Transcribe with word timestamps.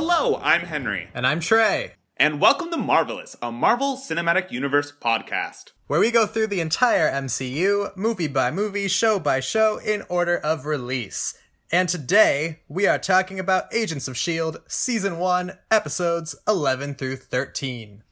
Hello, 0.00 0.38
I'm 0.44 0.60
Henry. 0.60 1.08
And 1.12 1.26
I'm 1.26 1.40
Trey. 1.40 1.94
And 2.16 2.40
welcome 2.40 2.70
to 2.70 2.76
Marvelous, 2.76 3.34
a 3.42 3.50
Marvel 3.50 3.96
Cinematic 3.96 4.52
Universe 4.52 4.92
podcast. 4.92 5.72
Where 5.88 5.98
we 5.98 6.12
go 6.12 6.24
through 6.24 6.46
the 6.46 6.60
entire 6.60 7.10
MCU, 7.10 7.96
movie 7.96 8.28
by 8.28 8.52
movie, 8.52 8.86
show 8.86 9.18
by 9.18 9.40
show, 9.40 9.78
in 9.78 10.04
order 10.08 10.38
of 10.38 10.66
release. 10.66 11.36
And 11.72 11.88
today, 11.88 12.60
we 12.68 12.86
are 12.86 12.96
talking 12.96 13.40
about 13.40 13.74
Agents 13.74 14.06
of 14.06 14.12
S.H.I.E.L.D. 14.12 14.58
Season 14.68 15.18
1, 15.18 15.58
Episodes 15.68 16.36
11 16.46 16.94
through 16.94 17.16
13. 17.16 18.04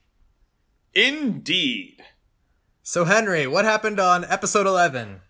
Indeed. 0.93 2.03
So, 2.83 3.05
Henry, 3.05 3.47
what 3.47 3.65
happened 3.65 4.01
on 4.01 4.25
Episode 4.25 4.67
11? 4.67 5.21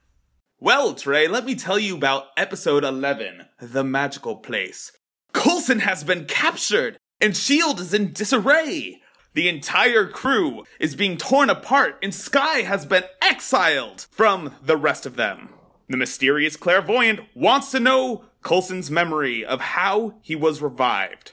Well, 0.58 0.94
Trey, 0.94 1.28
let 1.28 1.44
me 1.44 1.54
tell 1.54 1.78
you 1.78 1.94
about 1.94 2.28
Episode 2.38 2.82
11, 2.82 3.42
The 3.60 3.84
Magical 3.84 4.36
Place. 4.36 4.92
Coulson 5.36 5.80
has 5.80 6.02
been 6.02 6.24
captured, 6.24 6.98
and 7.20 7.32
S.H.I.E.L.D. 7.32 7.82
is 7.82 7.92
in 7.92 8.12
disarray. 8.14 9.02
The 9.34 9.50
entire 9.50 10.06
crew 10.08 10.64
is 10.80 10.96
being 10.96 11.18
torn 11.18 11.50
apart, 11.50 11.98
and 12.02 12.14
Skye 12.14 12.62
has 12.62 12.86
been 12.86 13.04
exiled 13.20 14.06
from 14.10 14.54
the 14.62 14.78
rest 14.78 15.04
of 15.04 15.16
them. 15.16 15.50
The 15.90 15.98
mysterious 15.98 16.56
clairvoyant 16.56 17.20
wants 17.34 17.70
to 17.72 17.80
know 17.80 18.24
Coulson's 18.42 18.90
memory 18.90 19.44
of 19.44 19.60
how 19.60 20.14
he 20.22 20.34
was 20.34 20.62
revived. 20.62 21.32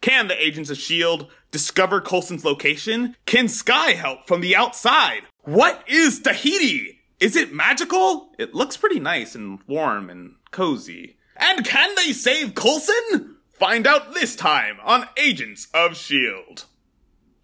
Can 0.00 0.26
the 0.26 0.44
agents 0.44 0.68
of 0.68 0.76
S.H.I.E.L.D. 0.76 1.28
discover 1.52 2.00
Coulson's 2.00 2.44
location? 2.44 3.14
Can 3.24 3.46
Skye 3.46 3.92
help 3.92 4.26
from 4.26 4.40
the 4.40 4.56
outside? 4.56 5.22
What 5.42 5.84
is 5.86 6.18
Tahiti? 6.18 6.98
Is 7.20 7.36
it 7.36 7.54
magical? 7.54 8.32
It 8.36 8.52
looks 8.52 8.76
pretty 8.76 8.98
nice 8.98 9.36
and 9.36 9.60
warm 9.68 10.10
and 10.10 10.34
cozy. 10.50 11.18
And 11.36 11.64
can 11.64 11.94
they 11.94 12.12
save 12.12 12.56
Coulson? 12.56 13.33
Find 13.54 13.86
out 13.86 14.14
this 14.14 14.34
time 14.34 14.78
on 14.82 15.08
Agents 15.16 15.68
of 15.72 15.92
S.H.I.E.L.D. 15.92 16.64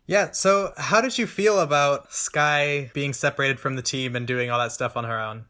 Yeah, 0.09 0.33
so 0.33 0.73
how 0.77 1.01
did 1.01 1.17
you 1.19 1.27
feel 1.29 1.61
about 1.61 2.13
Skye 2.13 2.91
being 2.93 3.13
separated 3.13 3.61
from 3.61 3.77
the 3.77 3.83
team 3.83 4.17
and 4.17 4.27
doing 4.27 4.51
all 4.51 4.59
that 4.59 4.73
stuff 4.73 4.97
on 4.97 5.05
her 5.05 5.21
own? 5.21 5.45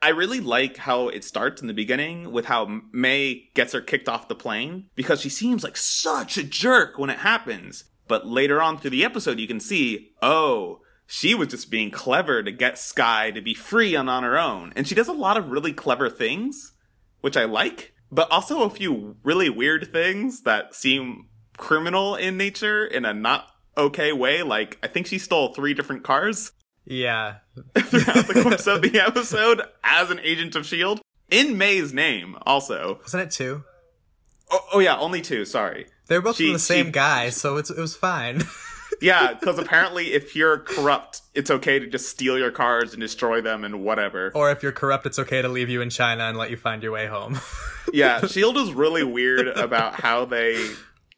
I 0.00 0.08
really 0.08 0.40
like 0.40 0.78
how 0.78 1.08
it 1.08 1.22
starts 1.22 1.60
in 1.60 1.68
the 1.68 1.74
beginning 1.74 2.32
with 2.32 2.46
how 2.46 2.80
May 2.92 3.50
gets 3.52 3.74
her 3.74 3.82
kicked 3.82 4.08
off 4.08 4.28
the 4.28 4.34
plane 4.34 4.88
because 4.94 5.20
she 5.20 5.28
seems 5.28 5.62
like 5.62 5.76
such 5.76 6.38
a 6.38 6.44
jerk 6.44 6.98
when 6.98 7.10
it 7.10 7.18
happens. 7.18 7.84
But 8.08 8.26
later 8.26 8.62
on 8.62 8.78
through 8.78 8.90
the 8.90 9.04
episode, 9.04 9.38
you 9.38 9.46
can 9.46 9.60
see, 9.60 10.12
oh, 10.22 10.80
she 11.06 11.34
was 11.34 11.48
just 11.48 11.70
being 11.70 11.90
clever 11.90 12.42
to 12.42 12.52
get 12.52 12.78
Skye 12.78 13.32
to 13.32 13.42
be 13.42 13.52
free 13.52 13.94
and 13.94 14.08
on 14.08 14.22
her 14.22 14.38
own. 14.38 14.72
And 14.76 14.88
she 14.88 14.94
does 14.94 15.08
a 15.08 15.12
lot 15.12 15.36
of 15.36 15.50
really 15.50 15.74
clever 15.74 16.08
things, 16.08 16.72
which 17.20 17.36
I 17.36 17.44
like 17.44 17.92
but 18.10 18.30
also 18.30 18.62
a 18.62 18.70
few 18.70 19.16
really 19.22 19.50
weird 19.50 19.92
things 19.92 20.42
that 20.42 20.74
seem 20.74 21.28
criminal 21.56 22.14
in 22.16 22.36
nature 22.36 22.84
in 22.84 23.04
a 23.04 23.14
not 23.14 23.48
okay 23.76 24.12
way. 24.12 24.42
Like, 24.42 24.78
I 24.82 24.86
think 24.88 25.06
she 25.06 25.18
stole 25.18 25.54
three 25.54 25.74
different 25.74 26.04
cars. 26.04 26.52
Yeah. 26.84 27.36
throughout 27.78 28.26
the 28.26 28.40
course 28.42 28.66
of 28.66 28.82
the 28.82 29.00
episode 29.06 29.62
as 29.82 30.10
an 30.10 30.20
agent 30.20 30.54
of 30.54 30.62
S.H.I.E.L.D. 30.62 31.02
In 31.30 31.58
May's 31.58 31.92
name, 31.92 32.36
also. 32.42 33.00
Wasn't 33.02 33.22
it 33.22 33.30
two? 33.32 33.64
Oh, 34.50 34.60
oh 34.74 34.78
yeah, 34.78 34.96
only 34.96 35.20
two, 35.20 35.44
sorry. 35.44 35.86
They're 36.06 36.22
both 36.22 36.36
she, 36.36 36.46
from 36.46 36.52
the 36.52 36.58
same 36.60 36.86
she, 36.86 36.92
guy, 36.92 37.30
so 37.30 37.56
it's, 37.56 37.70
it 37.70 37.78
was 37.78 37.96
fine. 37.96 38.42
yeah, 39.00 39.34
because 39.34 39.58
apparently, 39.58 40.12
if 40.12 40.36
you're 40.36 40.58
corrupt, 40.58 41.22
it's 41.34 41.50
okay 41.50 41.80
to 41.80 41.86
just 41.88 42.08
steal 42.08 42.38
your 42.38 42.52
cars 42.52 42.92
and 42.92 43.00
destroy 43.00 43.40
them 43.40 43.64
and 43.64 43.82
whatever. 43.82 44.30
Or 44.36 44.52
if 44.52 44.62
you're 44.62 44.70
corrupt, 44.70 45.06
it's 45.06 45.18
okay 45.18 45.42
to 45.42 45.48
leave 45.48 45.68
you 45.68 45.80
in 45.80 45.90
China 45.90 46.24
and 46.24 46.38
let 46.38 46.50
you 46.50 46.56
find 46.56 46.82
your 46.84 46.92
way 46.92 47.08
home. 47.08 47.40
Yeah, 47.92 48.26
Shield 48.26 48.56
is 48.56 48.72
really 48.72 49.04
weird 49.04 49.48
about 49.48 50.00
how 50.00 50.24
they 50.24 50.70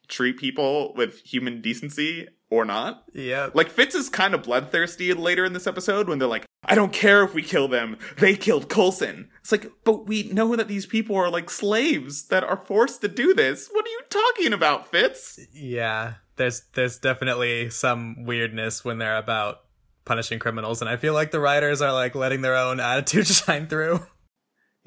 treat 0.09 0.39
people 0.39 0.95
with 0.95 1.21
human 1.21 1.61
decency 1.61 2.29
or 2.51 2.65
not. 2.65 3.05
Yeah. 3.13 3.51
Like 3.53 3.69
Fitz 3.69 3.95
is 3.95 4.09
kind 4.09 4.35
of 4.35 4.43
bloodthirsty 4.43 5.13
later 5.13 5.45
in 5.45 5.53
this 5.53 5.67
episode 5.67 6.09
when 6.09 6.19
they're 6.19 6.29
like, 6.29 6.47
I 6.65 6.75
don't 6.75 6.93
care 6.93 7.23
if 7.23 7.35
we 7.35 7.43
kill 7.43 7.69
them. 7.69 7.99
They 8.19 8.35
killed 8.35 8.69
Coulson. 8.69 9.29
It's 9.41 9.53
like, 9.53 9.71
but 9.85 10.07
we 10.07 10.25
know 10.25 10.57
that 10.57 10.67
these 10.67 10.87
people 10.87 11.15
are 11.17 11.31
like 11.31 11.51
slaves 11.51 12.29
that 12.29 12.43
are 12.43 12.57
forced 12.57 13.03
to 13.03 13.09
do 13.09 13.35
this. 13.35 13.69
What 13.71 13.85
are 13.85 13.91
you 13.91 14.01
talking 14.09 14.53
about, 14.55 14.91
Fitz? 14.91 15.39
Yeah 15.53 16.15
there's 16.39 16.63
there's 16.73 16.99
definitely 16.99 17.69
some 17.69 18.25
weirdness 18.25 18.85
when 18.85 18.97
they're 18.97 19.19
about 19.19 19.59
punishing 20.07 20.39
criminals, 20.39 20.81
and 20.81 20.89
I 20.89 20.97
feel 20.97 21.13
like 21.13 21.31
the 21.31 21.41
writers 21.41 21.83
are 21.83 21.93
like 21.93 22.15
letting 22.15 22.41
their 22.41 22.57
own 22.57 22.81
attitude 22.81 23.27
shine 23.27 23.67
through. 23.67 24.01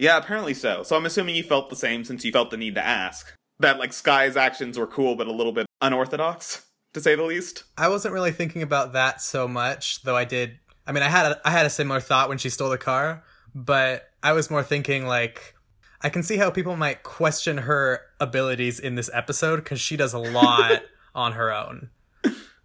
Yeah, 0.01 0.17
apparently 0.17 0.55
so. 0.55 0.81
So 0.81 0.95
I'm 0.95 1.05
assuming 1.05 1.35
you 1.35 1.43
felt 1.43 1.69
the 1.69 1.75
same 1.75 2.03
since 2.03 2.25
you 2.25 2.31
felt 2.31 2.49
the 2.49 2.57
need 2.57 2.73
to 2.73 2.83
ask. 2.83 3.31
That 3.59 3.77
like 3.77 3.93
Skye's 3.93 4.35
actions 4.35 4.79
were 4.79 4.87
cool 4.87 5.15
but 5.15 5.27
a 5.27 5.31
little 5.31 5.51
bit 5.51 5.67
unorthodox, 5.79 6.65
to 6.95 6.99
say 6.99 7.13
the 7.13 7.21
least. 7.21 7.65
I 7.77 7.87
wasn't 7.87 8.15
really 8.15 8.31
thinking 8.31 8.63
about 8.63 8.93
that 8.93 9.21
so 9.21 9.47
much, 9.47 10.01
though 10.01 10.17
I 10.17 10.25
did 10.25 10.57
I 10.87 10.91
mean 10.91 11.03
I 11.03 11.07
had 11.07 11.33
a, 11.33 11.47
I 11.47 11.51
had 11.51 11.67
a 11.67 11.69
similar 11.69 11.99
thought 11.99 12.29
when 12.29 12.39
she 12.39 12.49
stole 12.49 12.71
the 12.71 12.79
car, 12.79 13.23
but 13.53 14.09
I 14.23 14.33
was 14.33 14.49
more 14.49 14.63
thinking 14.63 15.05
like 15.05 15.53
I 16.01 16.09
can 16.09 16.23
see 16.23 16.37
how 16.37 16.49
people 16.49 16.75
might 16.75 17.03
question 17.03 17.59
her 17.59 18.01
abilities 18.19 18.79
in 18.79 18.95
this 18.95 19.11
episode 19.13 19.57
because 19.57 19.79
she 19.79 19.97
does 19.97 20.13
a 20.13 20.19
lot 20.19 20.81
on 21.13 21.33
her 21.33 21.53
own. 21.53 21.91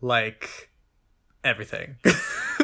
Like 0.00 0.70
everything. 1.44 1.96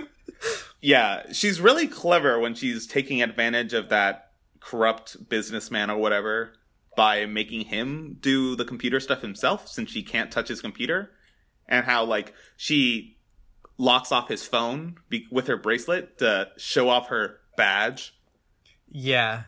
yeah, 0.80 1.30
she's 1.30 1.60
really 1.60 1.86
clever 1.86 2.38
when 2.38 2.54
she's 2.54 2.86
taking 2.86 3.20
advantage 3.20 3.74
of 3.74 3.90
that 3.90 4.31
corrupt 4.64 5.28
businessman 5.28 5.90
or 5.90 5.96
whatever 5.96 6.52
by 6.96 7.26
making 7.26 7.62
him 7.66 8.16
do 8.20 8.54
the 8.54 8.64
computer 8.64 9.00
stuff 9.00 9.22
himself 9.22 9.68
since 9.68 9.90
she 9.90 10.02
can't 10.02 10.30
touch 10.30 10.48
his 10.48 10.60
computer 10.60 11.10
and 11.68 11.86
how 11.86 12.04
like 12.04 12.34
she 12.56 13.16
locks 13.78 14.12
off 14.12 14.28
his 14.28 14.46
phone 14.46 14.96
be- 15.08 15.26
with 15.30 15.46
her 15.46 15.56
bracelet 15.56 16.18
to 16.18 16.48
show 16.56 16.88
off 16.88 17.08
her 17.08 17.40
badge. 17.56 18.14
Yeah. 18.88 19.44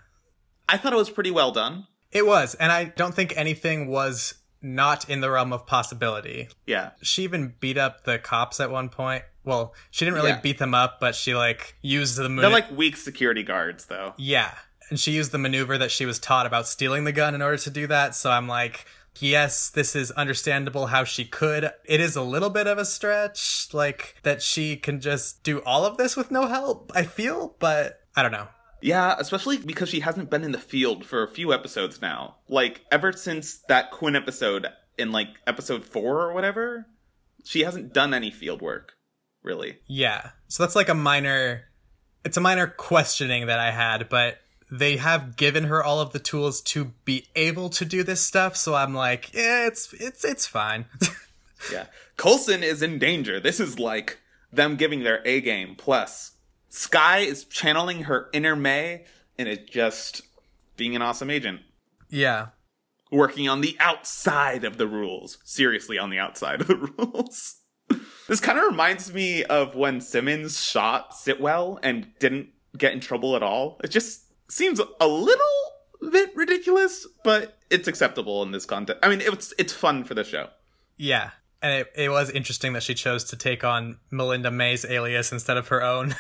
I 0.69 0.79
thought 0.79 0.93
it 0.93 0.97
was 0.97 1.11
pretty 1.11 1.31
well 1.31 1.53
done. 1.53 1.87
It 2.11 2.27
was, 2.27 2.55
and 2.55 2.73
I 2.73 2.85
don't 2.85 3.15
think 3.15 3.37
anything 3.37 3.89
was 3.89 4.35
not 4.63 5.09
in 5.11 5.21
the 5.21 5.31
realm 5.31 5.53
of 5.53 5.67
possibility. 5.67 6.49
Yeah. 6.67 6.91
She 7.03 7.23
even 7.23 7.55
beat 7.61 7.77
up 7.77 8.05
the 8.05 8.19
cops 8.19 8.61
at 8.61 8.71
one 8.71 8.89
point. 8.89 9.25
Well, 9.45 9.75
she 9.91 10.05
didn't 10.07 10.17
really 10.17 10.31
yeah. 10.31 10.41
beat 10.41 10.59
them 10.59 10.75
up, 10.75 11.01
but 11.01 11.15
she 11.15 11.35
like 11.35 11.77
used 11.83 12.17
the. 12.17 12.29
Mani- 12.29 12.41
They're 12.41 12.51
like 12.51 12.71
weak 12.71 12.97
security 12.97 13.43
guards, 13.43 13.87
though. 13.87 14.15
Yeah, 14.17 14.55
and 14.91 14.99
she 14.99 15.13
used 15.13 15.33
the 15.33 15.39
maneuver 15.39 15.79
that 15.79 15.91
she 15.91 16.07
was 16.07 16.19
taught 16.19 16.47
about 16.47 16.69
stealing 16.69 17.05
the 17.05 17.13
gun 17.13 17.35
in 17.35 17.43
order 17.43 17.59
to 17.59 17.71
do 17.71 17.87
that. 17.87 18.15
So 18.15 18.31
I'm 18.31 18.49
like, 18.49 18.87
yes, 19.19 19.71
this 19.71 19.95
is 19.97 20.11
understandable 20.13 20.87
how 20.87 21.05
she 21.05 21.25
could. 21.25 21.71
It 21.85 22.01
is 22.01 22.17
a 22.17 22.23
little 22.23 22.51
bit 22.51 22.67
of 22.67 22.79
a 22.79 22.85
stretch, 22.85 23.69
like 23.73 24.17
that 24.23 24.43
she 24.43 24.77
can 24.77 25.01
just 25.01 25.43
do 25.43 25.61
all 25.61 25.85
of 25.85 25.97
this 25.97 26.17
with 26.17 26.31
no 26.31 26.47
help. 26.47 26.93
I 26.95 27.05
feel, 27.05 27.57
but 27.59 28.01
I 28.17 28.23
don't 28.23 28.33
know. 28.33 28.49
Yeah, 28.81 29.15
especially 29.19 29.57
because 29.57 29.89
she 29.89 30.01
hasn't 30.01 30.29
been 30.29 30.45
in 30.45 30.53
the 30.53 30.59
field 30.59 31.07
for 31.07 31.23
a 31.23 31.29
few 31.29 31.55
episodes 31.55 32.03
now. 32.03 32.37
Like, 32.49 32.83
ever 32.93 33.13
since 33.13 33.61
that 33.69 33.91
Quinn 33.91 34.15
episode 34.15 34.67
in, 34.99 35.11
like, 35.11 35.29
episode 35.47 35.87
four 35.87 36.21
or 36.21 36.35
whatever, 36.35 36.87
she 37.45 37.61
hasn't 37.61 37.95
done 37.95 38.13
any 38.13 38.31
field 38.31 38.61
work, 38.61 38.93
really. 39.43 39.79
Yeah. 39.87 40.33
So 40.49 40.63
that's 40.63 40.77
like 40.77 40.91
a 40.91 40.95
minor. 40.95 41.65
It's 42.27 42.37
a 42.37 42.43
minor 42.43 42.67
questioning 42.67 43.47
that 43.47 43.59
I 43.59 43.71
had, 43.71 44.11
but 44.11 44.37
they 44.79 44.97
have 44.97 45.37
given 45.37 45.65
her 45.65 45.83
all 45.83 46.01
of 46.01 46.13
the 46.13 46.19
tools 46.19 46.61
to 46.61 46.93
be 47.05 47.29
able 47.37 47.69
to 47.71 47.85
do 47.85 48.03
this 48.03 48.21
stuff, 48.21 48.57
so 48.57 48.75
I'm 48.75 48.95
like, 48.95 49.33
yeah, 49.33 49.67
it's 49.67 49.93
it's 49.95 50.25
it's 50.25 50.47
fine. 50.47 50.87
yeah. 51.73 51.87
Coulson 52.17 52.63
is 52.63 52.83
in 52.83 52.99
danger. 52.99 53.39
This 53.39 53.61
is 53.61 53.79
like 53.79 54.19
them 54.53 54.77
giving 54.77 55.03
their 55.03 55.23
A 55.25 55.41
game 55.41 55.75
plus 55.77 56.33
Skye 56.69 57.19
is 57.21 57.45
channeling 57.45 58.05
her 58.05 58.29
inner 58.33 58.57
May 58.57 59.05
and 59.39 59.49
it's 59.49 59.71
just 59.71 60.23
being 60.77 60.97
an 60.97 61.03
awesome 61.03 61.31
agent. 61.31 61.61
Yeah. 62.09 62.49
Working 63.13 63.49
on 63.49 63.61
the 63.61 63.77
outside 63.79 64.65
of 64.65 64.77
the 64.77 64.89
rules. 64.89 65.39
Seriously, 65.45 65.99
on 65.99 66.11
the 66.11 66.19
outside 66.19 66.61
of 66.61 66.67
the 66.67 66.77
rules. 66.99 67.61
this 68.29 68.41
kind 68.41 68.59
of 68.59 68.65
reminds 68.65 69.13
me 69.13 69.45
of 69.45 69.77
when 69.77 70.01
Simmons 70.01 70.61
shot 70.61 71.13
Sitwell 71.13 71.79
and 71.83 72.09
didn't 72.19 72.49
get 72.77 72.93
in 72.93 73.01
trouble 73.01 73.37
at 73.37 73.43
all. 73.43 73.81
It 73.85 73.89
just 73.89 74.24
seems 74.49 74.81
a 75.01 75.07
little 75.07 76.11
bit 76.11 76.35
ridiculous, 76.37 77.07
but 77.23 77.59
it's 77.71 77.89
acceptable 77.89 78.43
in 78.43 78.53
this 78.53 78.67
context. 78.67 79.05
I 79.05 79.09
mean, 79.09 79.21
it's 79.21 79.53
it's 79.59 79.73
fun 79.73 80.05
for 80.05 80.15
the 80.15 80.25
show. 80.25 80.49
Yeah, 80.97 81.31
and 81.63 81.81
it, 81.81 81.93
it 81.97 82.09
was 82.11 82.31
interesting 82.31 82.75
that 82.75 82.83
she 82.83 82.95
chose 82.95 83.25
to 83.25 83.37
take 83.37 83.65
on 83.65 83.99
Melinda 84.11 84.51
May's 84.51 84.85
alias 84.85 85.33
instead 85.33 85.57
of 85.57 85.69
her 85.69 85.83
own. 85.83 86.15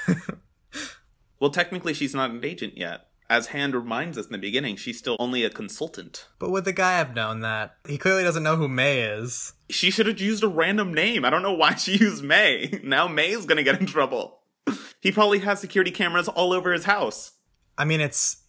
well, 1.40 1.50
technically, 1.50 1.94
she's 1.94 2.14
not 2.14 2.30
an 2.30 2.44
agent 2.44 2.76
yet. 2.76 3.08
As 3.30 3.48
Hand 3.48 3.74
reminds 3.74 4.18
us 4.18 4.26
in 4.26 4.32
the 4.32 4.38
beginning, 4.38 4.76
she's 4.76 4.98
still 4.98 5.16
only 5.18 5.44
a 5.44 5.50
consultant. 5.50 6.28
But 6.38 6.50
would 6.50 6.64
the 6.64 6.72
guy 6.74 6.98
have 6.98 7.14
known 7.14 7.40
that? 7.40 7.76
He 7.86 7.96
clearly 7.96 8.22
doesn't 8.22 8.42
know 8.42 8.56
who 8.56 8.68
May 8.68 9.00
is. 9.00 9.54
She 9.70 9.90
should 9.90 10.06
have 10.06 10.20
used 10.20 10.44
a 10.44 10.48
random 10.48 10.92
name. 10.92 11.24
I 11.24 11.30
don't 11.30 11.42
know 11.42 11.54
why 11.54 11.74
she 11.74 11.96
used 12.00 12.22
May. 12.22 12.80
Now 12.82 13.08
May's 13.08 13.46
gonna 13.46 13.62
get 13.62 13.80
in 13.80 13.86
trouble. 13.86 14.40
He 15.00 15.12
probably 15.12 15.40
has 15.40 15.60
security 15.60 15.90
cameras 15.90 16.28
all 16.28 16.54
over 16.54 16.72
his 16.72 16.84
house. 16.84 17.32
I 17.76 17.84
mean, 17.84 18.00
it's. 18.00 18.42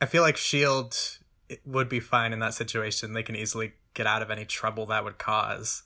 I 0.00 0.06
feel 0.06 0.22
like 0.22 0.36
S.H.I.E.L.D. 0.36 1.56
would 1.64 1.88
be 1.88 2.00
fine 2.00 2.32
in 2.32 2.38
that 2.38 2.54
situation. 2.54 3.12
They 3.12 3.22
can 3.22 3.34
easily 3.34 3.72
get 3.94 4.06
out 4.06 4.22
of 4.22 4.30
any 4.30 4.44
trouble 4.44 4.86
that 4.86 5.02
would 5.04 5.18
cause. 5.18 5.82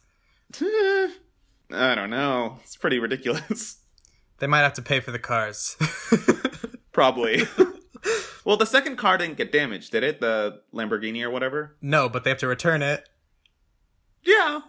I 0.61 1.14
don't 1.70 2.11
know. 2.11 2.58
It's 2.62 2.76
pretty 2.76 2.99
ridiculous. 2.99 3.79
They 4.38 4.46
might 4.46 4.61
have 4.61 4.75
to 4.75 4.82
pay 4.82 5.00
for 5.00 5.12
the 5.12 5.19
cars. 5.19 5.76
Probably. 6.93 7.44
well, 8.44 8.56
the 8.56 8.67
second 8.67 8.96
car 8.96 9.17
didn't 9.17 9.38
get 9.38 9.52
damaged, 9.52 9.93
did 9.93 10.02
it? 10.02 10.20
The 10.20 10.61
Lamborghini 10.75 11.23
or 11.23 11.31
whatever? 11.31 11.76
no, 11.81 12.08
but 12.08 12.25
they 12.25 12.31
have 12.31 12.40
to 12.40 12.49
return 12.49 12.82
it. 12.82 13.08
Yeah. 14.25 14.61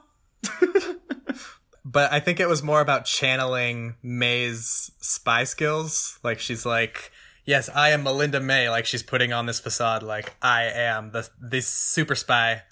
But 1.85 2.11
I 2.13 2.19
think 2.19 2.39
it 2.39 2.47
was 2.47 2.63
more 2.63 2.81
about 2.81 3.05
channeling 3.05 3.95
May's 4.01 4.91
spy 4.99 5.43
skills. 5.43 6.17
Like 6.23 6.39
she's 6.39 6.65
like, 6.65 7.11
"Yes, 7.45 7.69
I 7.69 7.89
am 7.89 8.03
Melinda 8.03 8.39
May." 8.39 8.69
Like 8.69 8.85
she's 8.85 9.03
putting 9.03 9.33
on 9.33 9.45
this 9.45 9.59
facade, 9.59 10.03
like 10.03 10.35
I 10.41 10.63
am 10.63 11.11
the 11.11 11.29
this 11.39 11.67
super 11.67 12.15
spy. 12.15 12.63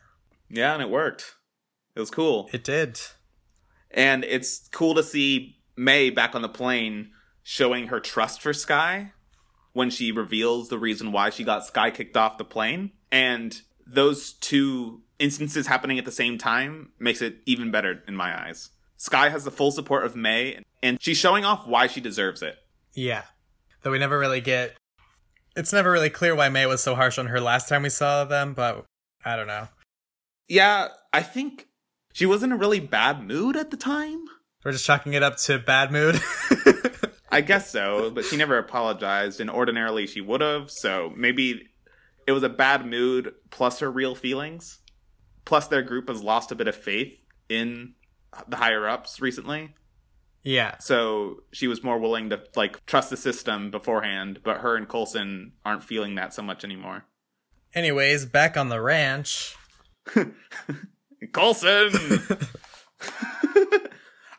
Yeah, 0.50 0.74
and 0.74 0.82
it 0.82 0.90
worked. 0.90 1.36
It 1.96 2.00
was 2.00 2.12
cool. 2.12 2.50
It 2.54 2.64
did. 2.64 3.00
And 3.90 4.24
it's 4.24 4.68
cool 4.70 4.96
to 4.96 5.04
see 5.04 5.58
May 5.76 6.10
back 6.10 6.36
on 6.36 6.42
the 6.42 6.50
plane 6.50 7.12
showing 7.44 7.88
her 7.88 8.00
trust 8.00 8.42
for 8.42 8.54
Skye 8.54 9.12
when 9.74 9.90
she 9.90 10.12
reveals 10.12 10.70
the 10.70 10.80
reason 10.80 11.12
why 11.12 11.30
she 11.30 11.44
got 11.44 11.66
Skye 11.66 11.92
kicked 11.92 12.18
off 12.18 12.38
the 12.38 12.46
plane. 12.46 12.92
And 13.12 13.60
those 13.86 14.34
two 14.34 15.02
instances 15.20 15.68
happening 15.68 16.00
at 16.00 16.06
the 16.06 16.12
same 16.12 16.38
time 16.38 16.92
makes 17.00 17.22
it 17.22 17.38
even 17.46 17.72
better 17.72 18.04
in 18.08 18.16
my 18.16 18.48
eyes. 18.48 18.70
Skye 18.98 19.30
has 19.30 19.44
the 19.44 19.52
full 19.52 19.72
support 19.72 20.06
of 20.06 20.16
May, 20.16 20.60
and 20.84 21.02
she's 21.02 21.18
showing 21.18 21.44
off 21.44 21.68
why 21.68 21.88
she 21.88 22.00
deserves 22.00 22.42
it. 22.42 22.56
Yeah. 22.94 23.24
Though 23.82 23.92
we 23.92 24.00
never 24.00 24.20
really 24.20 24.42
get. 24.42 24.76
It's 25.56 25.74
never 25.74 25.92
really 25.92 26.10
clear 26.10 26.36
why 26.36 26.50
May 26.50 26.66
was 26.66 26.82
so 26.82 26.96
harsh 26.96 27.18
on 27.18 27.28
her 27.28 27.42
last 27.42 27.68
time 27.68 27.84
we 27.84 27.90
saw 27.90 28.24
them, 28.24 28.54
but 28.54 28.86
I 29.26 29.36
don't 29.36 29.48
know. 29.48 29.68
Yeah, 30.48 30.90
I 31.12 31.24
think 31.24 31.68
she 32.14 32.26
was 32.26 32.44
in 32.44 32.52
a 32.52 32.58
really 32.58 32.80
bad 32.80 33.24
mood 33.24 33.58
at 33.58 33.72
the 33.72 33.78
time. 33.78 34.24
We're 34.64 34.72
just 34.72 34.86
chalking 34.86 35.14
it 35.14 35.24
up 35.24 35.38
to 35.38 35.60
bad 35.60 35.92
mood. 35.92 36.22
I 37.32 37.42
guess 37.42 37.72
so, 37.72 38.12
but 38.12 38.26
she 38.26 38.38
never 38.38 38.58
apologized, 38.58 39.40
and 39.40 39.50
ordinarily 39.50 40.06
she 40.06 40.22
would 40.22 40.42
have, 40.42 40.70
so 40.70 41.12
maybe 41.16 41.70
it 42.28 42.34
was 42.34 42.44
a 42.44 42.50
bad 42.50 42.86
mood 42.86 43.34
plus 43.50 43.80
her 43.80 43.90
real 43.90 44.16
feelings. 44.16 44.80
Plus, 45.46 45.68
their 45.68 45.82
group 45.82 46.10
has 46.10 46.22
lost 46.22 46.52
a 46.52 46.56
bit 46.56 46.68
of 46.68 46.76
faith 46.76 47.24
in 47.50 47.96
the 48.48 48.58
higher 48.58 48.88
ups 48.88 49.20
recently, 49.20 49.74
yeah. 50.44 50.78
so 50.80 51.44
she 51.52 51.68
was 51.68 51.84
more 51.84 52.00
willing 52.00 52.30
to 52.30 52.42
like 52.56 52.86
trust 52.86 53.10
the 53.10 53.18
system 53.18 53.72
beforehand, 53.72 54.40
but 54.44 54.58
her 54.58 54.76
and 54.76 54.88
Coulson 54.88 55.54
aren't 55.66 55.84
feeling 55.84 56.16
that 56.16 56.34
so 56.34 56.42
much 56.42 56.64
anymore. 56.64 57.06
Anyways, 57.74 58.26
back 58.26 58.58
on 58.58 58.70
the 58.70 58.82
ranch. 58.82 59.56
Coulson! 61.34 61.92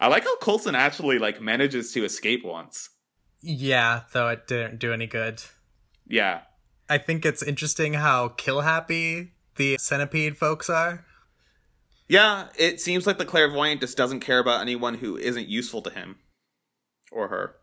I 0.01 0.09
like 0.09 0.25
how 0.25 0.37
Coulson 0.39 0.75
actually 0.75 1.19
like 1.19 1.41
manages 1.41 1.93
to 1.93 2.05
escape 2.05 2.45
once. 2.45 2.91
Yeah, 3.41 4.03
though 4.13 4.29
it 4.29 4.47
didn't 4.47 4.79
do 4.79 4.93
any 4.93 5.07
good. 5.07 5.43
Yeah, 6.07 6.43
I 6.89 6.99
think 6.99 7.25
it's 7.25 7.43
interesting 7.43 7.95
how 7.95 8.29
kill 8.29 8.61
happy 8.61 9.33
the 9.57 9.79
centipede 9.79 10.37
folks 10.37 10.69
are. 10.69 11.05
Yeah, 12.13 12.49
it 12.59 12.79
seems 12.79 13.07
like 13.07 13.17
the 13.17 13.25
clairvoyant 13.25 13.81
just 13.81 13.97
doesn't 13.97 14.21
care 14.21 14.39
about 14.39 14.61
anyone 14.61 14.93
who 14.93 15.17
isn't 15.17 15.49
useful 15.49 15.81
to 15.81 15.89
him 15.89 16.17
or 17.11 17.29
her. 17.29 17.55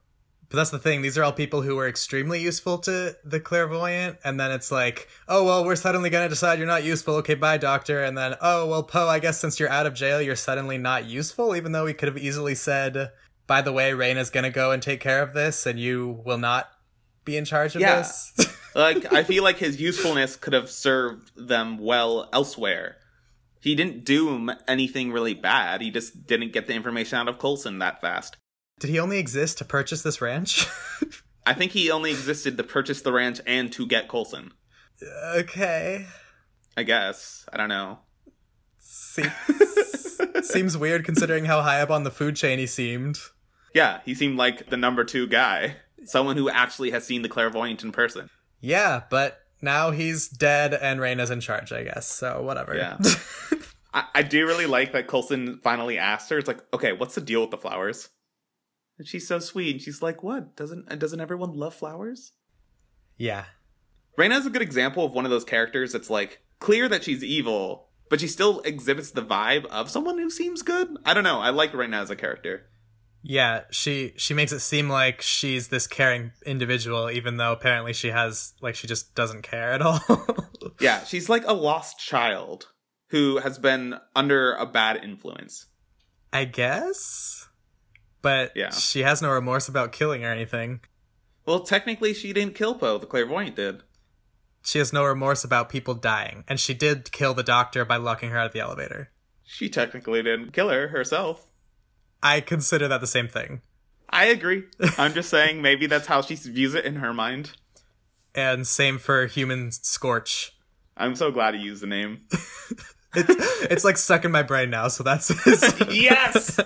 But 0.49 0.57
that's 0.57 0.71
the 0.71 0.79
thing, 0.79 1.03
these 1.03 1.19
are 1.19 1.23
all 1.23 1.31
people 1.31 1.61
who 1.61 1.75
were 1.75 1.87
extremely 1.87 2.41
useful 2.41 2.79
to 2.79 3.15
the 3.23 3.39
clairvoyant, 3.39 4.17
and 4.23 4.39
then 4.39 4.49
it's 4.49 4.71
like, 4.71 5.07
oh, 5.27 5.43
well, 5.43 5.63
we're 5.63 5.75
suddenly 5.75 6.09
gonna 6.09 6.29
decide 6.29 6.57
you're 6.57 6.67
not 6.67 6.83
useful. 6.83 7.13
Okay, 7.17 7.35
bye, 7.35 7.57
doctor. 7.57 8.03
And 8.03 8.17
then, 8.17 8.37
oh, 8.41 8.65
well, 8.65 8.81
Po, 8.81 9.07
I 9.07 9.19
guess 9.19 9.39
since 9.39 9.59
you're 9.59 9.69
out 9.69 9.85
of 9.85 9.93
jail, 9.93 10.19
you're 10.19 10.35
suddenly 10.35 10.79
not 10.79 11.05
useful, 11.05 11.55
even 11.55 11.71
though 11.71 11.85
we 11.85 11.93
could 11.93 12.07
have 12.07 12.17
easily 12.17 12.55
said, 12.55 13.11
by 13.45 13.61
the 13.61 13.71
way, 13.71 13.91
Raina's 13.91 14.31
gonna 14.31 14.49
go 14.49 14.71
and 14.71 14.81
take 14.81 14.99
care 14.99 15.21
of 15.21 15.35
this, 15.35 15.67
and 15.67 15.79
you 15.79 16.23
will 16.25 16.39
not 16.39 16.71
be 17.23 17.37
in 17.37 17.45
charge 17.45 17.75
of 17.75 17.81
Yeah. 17.81 17.97
this. 17.97 18.33
Like, 18.75 19.11
I 19.11 19.23
feel 19.23 19.43
like 19.43 19.57
his 19.57 19.81
usefulness 19.81 20.35
could 20.35 20.53
have 20.53 20.69
served 20.69 21.31
them 21.35 21.79
well 21.79 22.29
elsewhere. 22.31 22.97
He 23.61 23.75
didn't 23.75 24.05
do 24.05 24.49
anything 24.67 25.11
really 25.11 25.33
bad. 25.33 25.81
He 25.81 25.91
just 25.91 26.25
didn't 26.25 26.53
get 26.53 26.67
the 26.67 26.73
information 26.73 27.17
out 27.17 27.27
of 27.27 27.39
Coulson 27.39 27.79
that 27.79 27.99
fast. 28.01 28.37
Did 28.79 28.89
he 28.89 28.99
only 28.99 29.19
exist 29.19 29.57
to 29.57 29.65
purchase 29.65 30.01
this 30.01 30.21
ranch? 30.21 30.65
I 31.45 31.53
think 31.53 31.73
he 31.73 31.91
only 31.91 32.11
existed 32.11 32.57
to 32.57 32.63
purchase 32.63 33.01
the 33.01 33.11
ranch 33.11 33.41
and 33.45 33.71
to 33.73 33.85
get 33.85 34.07
Coulson. 34.07 34.51
okay. 35.35 36.05
I 36.77 36.83
guess. 36.83 37.45
I 37.51 37.57
don't 37.57 37.69
know. 37.69 37.99
Se- 38.77 39.31
seems 40.43 40.77
weird 40.77 41.03
considering 41.03 41.45
how 41.45 41.61
high 41.61 41.81
up 41.81 41.89
on 41.89 42.03
the 42.03 42.11
food 42.11 42.35
chain 42.35 42.59
he 42.59 42.67
seemed. 42.67 43.17
Yeah, 43.73 43.99
he 44.05 44.15
seemed 44.15 44.37
like 44.37 44.69
the 44.69 44.77
number 44.77 45.03
two 45.03 45.27
guy. 45.27 45.75
Someone 46.05 46.37
who 46.37 46.49
actually 46.49 46.91
has 46.91 47.05
seen 47.05 47.21
the 47.21 47.29
clairvoyant 47.29 47.83
in 47.83 47.91
person. 47.91 48.29
Yeah, 48.61 49.01
but 49.09 49.39
now 49.61 49.91
he's 49.91 50.27
dead 50.27 50.73
and 50.73 50.99
Raina's 50.99 51.31
in 51.31 51.41
charge, 51.41 51.71
I 51.71 51.83
guess. 51.83 52.07
So 52.07 52.41
whatever. 52.41 52.75
Yeah. 52.75 52.97
I, 53.93 54.03
I 54.15 54.21
do 54.23 54.45
really 54.45 54.67
like 54.67 54.93
that 54.93 55.07
Coulson 55.07 55.59
finally 55.63 55.97
asked 55.97 56.29
her, 56.29 56.37
it's 56.37 56.47
like, 56.47 56.61
okay, 56.73 56.93
what's 56.93 57.15
the 57.15 57.21
deal 57.21 57.41
with 57.41 57.51
the 57.51 57.57
flowers? 57.57 58.09
And 58.97 59.07
she's 59.07 59.27
so 59.27 59.39
sweet. 59.39 59.71
And 59.75 59.81
she's 59.81 60.01
like, 60.01 60.23
what? 60.23 60.55
Doesn't 60.55 60.99
doesn't 60.99 61.21
everyone 61.21 61.53
love 61.53 61.73
flowers? 61.73 62.33
yeah. 63.17 63.45
Raina's 64.17 64.45
a 64.45 64.49
good 64.49 64.61
example 64.61 65.05
of 65.05 65.13
one 65.13 65.23
of 65.23 65.31
those 65.31 65.45
characters 65.45 65.93
that's 65.93 66.09
like 66.09 66.41
clear 66.59 66.89
that 66.89 67.05
she's 67.05 67.23
evil, 67.23 67.87
but 68.09 68.19
she 68.19 68.27
still 68.27 68.59
exhibits 68.61 69.11
the 69.11 69.21
vibe 69.21 69.65
of 69.67 69.89
someone 69.89 70.17
who 70.17 70.29
seems 70.29 70.61
good. 70.61 70.89
I 71.05 71.13
don't 71.13 71.23
know. 71.23 71.39
I 71.39 71.51
like 71.51 71.71
Raina 71.71 72.01
as 72.01 72.09
a 72.09 72.17
character. 72.17 72.65
Yeah, 73.21 73.63
she 73.71 74.13
she 74.17 74.33
makes 74.33 74.51
it 74.53 74.59
seem 74.61 74.89
like 74.89 75.21
she's 75.21 75.67
this 75.67 75.87
caring 75.87 76.31
individual 76.45 77.09
even 77.09 77.37
though 77.37 77.51
apparently 77.51 77.91
she 77.93 78.09
has 78.09 78.53
like 78.61 78.75
she 78.75 78.87
just 78.87 79.13
doesn't 79.15 79.41
care 79.41 79.71
at 79.73 79.81
all. 79.83 79.99
Yeah, 80.79 81.03
she's 81.03 81.27
like 81.29 81.43
a 81.45 81.53
lost 81.53 81.99
child 81.99 82.67
who 83.09 83.37
has 83.39 83.57
been 83.59 83.95
under 84.15 84.53
a 84.53 84.65
bad 84.65 85.03
influence. 85.03 85.65
I 86.31 86.45
guess. 86.45 87.47
But 88.21 88.51
Yeah. 88.55 88.69
she 88.71 89.01
has 89.01 89.21
no 89.21 89.31
remorse 89.31 89.67
about 89.67 89.91
killing 89.91 90.23
or 90.23 90.31
anything. 90.31 90.81
Well, 91.45 91.61
technically, 91.61 92.13
she 92.13 92.31
didn't 92.33 92.53
kill 92.55 92.75
Po. 92.75 92.97
The 92.99 93.05
clairvoyant 93.07 93.55
did. 93.55 93.81
She 94.63 94.77
has 94.77 94.93
no 94.93 95.03
remorse 95.05 95.43
about 95.43 95.69
people 95.69 95.93
dying, 95.95 96.43
and 96.47 96.59
she 96.59 96.73
did 96.73 97.11
kill 97.11 97.33
the 97.33 97.43
doctor 97.43 97.83
by 97.85 97.95
locking 97.97 98.29
her 98.29 98.37
out 98.37 98.45
of 98.45 98.53
the 98.53 98.59
elevator. 98.59 99.09
She 99.43 99.69
technically 99.69 100.21
didn't 100.21 100.51
kill 100.51 100.69
her 100.69 100.89
herself. 100.89 101.48
I 102.21 102.41
consider 102.41 102.87
that 102.87 103.01
the 103.01 103.07
same 103.07 103.27
thing. 103.27 103.61
I 104.09 104.25
agree. 104.25 104.63
I'm 104.97 105.13
just 105.13 105.29
saying 105.29 105.61
maybe 105.61 105.85
that's 105.87 106.07
how 106.07 106.21
she 106.21 106.35
views 106.35 106.73
it 106.73 106.85
in 106.85 106.95
her 106.95 107.13
mind. 107.13 107.51
And 108.33 108.65
same 108.65 108.97
for 108.97 109.25
human 109.27 109.71
scorch. 109.71 110.53
I'm 110.97 111.15
so 111.15 111.31
glad 111.31 111.53
he 111.55 111.61
used 111.61 111.81
the 111.81 111.87
name. 111.87 112.21
It's, 113.15 113.63
it's 113.63 113.83
like 113.83 113.97
stuck 113.97 114.23
in 114.23 114.31
my 114.31 114.43
brain 114.43 114.69
now, 114.69 114.87
so 114.87 115.03
that's 115.03 115.29
yes! 115.89 116.57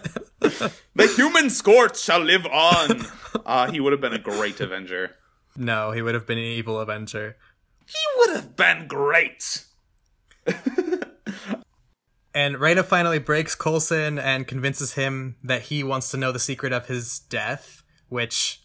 the 0.42 1.14
human 1.16 1.50
scorch 1.50 1.98
shall 1.98 2.20
live 2.20 2.46
on. 2.46 3.06
Uh, 3.46 3.72
he 3.72 3.80
would 3.80 3.94
have 3.94 4.02
been 4.02 4.14
a 4.14 4.20
great 4.20 4.60
Avenger. 4.60 5.12
No, 5.56 5.92
he 5.92 6.02
would 6.02 6.16
have 6.16 6.28
been 6.28 6.38
an 6.38 6.44
evil 6.44 6.80
Avenger. 6.80 7.38
He 7.86 7.98
would 8.18 8.36
have 8.36 8.56
been 8.58 8.88
great. 8.88 9.64
And 12.34 12.56
Raina 12.56 12.84
finally 12.84 13.20
breaks 13.20 13.56
Coulson 13.56 14.18
and 14.18 14.48
convinces 14.48 14.94
him 14.94 15.36
that 15.44 15.64
he 15.64 15.84
wants 15.84 16.10
to 16.12 16.18
know 16.18 16.32
the 16.32 16.40
secret 16.40 16.74
of 16.74 16.88
his 16.88 17.20
death, 17.20 17.84
which, 18.10 18.64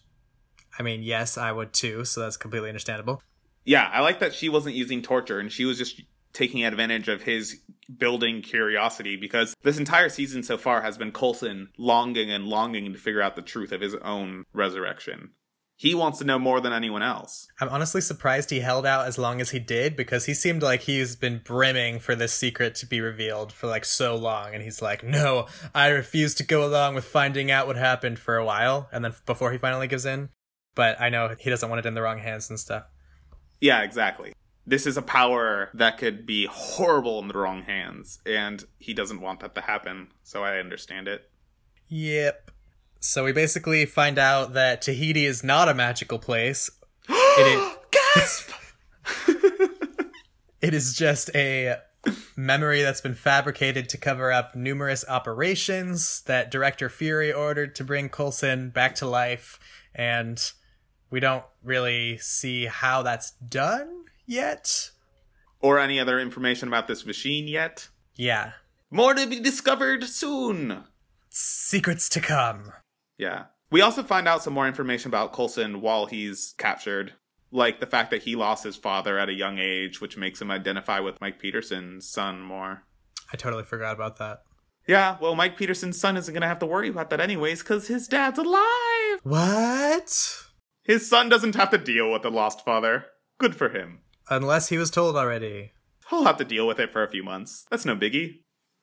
I 0.79 0.83
mean, 0.83 1.03
yes, 1.03 1.37
I 1.37 1.53
would 1.53 1.73
too, 1.73 2.05
so 2.05 2.23
that's 2.23 2.37
completely 2.37 2.71
understandable. 2.71 3.23
Yeah, 3.65 3.91
I 3.93 4.01
like 4.01 4.21
that 4.21 4.35
she 4.35 4.49
wasn't 4.49 4.77
using 4.77 5.03
torture 5.03 5.39
and 5.39 5.53
she 5.53 5.67
was 5.67 5.77
just 5.77 6.01
taking 6.33 6.65
advantage 6.65 7.09
of 7.09 7.23
his 7.23 7.61
building 7.97 8.43
curiosity 8.43 9.17
because 9.17 9.55
this 9.63 9.79
entire 9.79 10.09
season 10.09 10.43
so 10.43 10.57
far 10.57 10.83
has 10.83 10.97
been 10.97 11.13
Coulson 11.13 11.69
longing 11.79 12.31
and 12.31 12.47
longing 12.47 12.93
to 12.93 12.99
figure 12.99 13.23
out 13.23 13.37
the 13.37 13.43
truth 13.43 13.73
of 13.73 13.81
his 13.81 13.95
own 13.97 14.45
resurrection. 14.53 15.31
He 15.81 15.95
wants 15.95 16.19
to 16.19 16.25
know 16.25 16.41
more 16.41 16.61
than 16.61 16.73
anyone 16.73 17.05
else. 17.05 17.47
I'm 17.61 17.69
honestly 17.69 18.01
surprised 18.01 18.51
he 18.51 18.59
held 18.59 18.85
out 18.85 19.07
as 19.07 19.17
long 19.17 19.41
as 19.41 19.51
he 19.51 19.61
did 19.61 19.95
because 19.95 20.25
he 20.25 20.35
seemed 20.35 20.61
like 20.61 20.81
he's 20.81 21.15
been 21.15 21.41
brimming 21.45 22.01
for 22.01 22.17
this 22.17 22.33
secret 22.33 22.75
to 22.77 22.87
be 22.87 23.01
revealed 23.01 23.53
for 23.53 23.69
like 23.69 23.85
so 23.85 24.17
long. 24.17 24.55
And 24.55 24.63
he's 24.65 24.83
like, 24.83 25.05
no, 25.05 25.47
I 25.77 25.91
refuse 25.91 26.35
to 26.35 26.43
go 26.43 26.67
along 26.67 26.97
with 26.97 27.05
finding 27.05 27.53
out 27.53 27.69
what 27.69 27.77
happened 27.77 28.19
for 28.19 28.37
a 28.37 28.45
while. 28.45 28.89
And 28.91 29.05
then 29.05 29.15
before 29.25 29.53
he 29.53 29.59
finally 29.59 29.87
gives 29.87 30.05
in. 30.05 30.31
But 30.75 31.01
I 31.01 31.11
know 31.11 31.37
he 31.39 31.49
doesn't 31.49 31.71
want 31.71 31.79
it 31.79 31.87
in 31.87 31.95
the 31.95 32.03
wrong 32.03 32.19
hands 32.19 32.51
and 32.51 32.59
stuff. 32.59 32.83
Yeah, 33.61 33.83
exactly. 33.83 34.33
This 34.67 34.85
is 34.85 34.97
a 34.97 35.03
power 35.03 35.71
that 35.75 35.97
could 35.97 36.27
be 36.27 36.47
horrible 36.47 37.21
in 37.21 37.29
the 37.29 37.39
wrong 37.39 37.63
hands, 37.63 38.19
and 38.27 38.65
he 38.79 38.95
doesn't 38.95 39.21
want 39.21 39.41
that 39.41 39.55
to 39.55 39.61
happen, 39.61 40.09
so 40.25 40.43
I 40.43 40.59
understand 40.59 41.07
it. 41.09 41.31
Yep. 41.87 42.51
So 43.01 43.25
we 43.25 43.33
basically 43.33 43.87
find 43.87 44.19
out 44.19 44.55
that 44.55 44.83
Tahiti 44.83 45.25
is 45.25 45.45
not 45.45 45.69
a 45.69 45.75
magical 45.75 46.19
place. 46.19 46.71
It 47.09 47.79
Gasp! 48.15 48.51
It 50.61 50.75
is 50.75 50.95
just 50.95 51.31
a 51.37 51.77
memory 52.37 52.83
that's 52.83 53.01
been 53.01 53.15
fabricated 53.15 53.89
to 53.91 53.97
cover 53.97 54.33
up 54.33 54.57
numerous 54.57 55.05
operations 55.09 56.23
that 56.23 56.51
Director 56.51 56.89
Fury 56.89 57.33
ordered 57.33 57.77
to 57.77 57.85
bring 57.85 58.09
Coulson 58.09 58.71
back 58.71 58.97
to 58.97 59.07
life, 59.07 59.61
and 59.95 60.41
we 61.11 61.21
don't 61.21 61.45
really 61.63 62.19
see 62.19 62.67
how 62.67 63.03
that's 63.03 63.31
done 63.31 64.07
yet. 64.27 64.91
Or 65.61 65.79
any 65.79 66.01
other 66.01 66.19
information 66.19 66.67
about 66.67 66.89
this 66.89 67.07
machine 67.07 67.47
yet? 67.47 67.89
Yeah. 68.17 68.53
More 68.91 69.15
to 69.15 69.27
be 69.29 69.39
discovered 69.39 70.05
soon. 70.05 70.85
Secrets 71.31 72.09
to 72.09 72.21
come. 72.21 72.73
Yeah. 73.19 73.47
We 73.71 73.83
also 73.83 74.03
find 74.03 74.27
out 74.27 74.43
some 74.43 74.55
more 74.55 74.67
information 74.67 75.11
about 75.11 75.33
Coulson 75.33 75.81
while 75.81 76.07
he's 76.07 76.55
captured. 76.57 77.13
Like 77.51 77.81
the 77.81 77.87
fact 77.87 78.11
that 78.11 78.23
he 78.23 78.37
lost 78.37 78.65
his 78.65 78.77
father 78.77 79.19
at 79.19 79.29
a 79.29 79.35
young 79.35 79.59
age, 79.59 80.01
which 80.01 80.17
makes 80.17 80.41
him 80.41 80.51
identify 80.51 81.01
with 81.01 81.21
Mike 81.21 81.39
Peterson's 81.39 82.09
son 82.09 82.41
more. 82.41 82.85
I 83.33 83.37
totally 83.37 83.65
forgot 83.65 83.95
about 83.95 84.17
that. 84.19 84.43
Yeah, 84.87 85.19
well, 85.21 85.35
Mike 85.35 85.59
Peterson's 85.59 86.01
son 86.01 86.17
isn't 86.17 86.33
going 86.33 86.43
to 86.43 86.49
have 86.49 86.61
to 86.61 86.67
worry 86.67 86.89
about 86.89 87.11
that 87.11 87.21
anyways 87.21 87.61
because 87.61 87.89
his 87.89 88.09
dad's 88.09 88.39
alive. 88.39 89.21
What? 89.23 90.45
His 90.83 91.07
son 91.07 91.29
doesn't 91.29 91.57
have 91.57 91.71
to 91.71 91.79
deal 91.79 92.11
with 92.11 92.23
the 92.23 92.31
lost 92.31 92.65
father. 92.65 93.05
Good 93.39 93.55
for 93.55 93.69
him. 93.69 94.01
Unless 94.31 94.71
he 94.71 94.79
was 94.79 94.91
told 94.91 95.17
already. 95.17 95.73
He'll 96.09 96.25
have 96.25 96.39
to 96.39 96.45
deal 96.45 96.67
with 96.67 96.79
it 96.79 96.91
for 96.91 97.03
a 97.03 97.11
few 97.11 97.23
months. 97.23 97.67
That's 97.71 97.85
no 97.85 97.97
biggie. 97.97 98.41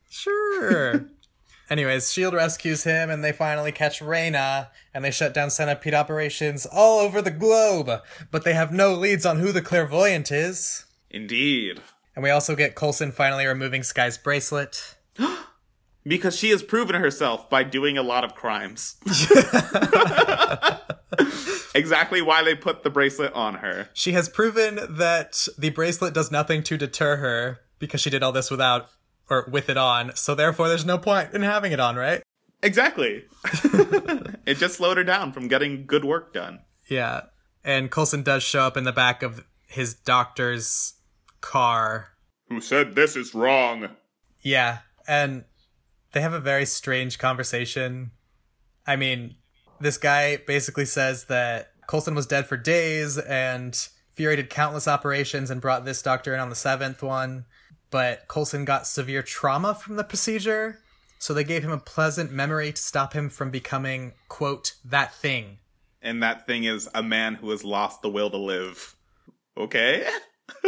Sure. 0.09 1.09
Anyways, 1.69 2.03
S.H.I.E.L.D. 2.03 2.35
rescues 2.35 2.83
him 2.83 3.09
and 3.09 3.23
they 3.23 3.31
finally 3.31 3.71
catch 3.71 3.99
Raina 3.99 4.69
and 4.93 5.03
they 5.03 5.11
shut 5.11 5.33
down 5.33 5.49
Centipede 5.49 5.93
operations 5.93 6.65
all 6.65 6.99
over 6.99 7.21
the 7.21 7.31
globe. 7.31 7.89
But 8.31 8.43
they 8.43 8.53
have 8.53 8.71
no 8.71 8.93
leads 8.93 9.25
on 9.25 9.39
who 9.39 9.51
the 9.51 9.61
clairvoyant 9.61 10.31
is. 10.31 10.85
Indeed. 11.09 11.81
And 12.15 12.23
we 12.23 12.29
also 12.29 12.55
get 12.55 12.75
Coulson 12.75 13.11
finally 13.11 13.45
removing 13.45 13.83
Skye's 13.83 14.17
bracelet. 14.17 14.95
Because 16.07 16.37
she 16.37 16.51
has 16.51 16.61
proven 16.61 16.93
herself 17.01 17.49
by 17.49 17.63
doing 17.63 17.97
a 17.97 18.03
lot 18.03 18.23
of 18.23 18.35
crimes. 18.35 18.97
exactly 21.73 22.21
why 22.21 22.43
they 22.43 22.53
put 22.53 22.83
the 22.83 22.91
bracelet 22.91 23.33
on 23.33 23.55
her. 23.55 23.89
She 23.91 24.11
has 24.11 24.29
proven 24.29 24.79
that 24.87 25.47
the 25.57 25.71
bracelet 25.71 26.13
does 26.13 26.31
nothing 26.31 26.61
to 26.61 26.77
deter 26.77 27.15
her 27.15 27.61
because 27.79 28.01
she 28.01 28.11
did 28.11 28.21
all 28.21 28.31
this 28.31 28.51
without 28.51 28.89
or 29.29 29.47
with 29.51 29.69
it 29.69 29.77
on. 29.77 30.15
So 30.15 30.35
therefore 30.35 30.67
there's 30.67 30.85
no 30.85 30.97
point 30.97 31.33
in 31.33 31.41
having 31.41 31.71
it 31.71 31.79
on, 31.79 31.95
right? 31.95 32.21
Exactly. 32.61 33.25
it 34.45 34.57
just 34.57 34.77
slowed 34.77 34.97
her 34.97 35.03
down 35.03 35.31
from 35.31 35.47
getting 35.47 35.85
good 35.85 36.05
work 36.05 36.33
done. 36.33 36.61
Yeah. 36.89 37.21
And 37.63 37.91
Coulson 37.91 38.23
does 38.23 38.43
show 38.43 38.61
up 38.61 38.77
in 38.77 38.83
the 38.83 38.91
back 38.91 39.23
of 39.23 39.45
his 39.67 39.93
doctor's 39.93 40.93
car. 41.41 42.09
Who 42.49 42.61
said 42.61 42.95
this 42.95 43.15
is 43.15 43.33
wrong? 43.33 43.89
Yeah. 44.41 44.79
And 45.07 45.45
they 46.11 46.21
have 46.21 46.33
a 46.33 46.39
very 46.39 46.65
strange 46.65 47.19
conversation. 47.19 48.11
I 48.87 48.95
mean, 48.95 49.35
this 49.79 49.97
guy 49.97 50.37
basically 50.37 50.85
says 50.85 51.25
that 51.25 51.71
Coulson 51.87 52.15
was 52.15 52.25
dead 52.25 52.47
for 52.47 52.57
days 52.57 53.17
and 53.17 53.75
Fury 54.13 54.37
did 54.37 54.49
countless 54.49 54.87
operations 54.87 55.51
and 55.51 55.59
brought 55.59 55.85
this 55.85 56.01
doctor 56.01 56.33
in 56.33 56.39
on 56.39 56.49
the 56.49 56.55
seventh 56.55 57.03
one. 57.03 57.45
But 57.95 58.27
Coulson 58.27 58.65
got 58.65 58.87
severe 58.87 59.23
trauma 59.23 59.73
from 59.73 59.95
the 59.95 60.03
procedure, 60.03 60.81
so 61.17 61.33
they 61.33 61.45
gave 61.45 61.63
him 61.63 61.71
a 61.71 61.77
pleasant 61.77 62.29
memory 62.29 62.73
to 62.73 62.77
stop 62.77 63.13
him 63.13 63.29
from 63.29 63.51
becoming, 63.51 64.11
quote, 64.27 64.73
that 64.83 65.15
thing. 65.15 65.59
And 66.01 66.21
that 66.21 66.45
thing 66.45 66.65
is 66.65 66.89
a 66.93 67.01
man 67.01 67.35
who 67.35 67.51
has 67.51 67.63
lost 67.63 68.01
the 68.01 68.09
will 68.09 68.29
to 68.31 68.37
live. 68.37 68.97
Okay? 69.55 70.05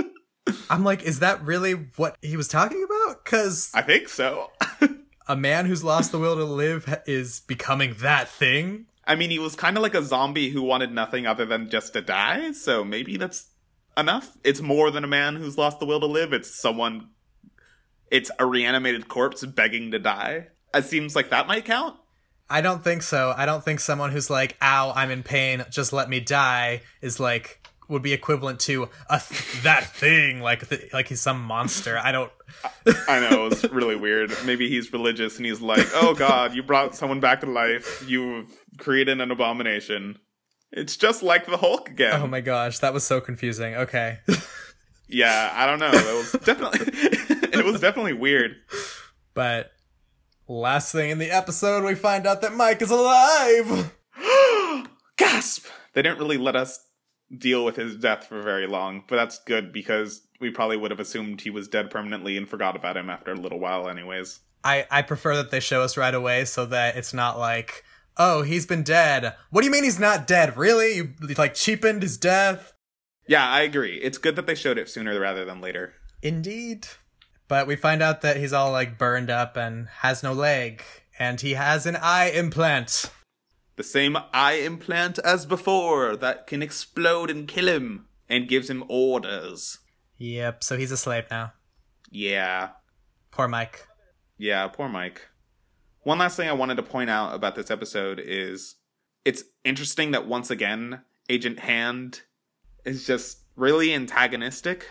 I'm 0.69 0.85
like, 0.85 1.03
is 1.03 1.19
that 1.19 1.43
really 1.43 1.73
what 1.97 2.15
he 2.21 2.37
was 2.37 2.47
talking 2.47 2.81
about? 2.81 3.25
Because 3.25 3.71
I 3.73 3.81
think 3.81 4.07
so. 4.07 4.49
a 5.27 5.35
man 5.35 5.65
who's 5.65 5.83
lost 5.83 6.13
the 6.13 6.19
will 6.19 6.37
to 6.37 6.45
live 6.45 7.01
is 7.07 7.41
becoming 7.41 7.95
that 7.99 8.29
thing? 8.29 8.85
I 9.05 9.15
mean, 9.15 9.31
he 9.31 9.39
was 9.39 9.57
kind 9.57 9.75
of 9.75 9.83
like 9.83 9.95
a 9.95 10.03
zombie 10.03 10.49
who 10.49 10.61
wanted 10.61 10.93
nothing 10.93 11.27
other 11.27 11.45
than 11.45 11.69
just 11.69 11.91
to 11.91 12.01
die, 12.01 12.53
so 12.53 12.85
maybe 12.85 13.17
that's 13.17 13.49
enough. 13.97 14.37
It's 14.45 14.61
more 14.61 14.91
than 14.91 15.03
a 15.03 15.07
man 15.07 15.35
who's 15.35 15.57
lost 15.57 15.81
the 15.81 15.85
will 15.85 15.99
to 15.99 16.05
live. 16.05 16.31
It's 16.31 16.55
someone. 16.55 17.09
It's 18.11 18.31
a 18.39 18.45
reanimated 18.45 19.07
corpse 19.07 19.45
begging 19.45 19.91
to 19.91 19.99
die. 19.99 20.47
It 20.73 20.85
seems 20.85 21.15
like 21.15 21.29
that 21.29 21.47
might 21.47 21.65
count. 21.65 21.95
I 22.49 22.61
don't 22.61 22.83
think 22.83 23.03
so. 23.03 23.33
I 23.35 23.45
don't 23.45 23.63
think 23.63 23.79
someone 23.79 24.11
who's 24.11 24.29
like, 24.29 24.55
"Ow, 24.61 24.93
I'm 24.95 25.11
in 25.11 25.23
pain, 25.23 25.65
just 25.69 25.91
let 25.91 26.09
me 26.09 26.19
die," 26.19 26.81
is 27.01 27.19
like 27.19 27.59
would 27.89 28.01
be 28.01 28.13
equivalent 28.13 28.59
to 28.59 28.89
a 29.09 29.19
th- 29.19 29.63
that 29.63 29.85
thing, 29.85 30.41
like 30.41 30.67
th- 30.67 30.93
like 30.93 31.07
he's 31.07 31.21
some 31.21 31.41
monster. 31.41 31.97
I 31.97 32.11
don't. 32.11 32.31
I 33.07 33.19
know 33.19 33.47
it's 33.47 33.63
really 33.65 33.95
weird. 33.95 34.31
Maybe 34.45 34.69
he's 34.69 34.91
religious 34.93 35.37
and 35.37 35.45
he's 35.45 35.61
like, 35.61 35.87
"Oh 35.93 36.13
God, 36.13 36.53
you 36.53 36.63
brought 36.63 36.95
someone 36.95 37.19
back 37.19 37.41
to 37.41 37.47
life. 37.47 38.05
You've 38.07 38.49
created 38.77 39.19
an 39.19 39.31
abomination." 39.31 40.19
It's 40.71 40.97
just 40.97 41.23
like 41.23 41.45
the 41.45 41.57
Hulk 41.57 41.89
again. 41.89 42.21
Oh 42.21 42.27
my 42.27 42.41
gosh, 42.41 42.79
that 42.79 42.93
was 42.93 43.03
so 43.03 43.21
confusing. 43.21 43.75
Okay. 43.75 44.19
yeah, 45.07 45.51
I 45.53 45.65
don't 45.65 45.79
know. 45.79 45.91
It 45.91 46.15
was 46.15 46.31
definitely 46.43 46.79
it 47.59 47.65
was 47.65 47.81
definitely 47.81 48.13
weird. 48.13 48.55
But 49.33 49.71
last 50.47 50.91
thing 50.91 51.09
in 51.09 51.19
the 51.19 51.31
episode, 51.31 51.83
we 51.83 51.95
find 51.95 52.25
out 52.25 52.41
that 52.41 52.53
Mike 52.53 52.81
is 52.81 52.91
alive. 52.91 53.93
Gasp! 55.17 55.65
They 55.93 56.01
didn't 56.01 56.19
really 56.19 56.37
let 56.37 56.55
us 56.55 56.87
deal 57.35 57.65
with 57.65 57.75
his 57.75 57.95
death 57.95 58.27
for 58.27 58.41
very 58.41 58.67
long, 58.67 59.03
but 59.07 59.15
that's 59.15 59.39
good 59.43 59.73
because 59.73 60.21
we 60.39 60.51
probably 60.51 60.77
would 60.77 60.91
have 60.91 60.99
assumed 60.99 61.41
he 61.41 61.49
was 61.49 61.67
dead 61.67 61.89
permanently 61.89 62.37
and 62.37 62.47
forgot 62.49 62.75
about 62.75 62.97
him 62.97 63.09
after 63.09 63.31
a 63.31 63.35
little 63.35 63.59
while, 63.59 63.89
anyways. 63.89 64.39
I, 64.63 64.85
I 64.89 65.01
prefer 65.01 65.35
that 65.37 65.51
they 65.51 65.59
show 65.59 65.81
us 65.81 65.97
right 65.97 66.13
away 66.13 66.45
so 66.45 66.65
that 66.67 66.95
it's 66.95 67.13
not 67.13 67.39
like, 67.39 67.83
oh, 68.17 68.41
he's 68.41 68.65
been 68.65 68.83
dead. 68.83 69.35
What 69.49 69.61
do 69.61 69.65
you 69.67 69.71
mean 69.71 69.83
he's 69.83 69.99
not 69.99 70.27
dead? 70.27 70.57
Really? 70.57 70.95
You 70.95 71.13
like 71.37 71.53
cheapened 71.53 72.03
his 72.03 72.17
death? 72.17 72.73
Yeah, 73.27 73.47
I 73.47 73.61
agree. 73.61 73.97
It's 73.97 74.17
good 74.17 74.35
that 74.37 74.47
they 74.47 74.55
showed 74.55 74.77
it 74.77 74.89
sooner 74.89 75.19
rather 75.19 75.45
than 75.45 75.61
later. 75.61 75.93
Indeed. 76.21 76.87
But 77.47 77.67
we 77.67 77.75
find 77.75 78.01
out 78.01 78.21
that 78.21 78.37
he's 78.37 78.53
all 78.53 78.71
like 78.71 78.97
burned 78.97 79.29
up 79.29 79.55
and 79.55 79.87
has 79.99 80.23
no 80.23 80.33
leg, 80.33 80.83
and 81.19 81.39
he 81.39 81.53
has 81.53 81.85
an 81.85 81.97
eye 82.01 82.29
implant. 82.29 83.11
The 83.75 83.83
same 83.83 84.17
eye 84.33 84.53
implant 84.53 85.19
as 85.19 85.45
before 85.45 86.15
that 86.17 86.47
can 86.47 86.63
explode 86.63 87.29
and 87.29 87.47
kill 87.47 87.67
him 87.67 88.07
and 88.27 88.47
gives 88.47 88.69
him 88.69 88.83
orders. 88.89 89.79
Yep, 90.17 90.63
so 90.63 90.77
he's 90.77 90.91
a 90.91 90.97
slave 90.97 91.25
now. 91.29 91.53
Yeah. 92.09 92.69
Poor 93.31 93.47
Mike. 93.47 93.87
Yeah, 94.37 94.67
poor 94.67 94.89
Mike. 94.89 95.27
One 96.01 96.17
last 96.17 96.37
thing 96.37 96.49
I 96.49 96.53
wanted 96.53 96.75
to 96.77 96.83
point 96.83 97.09
out 97.09 97.35
about 97.35 97.55
this 97.55 97.69
episode 97.69 98.19
is 98.23 98.75
it's 99.25 99.43
interesting 99.63 100.11
that 100.11 100.27
once 100.27 100.49
again, 100.49 101.01
Agent 101.29 101.59
Hand 101.59 102.21
is 102.87 103.05
just 103.05 103.39
really 103.55 103.93
antagonistic 103.93 104.89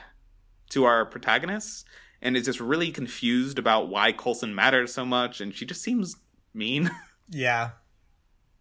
to 0.70 0.84
our 0.84 1.06
protagonists 1.06 1.84
and 2.20 2.36
is 2.36 2.44
just 2.44 2.60
really 2.60 2.90
confused 2.90 3.58
about 3.58 3.88
why 3.88 4.12
Coulson 4.12 4.54
matters 4.54 4.92
so 4.92 5.04
much 5.04 5.40
and 5.40 5.54
she 5.54 5.64
just 5.66 5.82
seems 5.82 6.16
mean. 6.54 6.90
Yeah. 7.28 7.70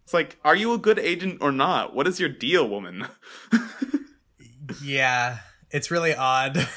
It's 0.02 0.12
like, 0.12 0.40
are 0.44 0.56
you 0.56 0.72
a 0.72 0.78
good 0.78 0.98
agent 0.98 1.38
or 1.40 1.52
not? 1.52 1.94
What 1.94 2.08
is 2.08 2.18
your 2.18 2.28
deal, 2.28 2.68
woman? 2.68 3.06
yeah, 4.82 5.38
it's 5.70 5.92
really 5.92 6.16
odd. 6.16 6.68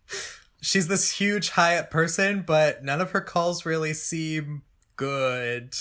She's 0.62 0.88
this 0.88 1.12
huge 1.12 1.50
high 1.50 1.76
up 1.76 1.90
person, 1.90 2.44
but 2.46 2.82
none 2.82 3.02
of 3.02 3.10
her 3.10 3.20
calls 3.20 3.66
really 3.66 3.92
seem 3.92 4.62
good. 4.96 5.74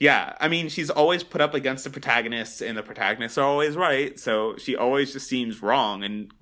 Yeah, 0.00 0.34
I 0.40 0.48
mean, 0.48 0.68
she's 0.68 0.90
always 0.90 1.24
put 1.24 1.40
up 1.40 1.54
against 1.54 1.84
the 1.84 1.90
protagonists, 1.90 2.60
and 2.60 2.78
the 2.78 2.82
protagonists 2.82 3.36
are 3.36 3.44
always 3.44 3.76
right, 3.76 4.18
so 4.18 4.56
she 4.56 4.76
always 4.76 5.12
just 5.12 5.28
seems 5.28 5.60
wrong 5.60 6.04
and 6.04 6.32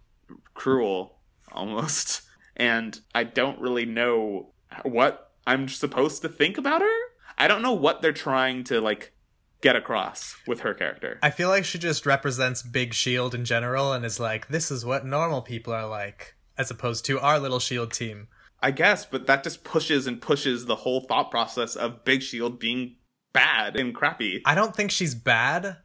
cruel, 0.55 1.21
almost. 1.53 2.23
And 2.55 3.01
I 3.15 3.25
don't 3.25 3.61
really 3.61 3.87
know 3.87 4.53
what 4.83 5.33
I'm 5.47 5.69
supposed 5.69 6.23
to 6.23 6.29
think 6.29 6.59
about 6.59 6.83
her. 6.83 6.99
I 7.39 7.49
don't 7.49 7.63
know 7.63 7.73
what 7.73 8.03
they're 8.03 8.13
trying 8.13 8.65
to, 8.65 8.81
like, 8.81 9.15
get 9.63 9.75
across 9.75 10.37
with 10.47 10.61
her 10.61 10.75
character. 10.75 11.19
I 11.23 11.31
feel 11.31 11.49
like 11.49 11.65
she 11.65 11.79
just 11.79 12.05
represents 12.05 12.63
Big 12.63 12.93
Shield 12.93 13.35
in 13.35 13.47
general 13.47 13.93
and 13.93 14.05
is 14.05 14.21
like, 14.21 14.49
this 14.49 14.71
is 14.71 14.85
what 14.85 15.07
normal 15.07 15.41
people 15.41 15.73
are 15.73 15.89
like, 15.89 16.35
as 16.59 16.71
opposed 16.71 17.07
to 17.07 17.19
our 17.21 17.39
little 17.39 17.61
Shield 17.61 17.93
team. 17.93 18.29
I 18.61 18.71
guess, 18.71 19.07
but 19.07 19.27
that 19.27 19.45
just 19.45 19.65
pushes 19.65 20.07
and 20.07 20.21
pushes 20.21 20.67
the 20.67 20.77
whole 20.77 21.01
thought 21.01 21.31
process 21.31 21.75
of 21.75 22.05
Big 22.05 22.23
Shield 22.23 22.59
being 22.59 22.97
bad 23.37 23.77
and 23.77 23.95
crappy. 23.95 24.43
I 24.45 24.55
don't 24.55 24.75
think 24.75 24.91
she's 24.91 25.15
bad, 25.15 25.77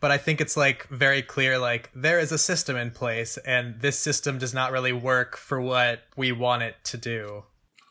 but 0.00 0.10
I 0.10 0.18
think 0.18 0.40
it's 0.40 0.56
like 0.56 0.88
very 0.88 1.22
clear 1.22 1.58
like 1.58 1.90
there 1.94 2.18
is 2.18 2.32
a 2.32 2.38
system 2.38 2.76
in 2.76 2.90
place 2.90 3.38
and 3.38 3.80
this 3.80 3.98
system 3.98 4.38
does 4.38 4.52
not 4.52 4.72
really 4.72 4.92
work 4.92 5.36
for 5.36 5.60
what 5.60 6.00
we 6.16 6.32
want 6.32 6.62
it 6.62 6.76
to 6.84 6.96
do. 6.96 7.44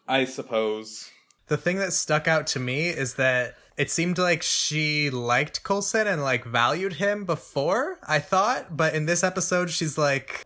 I 0.08 0.26
suppose. 0.26 1.10
The 1.48 1.58
thing 1.58 1.78
that 1.78 1.94
stuck 1.94 2.28
out 2.28 2.48
to 2.48 2.60
me 2.60 2.90
is 2.90 3.16
that 3.16 3.56
it 3.78 3.90
seemed 3.90 4.18
like 4.18 4.42
she 4.42 5.10
liked 5.10 5.64
Coulson 5.64 6.08
and 6.08 6.22
like 6.22 6.46
valued 6.46 6.94
him 6.94 7.26
before, 7.26 8.00
I 8.08 8.20
thought, 8.20 8.76
but 8.76 8.94
in 8.94 9.06
this 9.06 9.24
episode 9.24 9.70
she's 9.70 9.98
like 9.98 10.46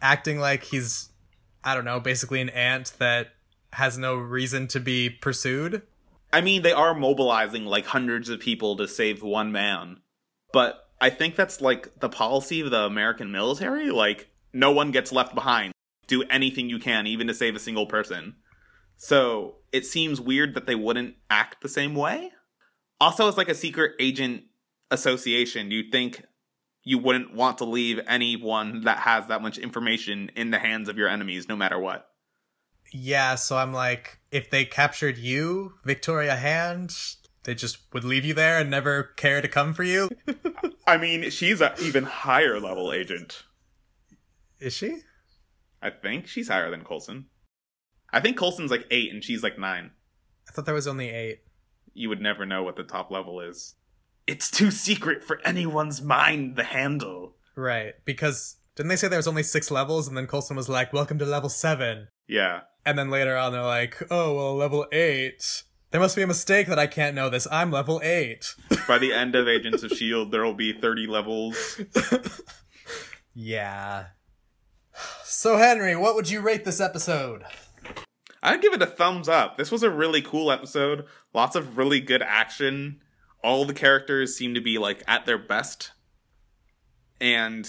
acting 0.00 0.38
like 0.38 0.64
he's 0.64 1.10
I 1.62 1.74
don't 1.74 1.84
know, 1.84 2.00
basically 2.00 2.40
an 2.40 2.50
ant 2.50 2.92
that 2.98 3.28
has 3.72 3.98
no 3.98 4.16
reason 4.16 4.66
to 4.68 4.80
be 4.80 5.10
pursued. 5.10 5.82
I 6.32 6.40
mean, 6.40 6.62
they 6.62 6.72
are 6.72 6.94
mobilizing 6.94 7.64
like 7.64 7.86
hundreds 7.86 8.28
of 8.28 8.40
people 8.40 8.76
to 8.76 8.88
save 8.88 9.22
one 9.22 9.52
man. 9.52 9.98
But 10.52 10.88
I 11.00 11.10
think 11.10 11.36
that's 11.36 11.60
like 11.60 12.00
the 12.00 12.08
policy 12.08 12.60
of 12.60 12.70
the 12.70 12.82
American 12.82 13.30
military. 13.30 13.90
Like, 13.90 14.30
no 14.52 14.70
one 14.70 14.90
gets 14.90 15.12
left 15.12 15.34
behind. 15.34 15.72
Do 16.06 16.22
anything 16.24 16.70
you 16.70 16.78
can, 16.78 17.06
even 17.06 17.26
to 17.26 17.34
save 17.34 17.54
a 17.54 17.60
single 17.60 17.86
person. 17.86 18.36
So 18.96 19.56
it 19.72 19.86
seems 19.86 20.20
weird 20.20 20.54
that 20.54 20.66
they 20.66 20.74
wouldn't 20.74 21.14
act 21.30 21.62
the 21.62 21.68
same 21.68 21.94
way. 21.94 22.32
Also, 23.00 23.28
as 23.28 23.36
like 23.36 23.48
a 23.48 23.54
secret 23.54 23.92
agent 24.00 24.44
association, 24.90 25.70
you'd 25.70 25.92
think 25.92 26.24
you 26.82 26.98
wouldn't 26.98 27.34
want 27.34 27.58
to 27.58 27.64
leave 27.64 28.00
anyone 28.08 28.82
that 28.84 28.98
has 28.98 29.26
that 29.26 29.42
much 29.42 29.58
information 29.58 30.30
in 30.34 30.50
the 30.50 30.58
hands 30.58 30.88
of 30.88 30.96
your 30.96 31.08
enemies, 31.08 31.48
no 31.48 31.54
matter 31.54 31.78
what. 31.78 32.08
Yeah, 32.92 33.34
so 33.34 33.56
I'm 33.56 33.72
like, 33.72 34.17
if 34.30 34.50
they 34.50 34.64
captured 34.64 35.18
you, 35.18 35.74
Victoria 35.84 36.36
Hand, 36.36 36.94
they 37.44 37.54
just 37.54 37.78
would 37.92 38.04
leave 38.04 38.24
you 38.24 38.34
there 38.34 38.58
and 38.58 38.70
never 38.70 39.02
care 39.16 39.40
to 39.40 39.48
come 39.48 39.72
for 39.72 39.82
you. 39.82 40.10
I 40.86 40.96
mean, 40.96 41.30
she's 41.30 41.60
an 41.60 41.72
even 41.80 42.04
higher 42.04 42.60
level 42.60 42.92
agent. 42.92 43.44
Is 44.60 44.74
she? 44.74 44.98
I 45.80 45.90
think 45.90 46.26
she's 46.26 46.48
higher 46.48 46.70
than 46.70 46.84
Coulson. 46.84 47.26
I 48.12 48.20
think 48.20 48.36
Coulson's 48.36 48.70
like 48.70 48.86
eight 48.90 49.12
and 49.12 49.22
she's 49.22 49.42
like 49.42 49.58
nine. 49.58 49.92
I 50.48 50.52
thought 50.52 50.64
there 50.66 50.74
was 50.74 50.88
only 50.88 51.10
eight. 51.10 51.40
You 51.94 52.08
would 52.08 52.20
never 52.20 52.46
know 52.46 52.62
what 52.62 52.76
the 52.76 52.84
top 52.84 53.10
level 53.10 53.40
is. 53.40 53.74
It's 54.26 54.50
too 54.50 54.70
secret 54.70 55.24
for 55.24 55.40
anyone's 55.44 56.02
mind 56.02 56.56
to 56.56 56.64
handle. 56.64 57.36
Right, 57.56 57.94
because 58.04 58.56
didn't 58.76 58.88
they 58.88 58.96
say 58.96 59.08
there 59.08 59.18
was 59.18 59.28
only 59.28 59.42
six 59.42 59.70
levels 59.70 60.06
and 60.06 60.16
then 60.16 60.26
Coulson 60.26 60.56
was 60.56 60.68
like, 60.68 60.92
welcome 60.92 61.18
to 61.18 61.24
level 61.24 61.48
seven? 61.48 62.08
Yeah. 62.28 62.60
And 62.88 62.98
then 62.98 63.10
later 63.10 63.36
on 63.36 63.52
they're 63.52 63.60
like, 63.60 64.02
oh, 64.10 64.34
well, 64.34 64.56
level 64.56 64.86
eight. 64.92 65.62
There 65.90 66.00
must 66.00 66.16
be 66.16 66.22
a 66.22 66.26
mistake 66.26 66.68
that 66.68 66.78
I 66.78 66.86
can't 66.86 67.14
know 67.14 67.28
this. 67.28 67.46
I'm 67.52 67.70
level 67.70 68.00
eight. 68.02 68.46
By 68.88 68.96
the 68.96 69.12
end 69.12 69.34
of 69.34 69.46
Agents 69.46 69.82
of 69.82 69.92
S.H.I.E.L.D., 69.92 70.30
there 70.30 70.42
will 70.42 70.54
be 70.54 70.72
30 70.72 71.06
levels. 71.06 71.82
yeah. 73.34 74.06
So, 75.22 75.58
Henry, 75.58 75.96
what 75.96 76.14
would 76.14 76.30
you 76.30 76.40
rate 76.40 76.64
this 76.64 76.80
episode? 76.80 77.44
I'd 78.42 78.62
give 78.62 78.72
it 78.72 78.80
a 78.80 78.86
thumbs 78.86 79.28
up. 79.28 79.58
This 79.58 79.70
was 79.70 79.82
a 79.82 79.90
really 79.90 80.22
cool 80.22 80.50
episode. 80.50 81.04
Lots 81.34 81.56
of 81.56 81.76
really 81.76 82.00
good 82.00 82.22
action. 82.22 83.02
All 83.44 83.66
the 83.66 83.74
characters 83.74 84.34
seem 84.34 84.54
to 84.54 84.62
be 84.62 84.78
like 84.78 85.02
at 85.06 85.26
their 85.26 85.36
best. 85.36 85.92
And 87.20 87.68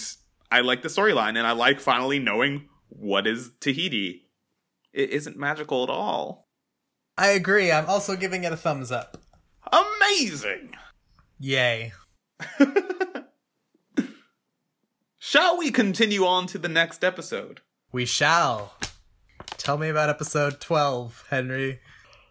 I 0.50 0.60
like 0.60 0.80
the 0.80 0.88
storyline 0.88 1.36
and 1.36 1.46
I 1.46 1.52
like 1.52 1.78
finally 1.78 2.18
knowing 2.18 2.70
what 2.88 3.26
is 3.26 3.50
Tahiti. 3.60 4.29
It 4.92 5.10
isn't 5.10 5.36
magical 5.36 5.82
at 5.82 5.90
all. 5.90 6.48
I 7.16 7.28
agree. 7.28 7.70
I'm 7.70 7.86
also 7.88 8.16
giving 8.16 8.44
it 8.44 8.52
a 8.52 8.56
thumbs 8.56 8.90
up. 8.90 9.18
Amazing! 9.70 10.74
Yay. 11.38 11.92
Shall 15.18 15.58
we 15.58 15.70
continue 15.70 16.24
on 16.24 16.46
to 16.48 16.58
the 16.58 16.68
next 16.68 17.04
episode? 17.04 17.60
We 17.92 18.04
shall. 18.04 18.74
Tell 19.58 19.78
me 19.78 19.88
about 19.88 20.08
episode 20.08 20.60
12, 20.60 21.26
Henry. 21.30 21.80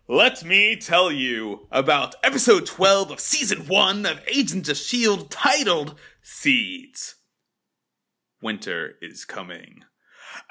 Let 0.07 0.43
me 0.43 0.75
tell 0.75 1.11
you 1.11 1.67
about 1.71 2.15
episode 2.23 2.65
12 2.65 3.11
of 3.11 3.19
season 3.19 3.67
1 3.67 4.05
of 4.05 4.19
Agents 4.27 4.67
of 4.67 4.75
S.H.I.E.L.D. 4.75 5.27
titled 5.29 5.95
Seeds. 6.21 7.15
Winter 8.41 8.95
is 9.01 9.23
coming. 9.23 9.83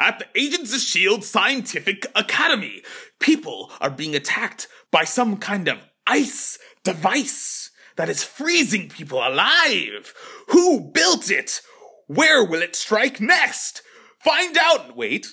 At 0.00 0.20
the 0.20 0.26
Agents 0.40 0.70
of 0.70 0.76
S.H.I.E.L.D. 0.76 1.22
Scientific 1.22 2.06
Academy, 2.14 2.82
people 3.18 3.72
are 3.80 3.90
being 3.90 4.14
attacked 4.14 4.68
by 4.92 5.04
some 5.04 5.38
kind 5.38 5.66
of 5.66 5.78
ice 6.06 6.58
device 6.84 7.70
that 7.96 8.08
is 8.08 8.22
freezing 8.22 8.88
people 8.88 9.18
alive. 9.18 10.14
Who 10.50 10.80
built 10.92 11.30
it? 11.30 11.60
Where 12.06 12.44
will 12.44 12.62
it 12.62 12.76
strike 12.76 13.20
next? 13.20 13.82
Find 14.20 14.56
out. 14.56 14.96
Wait. 14.96 15.26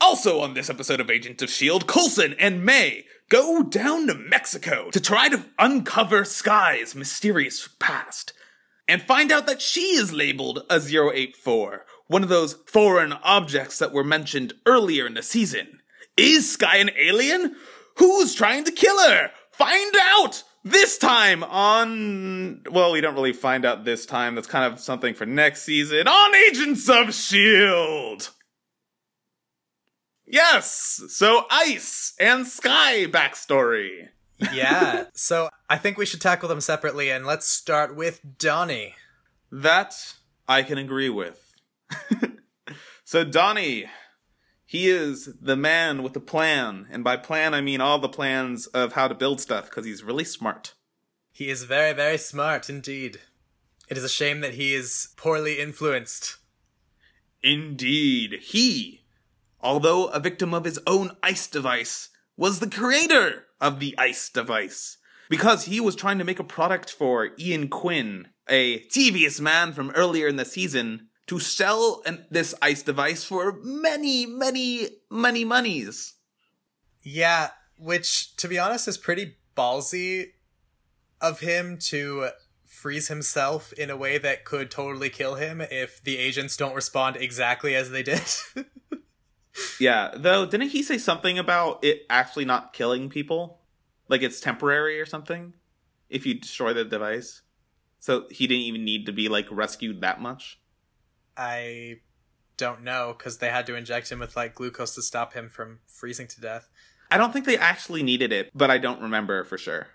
Also 0.00 0.40
on 0.40 0.54
this 0.54 0.68
episode 0.68 1.00
of 1.00 1.08
Agents 1.08 1.42
of 1.42 1.48
S.H.I.E.L.D., 1.48 1.86
Coulson 1.86 2.34
and 2.40 2.64
May 2.64 3.04
go 3.28 3.62
down 3.62 4.08
to 4.08 4.14
Mexico 4.14 4.90
to 4.90 5.00
try 5.00 5.28
to 5.28 5.44
uncover 5.58 6.24
Skye's 6.24 6.94
mysterious 6.94 7.68
past 7.78 8.32
and 8.86 9.00
find 9.00 9.32
out 9.32 9.46
that 9.46 9.62
she 9.62 9.96
is 9.96 10.12
labeled 10.12 10.64
a 10.68 10.80
084, 10.80 11.86
one 12.06 12.22
of 12.22 12.28
those 12.28 12.54
foreign 12.66 13.12
objects 13.12 13.78
that 13.78 13.92
were 13.92 14.04
mentioned 14.04 14.54
earlier 14.66 15.06
in 15.06 15.14
the 15.14 15.22
season. 15.22 15.80
Is 16.16 16.52
Skye 16.52 16.76
an 16.76 16.90
alien? 16.98 17.56
Who's 17.96 18.34
trying 18.34 18.64
to 18.64 18.72
kill 18.72 18.98
her? 19.08 19.30
Find 19.52 19.94
out! 20.00 20.42
This 20.66 20.96
time 20.96 21.44
on, 21.44 22.62
well, 22.70 22.92
we 22.92 23.02
don't 23.02 23.14
really 23.14 23.34
find 23.34 23.66
out 23.66 23.84
this 23.84 24.06
time. 24.06 24.34
That's 24.34 24.46
kind 24.46 24.72
of 24.72 24.80
something 24.80 25.12
for 25.14 25.26
next 25.26 25.62
season 25.62 26.08
on 26.08 26.34
Agents 26.34 26.88
of 26.88 27.08
S.H.I.E.L.D. 27.08 28.24
Yes! 30.26 31.02
So 31.08 31.44
Ice 31.50 32.14
and 32.18 32.46
Skye 32.46 33.06
backstory. 33.06 34.08
yeah, 34.54 35.04
so 35.14 35.50
I 35.68 35.76
think 35.76 35.98
we 35.98 36.06
should 36.06 36.22
tackle 36.22 36.48
them 36.48 36.62
separately, 36.62 37.10
and 37.10 37.26
let's 37.26 37.46
start 37.46 37.94
with 37.94 38.38
Donnie. 38.38 38.94
That 39.52 40.14
I 40.48 40.62
can 40.62 40.78
agree 40.78 41.10
with. 41.10 41.43
so, 43.04 43.24
Donnie, 43.24 43.86
he 44.64 44.88
is 44.88 45.28
the 45.40 45.56
man 45.56 46.02
with 46.02 46.14
the 46.14 46.20
plan. 46.20 46.86
And 46.90 47.04
by 47.04 47.16
plan, 47.16 47.54
I 47.54 47.60
mean 47.60 47.80
all 47.80 47.98
the 47.98 48.08
plans 48.08 48.66
of 48.66 48.94
how 48.94 49.08
to 49.08 49.14
build 49.14 49.40
stuff, 49.40 49.66
because 49.66 49.84
he's 49.84 50.02
really 50.02 50.24
smart. 50.24 50.74
He 51.30 51.48
is 51.50 51.64
very, 51.64 51.92
very 51.92 52.18
smart 52.18 52.68
indeed. 52.68 53.20
It 53.88 53.98
is 53.98 54.04
a 54.04 54.08
shame 54.08 54.40
that 54.40 54.54
he 54.54 54.74
is 54.74 55.08
poorly 55.16 55.58
influenced. 55.58 56.38
Indeed. 57.42 58.40
He, 58.42 59.02
although 59.60 60.06
a 60.06 60.20
victim 60.20 60.54
of 60.54 60.64
his 60.64 60.80
own 60.86 61.16
ice 61.22 61.46
device, 61.46 62.08
was 62.36 62.60
the 62.60 62.70
creator 62.70 63.44
of 63.60 63.80
the 63.80 63.94
ice 63.98 64.28
device. 64.28 64.98
Because 65.28 65.64
he 65.64 65.80
was 65.80 65.96
trying 65.96 66.18
to 66.18 66.24
make 66.24 66.38
a 66.38 66.44
product 66.44 66.90
for 66.90 67.30
Ian 67.38 67.68
Quinn, 67.68 68.28
a 68.48 68.80
devious 68.88 69.40
man 69.40 69.72
from 69.72 69.90
earlier 69.90 70.28
in 70.28 70.36
the 70.36 70.44
season, 70.44 71.08
to 71.26 71.38
sell 71.38 72.02
an, 72.06 72.26
this 72.30 72.54
ice 72.60 72.82
device 72.82 73.24
for 73.24 73.58
many, 73.62 74.26
many, 74.26 74.88
many 75.10 75.44
monies. 75.44 76.14
Yeah, 77.02 77.50
which, 77.78 78.36
to 78.36 78.48
be 78.48 78.58
honest, 78.58 78.88
is 78.88 78.98
pretty 78.98 79.36
ballsy 79.56 80.32
of 81.20 81.40
him 81.40 81.78
to 81.78 82.28
freeze 82.64 83.08
himself 83.08 83.72
in 83.74 83.88
a 83.88 83.96
way 83.96 84.18
that 84.18 84.44
could 84.44 84.70
totally 84.70 85.08
kill 85.08 85.36
him 85.36 85.60
if 85.60 86.02
the 86.02 86.18
agents 86.18 86.56
don't 86.56 86.74
respond 86.74 87.16
exactly 87.16 87.74
as 87.74 87.90
they 87.90 88.02
did. 88.02 88.22
yeah, 89.80 90.12
though, 90.16 90.44
didn't 90.44 90.70
he 90.70 90.82
say 90.82 90.98
something 90.98 91.38
about 91.38 91.82
it 91.84 92.02
actually 92.10 92.44
not 92.44 92.72
killing 92.72 93.08
people? 93.08 93.60
Like 94.08 94.22
it's 94.22 94.40
temporary 94.40 95.00
or 95.00 95.06
something? 95.06 95.54
If 96.10 96.26
you 96.26 96.34
destroy 96.34 96.74
the 96.74 96.84
device? 96.84 97.42
So 98.00 98.26
he 98.30 98.46
didn't 98.46 98.64
even 98.64 98.84
need 98.84 99.06
to 99.06 99.12
be 99.12 99.28
like 99.28 99.46
rescued 99.50 100.02
that 100.02 100.20
much? 100.20 100.60
I 101.36 102.00
don't 102.56 102.82
know 102.82 103.14
because 103.16 103.38
they 103.38 103.48
had 103.48 103.66
to 103.66 103.74
inject 103.74 104.10
him 104.10 104.20
with 104.20 104.36
like 104.36 104.54
glucose 104.54 104.94
to 104.94 105.02
stop 105.02 105.32
him 105.32 105.48
from 105.48 105.80
freezing 105.86 106.28
to 106.28 106.40
death. 106.40 106.68
I 107.10 107.18
don't 107.18 107.32
think 107.32 107.44
they 107.44 107.58
actually 107.58 108.02
needed 108.02 108.32
it, 108.32 108.50
but 108.54 108.70
I 108.70 108.78
don't 108.78 109.02
remember 109.02 109.44
for 109.44 109.58
sure. 109.58 109.88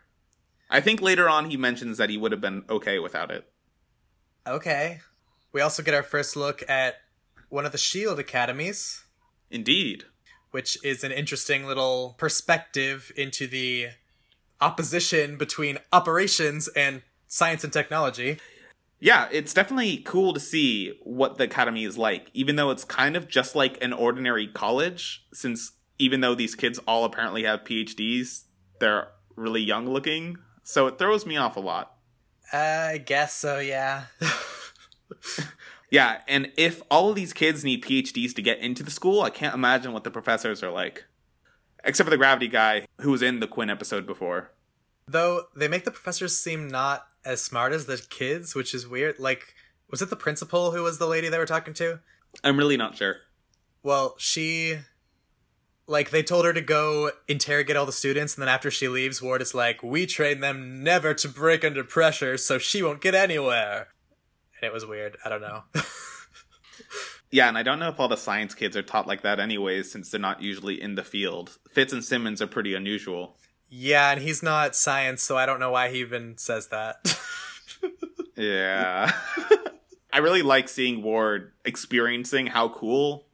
I 0.69 0.81
think 0.81 1.01
later 1.01 1.27
on 1.27 1.49
he 1.49 1.57
mentions 1.57 1.97
that 1.97 2.09
he 2.09 2.17
would 2.17 2.31
have 2.31 2.41
been 2.41 2.63
okay 2.69 2.99
without 2.99 3.31
it. 3.31 3.49
Okay. 4.45 4.99
We 5.51 5.61
also 5.61 5.81
get 5.81 5.93
our 5.93 6.03
first 6.03 6.35
look 6.35 6.63
at 6.69 6.95
one 7.49 7.65
of 7.65 7.71
the 7.71 7.77
Shield 7.77 8.19
academies. 8.19 9.03
Indeed. 9.49 10.05
Which 10.51 10.77
is 10.83 11.03
an 11.03 11.11
interesting 11.11 11.65
little 11.65 12.15
perspective 12.17 13.11
into 13.15 13.47
the 13.47 13.89
opposition 14.61 15.37
between 15.37 15.79
operations 15.91 16.67
and 16.69 17.01
science 17.27 17.63
and 17.63 17.73
technology. 17.73 18.39
Yeah, 18.99 19.29
it's 19.31 19.53
definitely 19.53 19.97
cool 19.97 20.33
to 20.33 20.39
see 20.39 20.99
what 21.03 21.37
the 21.37 21.45
academy 21.45 21.85
is 21.85 21.97
like, 21.97 22.29
even 22.33 22.57
though 22.57 22.69
it's 22.69 22.83
kind 22.83 23.15
of 23.15 23.29
just 23.29 23.55
like 23.55 23.81
an 23.81 23.93
ordinary 23.93 24.47
college, 24.47 25.25
since 25.33 25.71
even 25.97 26.19
though 26.21 26.35
these 26.35 26.55
kids 26.55 26.79
all 26.87 27.05
apparently 27.05 27.43
have 27.43 27.63
PhDs, 27.63 28.43
they're 28.79 29.09
really 29.35 29.61
young 29.61 29.87
looking. 29.87 30.37
So 30.63 30.87
it 30.87 30.97
throws 30.99 31.25
me 31.25 31.37
off 31.37 31.55
a 31.55 31.61
lot. 31.61 31.95
Uh, 32.51 32.57
I 32.93 32.97
guess 32.97 33.33
so, 33.33 33.59
yeah. 33.59 34.05
yeah, 35.89 36.21
and 36.27 36.51
if 36.57 36.81
all 36.91 37.09
of 37.09 37.15
these 37.15 37.33
kids 37.33 37.63
need 37.63 37.83
PhDs 37.83 38.33
to 38.35 38.41
get 38.41 38.59
into 38.59 38.83
the 38.83 38.91
school, 38.91 39.21
I 39.21 39.29
can't 39.29 39.55
imagine 39.55 39.93
what 39.93 40.03
the 40.03 40.11
professors 40.11 40.61
are 40.61 40.71
like. 40.71 41.05
Except 41.83 42.05
for 42.05 42.11
the 42.11 42.17
gravity 42.17 42.47
guy 42.47 42.85
who 42.99 43.11
was 43.11 43.21
in 43.21 43.39
the 43.39 43.47
Quinn 43.47 43.69
episode 43.69 44.05
before. 44.05 44.51
Though 45.07 45.43
they 45.55 45.67
make 45.67 45.85
the 45.85 45.91
professors 45.91 46.37
seem 46.37 46.67
not 46.67 47.07
as 47.25 47.41
smart 47.41 47.73
as 47.73 47.85
the 47.85 48.01
kids, 48.09 48.55
which 48.55 48.73
is 48.73 48.87
weird. 48.87 49.19
Like, 49.19 49.53
was 49.89 50.01
it 50.01 50.09
the 50.09 50.15
principal 50.15 50.71
who 50.71 50.83
was 50.83 50.97
the 50.97 51.07
lady 51.07 51.29
they 51.29 51.37
were 51.37 51.45
talking 51.45 51.73
to? 51.75 51.99
I'm 52.43 52.57
really 52.57 52.77
not 52.77 52.97
sure. 52.97 53.17
Well, 53.83 54.15
she 54.17 54.79
like 55.87 56.11
they 56.11 56.21
told 56.21 56.45
her 56.45 56.53
to 56.53 56.61
go 56.61 57.11
interrogate 57.27 57.75
all 57.75 57.85
the 57.85 57.91
students 57.91 58.35
and 58.35 58.43
then 58.43 58.49
after 58.49 58.69
she 58.69 58.87
leaves 58.87 59.23
ward 59.23 59.41
is 59.41 59.55
like 59.55 59.81
we 59.81 60.05
train 60.05 60.39
them 60.39 60.83
never 60.83 61.15
to 61.15 61.27
break 61.27 61.65
under 61.65 61.83
pressure 61.83 62.37
so 62.37 62.59
she 62.59 62.83
won't 62.83 63.01
get 63.01 63.15
anywhere 63.15 63.87
and 64.55 64.67
it 64.67 64.71
was 64.71 64.85
weird 64.85 65.17
i 65.25 65.29
don't 65.29 65.41
know 65.41 65.63
Yeah, 67.31 67.47
and 67.47 67.57
I 67.57 67.63
don't 67.63 67.79
know 67.79 67.89
if 67.89 67.99
all 67.99 68.07
the 68.07 68.17
science 68.17 68.55
kids 68.55 68.75
are 68.75 68.81
taught 68.81 69.07
like 69.07 69.21
that 69.21 69.39
anyways, 69.39 69.91
since 69.91 70.09
they're 70.09 70.19
not 70.19 70.41
usually 70.41 70.81
in 70.81 70.95
the 70.95 71.03
field. 71.03 71.57
Fitz 71.71 71.93
and 71.93 72.03
Simmons 72.03 72.41
are 72.41 72.47
pretty 72.47 72.73
unusual. 72.73 73.37
Yeah 73.69 74.11
and 74.11 74.21
he's 74.21 74.41
not 74.43 74.75
science 74.75 75.21
so 75.23 75.37
i 75.37 75.45
don't 75.45 75.59
know 75.59 75.71
why 75.71 75.89
he 75.89 75.99
even 75.99 76.37
says 76.37 76.67
that 76.67 76.97
Yeah. 78.35 79.11
I 80.13 80.19
really 80.19 80.41
like 80.43 80.69
seeing 80.69 81.03
Ward 81.03 81.51
experiencing 81.65 82.47
how 82.47 82.69
cool 82.69 83.27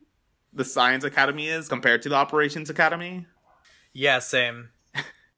the 0.52 0.66
Science 0.66 1.04
Academy 1.04 1.48
is 1.48 1.68
compared 1.68 2.02
to 2.02 2.10
the 2.10 2.16
Operations 2.16 2.70
Academy. 2.72 3.28
yeah 3.94 4.18
same 4.20 4.70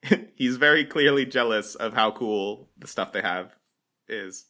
He's 0.36 0.56
very 0.56 0.86
clearly 0.86 1.26
jealous 1.26 1.76
of 1.76 1.94
how 1.94 2.12
cool 2.12 2.70
the 2.78 2.88
stuff 2.88 3.12
they 3.12 3.22
have 3.22 3.54
is. 4.08 4.46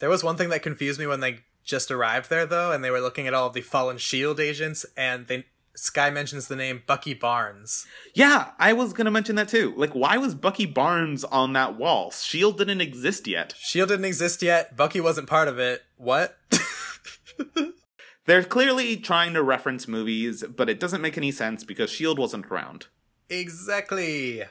there 0.00 0.08
was 0.10 0.24
one 0.24 0.36
thing 0.36 0.48
that 0.48 0.62
confused 0.62 0.98
me 0.98 1.06
when 1.06 1.20
they 1.20 1.40
just 1.62 1.90
arrived 1.92 2.28
there 2.28 2.44
though 2.46 2.72
and 2.72 2.82
they 2.82 2.90
were 2.90 3.00
looking 3.00 3.26
at 3.28 3.34
all 3.34 3.46
of 3.46 3.54
the 3.54 3.60
fallen 3.60 3.98
shield 3.98 4.40
agents 4.40 4.84
and 4.96 5.28
they 5.28 5.44
skye 5.76 6.10
mentions 6.10 6.48
the 6.48 6.56
name 6.56 6.82
bucky 6.86 7.14
barnes 7.14 7.86
Yeah, 8.14 8.50
I 8.58 8.72
was 8.72 8.92
gonna 8.92 9.10
mention 9.10 9.36
that 9.36 9.48
too. 9.48 9.74
Like, 9.76 9.94
why 9.94 10.16
was 10.16 10.34
Bucky 10.34 10.66
Barnes 10.66 11.22
on 11.24 11.52
that 11.52 11.76
wall? 11.76 12.10
Shield 12.10 12.58
didn't 12.58 12.80
exist 12.80 13.26
yet. 13.26 13.54
shield 13.58 13.90
didn't 13.90 14.04
exist 14.06 14.42
yet 14.42 14.76
bucky 14.76 15.00
wasn't 15.00 15.28
part 15.28 15.48
of 15.48 15.58
it 15.58 15.82
what 15.96 16.36
They're 18.26 18.42
clearly 18.42 18.96
trying 18.96 19.34
to 19.34 19.42
reference 19.42 19.86
movies, 19.86 20.42
but 20.42 20.68
it 20.68 20.80
doesn't 20.80 21.00
make 21.00 21.16
any 21.16 21.30
sense 21.30 21.62
because 21.62 21.90
Shield 21.90 22.18
wasn't 22.18 22.46
around. 22.46 22.86
exactly 23.30 24.42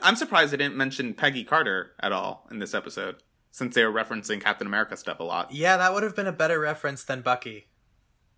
I'm 0.00 0.16
surprised 0.16 0.52
they 0.52 0.56
didn't 0.56 0.76
mention 0.76 1.14
Peggy 1.14 1.44
Carter 1.44 1.92
at 2.00 2.10
all 2.10 2.48
in 2.50 2.58
this 2.58 2.74
episode, 2.74 3.22
since 3.52 3.74
they 3.76 3.84
were 3.84 3.92
referencing 3.92 4.40
Captain 4.40 4.66
America 4.66 4.96
stuff 4.96 5.20
a 5.20 5.22
lot. 5.22 5.52
Yeah, 5.52 5.76
that 5.76 5.94
would 5.94 6.02
have 6.02 6.16
been 6.16 6.26
a 6.26 6.32
better 6.32 6.58
reference 6.58 7.04
than 7.04 7.20
Bucky. 7.22 7.68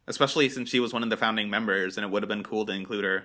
Especially 0.07 0.49
since 0.49 0.69
she 0.69 0.81
was 0.81 0.93
one 0.93 1.03
of 1.03 1.11
the 1.11 1.17
founding 1.17 1.49
members, 1.49 1.97
and 1.97 2.05
it 2.05 2.11
would 2.11 2.23
have 2.23 2.29
been 2.29 2.43
cool 2.43 2.67
to 2.67 2.73
include 2.73 3.05
her. 3.05 3.25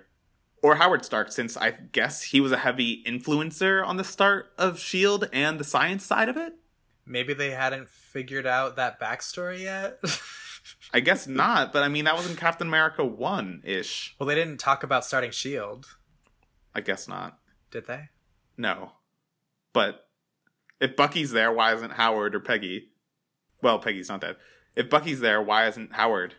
Or 0.62 0.76
Howard 0.76 1.06
Stark, 1.06 1.32
since 1.32 1.56
I 1.56 1.72
guess 1.72 2.22
he 2.24 2.42
was 2.42 2.52
a 2.52 2.58
heavy 2.58 3.04
influencer 3.06 3.86
on 3.86 3.98
the 3.98 4.04
start 4.04 4.52
of 4.58 4.76
S.H.I.E.L.D. 4.76 5.28
and 5.32 5.60
the 5.60 5.64
science 5.64 6.06
side 6.06 6.30
of 6.30 6.38
it? 6.38 6.54
Maybe 7.06 7.34
they 7.34 7.52
hadn't 7.52 7.90
figured 7.90 8.46
out 8.46 8.76
that 8.76 9.00
backstory 9.00 9.62
yet. 9.62 10.00
I 10.94 11.00
guess 11.00 11.28
not, 11.28 11.72
but 11.74 11.84
I 11.84 11.88
mean, 11.88 12.06
that 12.06 12.16
was 12.16 12.30
in 12.30 12.36
Captain 12.36 12.68
America 12.68 13.04
1 13.06 13.62
ish. 13.66 14.16
well, 14.20 14.28
they 14.28 14.36
didn't 14.36 14.60
talk 14.60 14.84
about 14.84 15.06
starting 15.06 15.30
S.H.I.E.L.D., 15.30 15.88
I 16.76 16.82
guess 16.82 17.08
not. 17.08 17.40
did 17.72 17.88
they? 17.88 18.10
No. 18.58 18.92
But 19.74 20.08
if 20.80 20.96
Bucky's 20.96 21.32
there, 21.32 21.52
why 21.52 21.74
isn't 21.74 21.94
Howard 21.94 22.36
or 22.36 22.40
Peggy? 22.40 22.90
Well, 23.62 23.80
Peggy's 23.80 24.10
not 24.10 24.22
dead. 24.22 24.36
If 24.76 24.90
Bucky's 24.90 25.20
there, 25.20 25.42
why 25.42 25.68
isn't 25.68 25.94
Howard? 25.94 26.36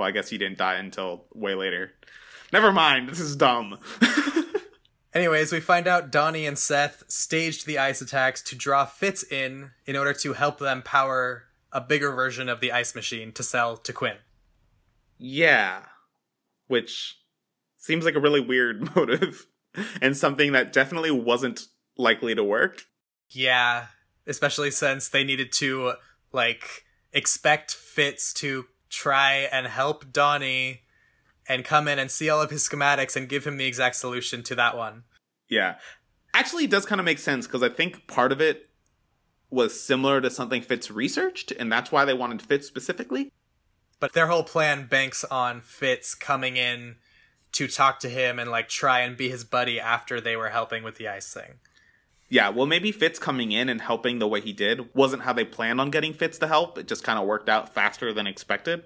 Well, 0.00 0.08
I 0.08 0.12
guess 0.12 0.30
he 0.30 0.38
didn't 0.38 0.56
die 0.56 0.76
until 0.76 1.26
way 1.34 1.54
later. 1.54 1.92
Never 2.54 2.72
mind, 2.72 3.10
this 3.10 3.20
is 3.20 3.36
dumb. 3.36 3.78
Anyways, 5.14 5.52
we 5.52 5.60
find 5.60 5.86
out 5.86 6.10
Donnie 6.10 6.46
and 6.46 6.58
Seth 6.58 7.04
staged 7.06 7.66
the 7.66 7.76
ice 7.78 8.00
attacks 8.00 8.40
to 8.44 8.56
draw 8.56 8.86
Fitz 8.86 9.22
in 9.30 9.72
in 9.84 9.96
order 9.96 10.14
to 10.14 10.32
help 10.32 10.58
them 10.58 10.80
power 10.80 11.44
a 11.70 11.82
bigger 11.82 12.12
version 12.12 12.48
of 12.48 12.60
the 12.60 12.72
ice 12.72 12.94
machine 12.94 13.30
to 13.32 13.42
sell 13.42 13.76
to 13.76 13.92
Quinn. 13.92 14.16
yeah. 15.18 15.82
Which 16.66 17.18
seems 17.76 18.06
like 18.06 18.14
a 18.14 18.20
really 18.20 18.40
weird 18.40 18.94
motive 18.96 19.48
and 20.00 20.16
something 20.16 20.52
that 20.52 20.72
definitely 20.72 21.10
wasn't 21.10 21.66
likely 21.98 22.34
to 22.34 22.42
work. 22.42 22.86
Yeah, 23.28 23.88
especially 24.26 24.70
since 24.70 25.10
they 25.10 25.24
needed 25.24 25.52
to, 25.52 25.92
like, 26.32 26.86
expect 27.12 27.74
Fitz 27.74 28.32
to 28.34 28.64
try 28.90 29.48
and 29.50 29.66
help 29.66 30.12
Donnie 30.12 30.82
and 31.48 31.64
come 31.64 31.88
in 31.88 31.98
and 31.98 32.10
see 32.10 32.28
all 32.28 32.42
of 32.42 32.50
his 32.50 32.68
schematics 32.68 33.16
and 33.16 33.28
give 33.28 33.46
him 33.46 33.56
the 33.56 33.66
exact 33.66 33.96
solution 33.96 34.42
to 34.44 34.54
that 34.56 34.76
one. 34.76 35.04
Yeah. 35.48 35.76
Actually, 36.34 36.64
it 36.64 36.70
does 36.70 36.86
kind 36.86 37.00
of 37.00 37.04
make 37.04 37.18
sense 37.18 37.46
because 37.46 37.62
I 37.62 37.68
think 37.68 38.06
part 38.06 38.30
of 38.30 38.40
it 38.40 38.68
was 39.50 39.80
similar 39.80 40.20
to 40.20 40.30
something 40.30 40.62
Fitz 40.62 40.90
researched, 40.90 41.50
and 41.50 41.72
that's 41.72 41.90
why 41.90 42.04
they 42.04 42.14
wanted 42.14 42.40
Fitz 42.40 42.68
specifically. 42.68 43.32
But 43.98 44.12
their 44.12 44.28
whole 44.28 44.44
plan 44.44 44.86
banks 44.86 45.24
on 45.24 45.60
Fitz 45.60 46.14
coming 46.14 46.56
in 46.56 46.96
to 47.52 47.66
talk 47.66 47.98
to 48.00 48.08
him 48.08 48.38
and 48.38 48.50
like 48.50 48.68
try 48.68 49.00
and 49.00 49.16
be 49.16 49.28
his 49.28 49.44
buddy 49.44 49.80
after 49.80 50.20
they 50.20 50.36
were 50.36 50.50
helping 50.50 50.84
with 50.84 50.96
the 50.96 51.08
ice 51.08 51.32
thing. 51.32 51.58
Yeah, 52.32 52.48
well, 52.50 52.64
maybe 52.64 52.92
Fitz 52.92 53.18
coming 53.18 53.50
in 53.50 53.68
and 53.68 53.80
helping 53.80 54.20
the 54.20 54.28
way 54.28 54.40
he 54.40 54.52
did 54.52 54.94
wasn't 54.94 55.24
how 55.24 55.32
they 55.32 55.44
planned 55.44 55.80
on 55.80 55.90
getting 55.90 56.14
Fitz 56.14 56.38
to 56.38 56.46
help. 56.46 56.78
It 56.78 56.86
just 56.86 57.02
kind 57.02 57.18
of 57.18 57.26
worked 57.26 57.48
out 57.48 57.74
faster 57.74 58.12
than 58.12 58.28
expected. 58.28 58.84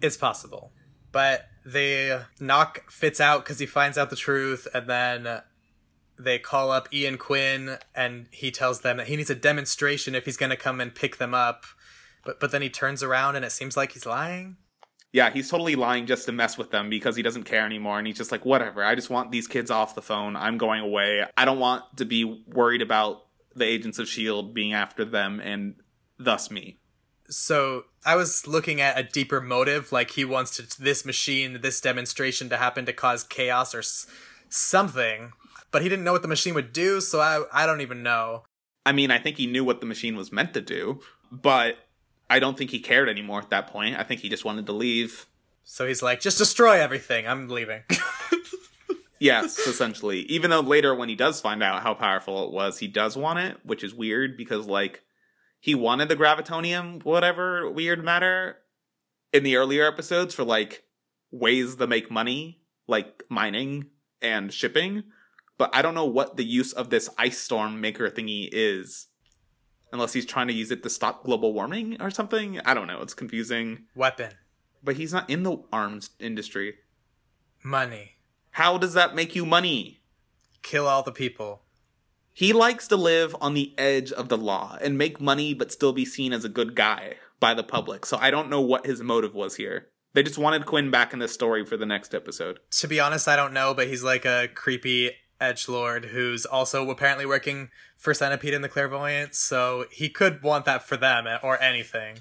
It's 0.00 0.16
possible. 0.16 0.72
But 1.10 1.48
they 1.66 2.20
knock 2.38 2.88
Fitz 2.88 3.20
out 3.20 3.44
because 3.44 3.58
he 3.58 3.66
finds 3.66 3.98
out 3.98 4.10
the 4.10 4.16
truth, 4.16 4.68
and 4.72 4.88
then 4.88 5.42
they 6.16 6.38
call 6.38 6.70
up 6.70 6.88
Ian 6.94 7.18
Quinn, 7.18 7.78
and 7.96 8.28
he 8.30 8.52
tells 8.52 8.82
them 8.82 8.98
that 8.98 9.08
he 9.08 9.16
needs 9.16 9.30
a 9.30 9.34
demonstration 9.34 10.14
if 10.14 10.24
he's 10.24 10.36
going 10.36 10.50
to 10.50 10.56
come 10.56 10.80
and 10.80 10.94
pick 10.94 11.16
them 11.16 11.34
up. 11.34 11.64
But 12.24 12.38
but 12.38 12.52
then 12.52 12.62
he 12.62 12.70
turns 12.70 13.02
around, 13.02 13.34
and 13.34 13.44
it 13.44 13.50
seems 13.50 13.76
like 13.76 13.92
he's 13.92 14.06
lying. 14.06 14.56
Yeah, 15.12 15.30
he's 15.30 15.50
totally 15.50 15.76
lying 15.76 16.06
just 16.06 16.24
to 16.26 16.32
mess 16.32 16.56
with 16.56 16.70
them 16.70 16.88
because 16.88 17.16
he 17.16 17.22
doesn't 17.22 17.42
care 17.44 17.66
anymore. 17.66 17.98
And 17.98 18.06
he's 18.06 18.16
just 18.16 18.32
like, 18.32 18.46
whatever, 18.46 18.82
I 18.82 18.94
just 18.94 19.10
want 19.10 19.30
these 19.30 19.46
kids 19.46 19.70
off 19.70 19.94
the 19.94 20.00
phone. 20.02 20.36
I'm 20.36 20.56
going 20.56 20.80
away. 20.80 21.24
I 21.36 21.44
don't 21.44 21.58
want 21.58 21.84
to 21.98 22.06
be 22.06 22.24
worried 22.24 22.80
about 22.80 23.26
the 23.54 23.66
agents 23.66 23.98
of 23.98 24.04
S.H.I.E.L.D. 24.04 24.52
being 24.54 24.72
after 24.72 25.04
them 25.04 25.38
and 25.38 25.74
thus 26.18 26.50
me. 26.50 26.78
So 27.28 27.84
I 28.06 28.16
was 28.16 28.46
looking 28.46 28.80
at 28.80 28.98
a 28.98 29.02
deeper 29.02 29.40
motive, 29.40 29.92
like 29.92 30.12
he 30.12 30.24
wants 30.24 30.56
to, 30.56 30.82
this 30.82 31.04
machine, 31.04 31.60
this 31.60 31.80
demonstration 31.80 32.48
to 32.48 32.56
happen 32.56 32.86
to 32.86 32.92
cause 32.92 33.22
chaos 33.22 33.74
or 33.74 33.80
s- 33.80 34.06
something. 34.48 35.32
But 35.70 35.82
he 35.82 35.88
didn't 35.88 36.04
know 36.04 36.12
what 36.12 36.22
the 36.22 36.28
machine 36.28 36.54
would 36.54 36.72
do, 36.72 37.00
so 37.00 37.20
I 37.20 37.44
I 37.52 37.66
don't 37.66 37.80
even 37.80 38.02
know. 38.02 38.44
I 38.84 38.92
mean, 38.92 39.10
I 39.10 39.18
think 39.18 39.36
he 39.38 39.46
knew 39.46 39.64
what 39.64 39.80
the 39.80 39.86
machine 39.86 40.16
was 40.16 40.32
meant 40.32 40.52
to 40.54 40.60
do, 40.60 41.00
but 41.30 41.76
I 42.32 42.38
don't 42.38 42.56
think 42.56 42.70
he 42.70 42.80
cared 42.80 43.08
anymore 43.08 43.40
at 43.40 43.50
that 43.50 43.66
point. 43.66 43.98
I 43.98 44.02
think 44.02 44.20
he 44.20 44.28
just 44.28 44.44
wanted 44.44 44.66
to 44.66 44.72
leave. 44.72 45.26
So 45.64 45.86
he's 45.86 46.02
like, 46.02 46.20
just 46.20 46.38
destroy 46.38 46.80
everything. 46.80 47.26
I'm 47.26 47.48
leaving. 47.48 47.82
Yes, 49.22 49.56
essentially. 49.56 50.22
Even 50.22 50.50
though 50.50 50.58
later, 50.58 50.96
when 50.96 51.08
he 51.08 51.14
does 51.14 51.40
find 51.40 51.62
out 51.62 51.84
how 51.84 51.94
powerful 51.94 52.44
it 52.44 52.50
was, 52.50 52.80
he 52.80 52.88
does 52.88 53.16
want 53.16 53.38
it, 53.38 53.56
which 53.62 53.84
is 53.84 53.94
weird 53.94 54.36
because, 54.36 54.66
like, 54.66 55.04
he 55.60 55.76
wanted 55.76 56.08
the 56.08 56.16
gravitonium, 56.16 57.04
whatever 57.04 57.70
weird 57.70 58.04
matter, 58.04 58.56
in 59.32 59.44
the 59.44 59.54
earlier 59.54 59.86
episodes 59.86 60.34
for, 60.34 60.42
like, 60.42 60.82
ways 61.30 61.76
to 61.76 61.86
make 61.86 62.10
money, 62.10 62.62
like 62.88 63.22
mining 63.28 63.86
and 64.20 64.52
shipping. 64.52 65.04
But 65.56 65.70
I 65.72 65.82
don't 65.82 65.94
know 65.94 66.04
what 66.04 66.36
the 66.36 66.44
use 66.44 66.72
of 66.72 66.90
this 66.90 67.08
ice 67.16 67.38
storm 67.38 67.80
maker 67.80 68.10
thingy 68.10 68.48
is. 68.50 69.06
Unless 69.92 70.14
he's 70.14 70.26
trying 70.26 70.48
to 70.48 70.54
use 70.54 70.70
it 70.70 70.82
to 70.82 70.90
stop 70.90 71.22
global 71.24 71.52
warming 71.52 72.00
or 72.00 72.10
something. 72.10 72.58
I 72.64 72.72
don't 72.74 72.86
know. 72.86 73.02
It's 73.02 73.14
confusing. 73.14 73.84
Weapon, 73.94 74.32
But 74.82 74.96
he's 74.96 75.12
not 75.12 75.28
in 75.28 75.42
the 75.42 75.58
arms 75.72 76.10
industry. 76.18 76.76
money, 77.62 78.16
How 78.52 78.78
does 78.78 78.94
that 78.94 79.14
make 79.14 79.34
you 79.34 79.44
money? 79.46 80.00
kill 80.62 80.86
all 80.86 81.02
the 81.02 81.12
people. 81.12 81.62
He 82.32 82.52
likes 82.52 82.86
to 82.88 82.96
live 82.96 83.34
on 83.40 83.52
the 83.54 83.74
edge 83.76 84.12
of 84.12 84.28
the 84.28 84.38
law 84.38 84.78
and 84.80 84.96
make 84.96 85.20
money 85.20 85.52
but 85.54 85.72
still 85.72 85.92
be 85.92 86.04
seen 86.04 86.32
as 86.32 86.44
a 86.44 86.48
good 86.48 86.74
guy 86.74 87.16
by 87.40 87.52
the 87.52 87.64
public. 87.64 88.06
So 88.06 88.16
I 88.16 88.30
don't 88.30 88.48
know 88.48 88.60
what 88.60 88.86
his 88.86 89.02
motive 89.02 89.34
was 89.34 89.56
here. 89.56 89.88
They 90.14 90.22
just 90.22 90.38
wanted 90.38 90.64
Quinn 90.66 90.90
back 90.90 91.12
in 91.12 91.18
the 91.18 91.28
story 91.28 91.64
for 91.66 91.76
the 91.76 91.84
next 91.86 92.14
episode. 92.14 92.60
To 92.72 92.86
be 92.88 93.00
honest, 93.00 93.26
I 93.28 93.34
don't 93.36 93.52
know, 93.52 93.74
but 93.74 93.88
he's 93.88 94.02
like 94.04 94.24
a 94.24 94.48
creepy 94.54 95.10
edge 95.42 95.68
lord 95.68 96.06
who's 96.06 96.46
also 96.46 96.88
apparently 96.90 97.26
working 97.26 97.70
for 97.96 98.14
Centipede 98.14 98.54
in 98.54 98.62
the 98.62 98.68
Clairvoyant, 98.68 99.34
so 99.34 99.84
he 99.90 100.08
could 100.08 100.42
want 100.42 100.64
that 100.64 100.82
for 100.86 100.96
them 100.96 101.26
eh, 101.26 101.38
or 101.42 101.60
anything. 101.60 102.20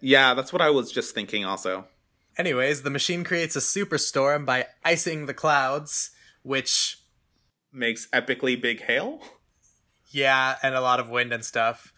Yeah, 0.00 0.34
that's 0.34 0.52
what 0.52 0.62
I 0.62 0.70
was 0.70 0.90
just 0.90 1.14
thinking 1.14 1.44
also. 1.44 1.86
Anyways, 2.36 2.82
the 2.82 2.90
machine 2.90 3.24
creates 3.24 3.54
a 3.56 3.60
superstorm 3.60 4.46
by 4.46 4.66
icing 4.84 5.26
the 5.26 5.34
clouds, 5.34 6.10
which, 6.42 6.98
Makes 7.72 8.08
epically 8.08 8.60
big 8.60 8.82
hail? 8.82 9.22
yeah, 10.10 10.56
and 10.62 10.74
a 10.74 10.80
lot 10.80 11.00
of 11.00 11.08
wind 11.08 11.32
and 11.32 11.44
stuff. 11.44 11.92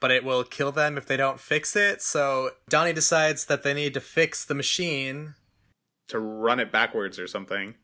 But 0.00 0.10
it 0.10 0.24
will 0.24 0.44
kill 0.44 0.72
them 0.72 0.98
if 0.98 1.06
they 1.06 1.16
don't 1.16 1.40
fix 1.40 1.76
it, 1.76 2.02
so 2.02 2.50
Donnie 2.68 2.92
decides 2.92 3.46
that 3.46 3.62
they 3.62 3.72
need 3.72 3.94
to 3.94 4.00
fix 4.00 4.44
the 4.44 4.54
machine. 4.54 5.34
To 6.08 6.18
run 6.18 6.60
it 6.60 6.70
backwards 6.72 7.18
or 7.18 7.26
something. 7.26 7.74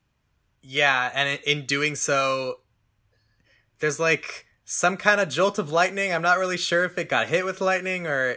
Yeah, 0.63 1.11
and 1.15 1.29
in- 1.29 1.59
in 1.61 1.67
doing 1.67 1.95
so, 1.95 2.61
there's 3.79 3.99
like 3.99 4.47
some 4.65 4.97
kind 4.97 5.21
of 5.21 5.29
jolt 5.29 5.59
of 5.59 5.71
lightning. 5.73 6.13
I'm 6.13 6.23
not 6.23 6.39
really 6.39 6.57
sure 6.59 6.85
if 6.85 6.97
it 6.99 7.09
got 7.09 7.29
hit 7.29 7.45
with 7.45 7.61
lightning 7.61 8.07
or 8.07 8.37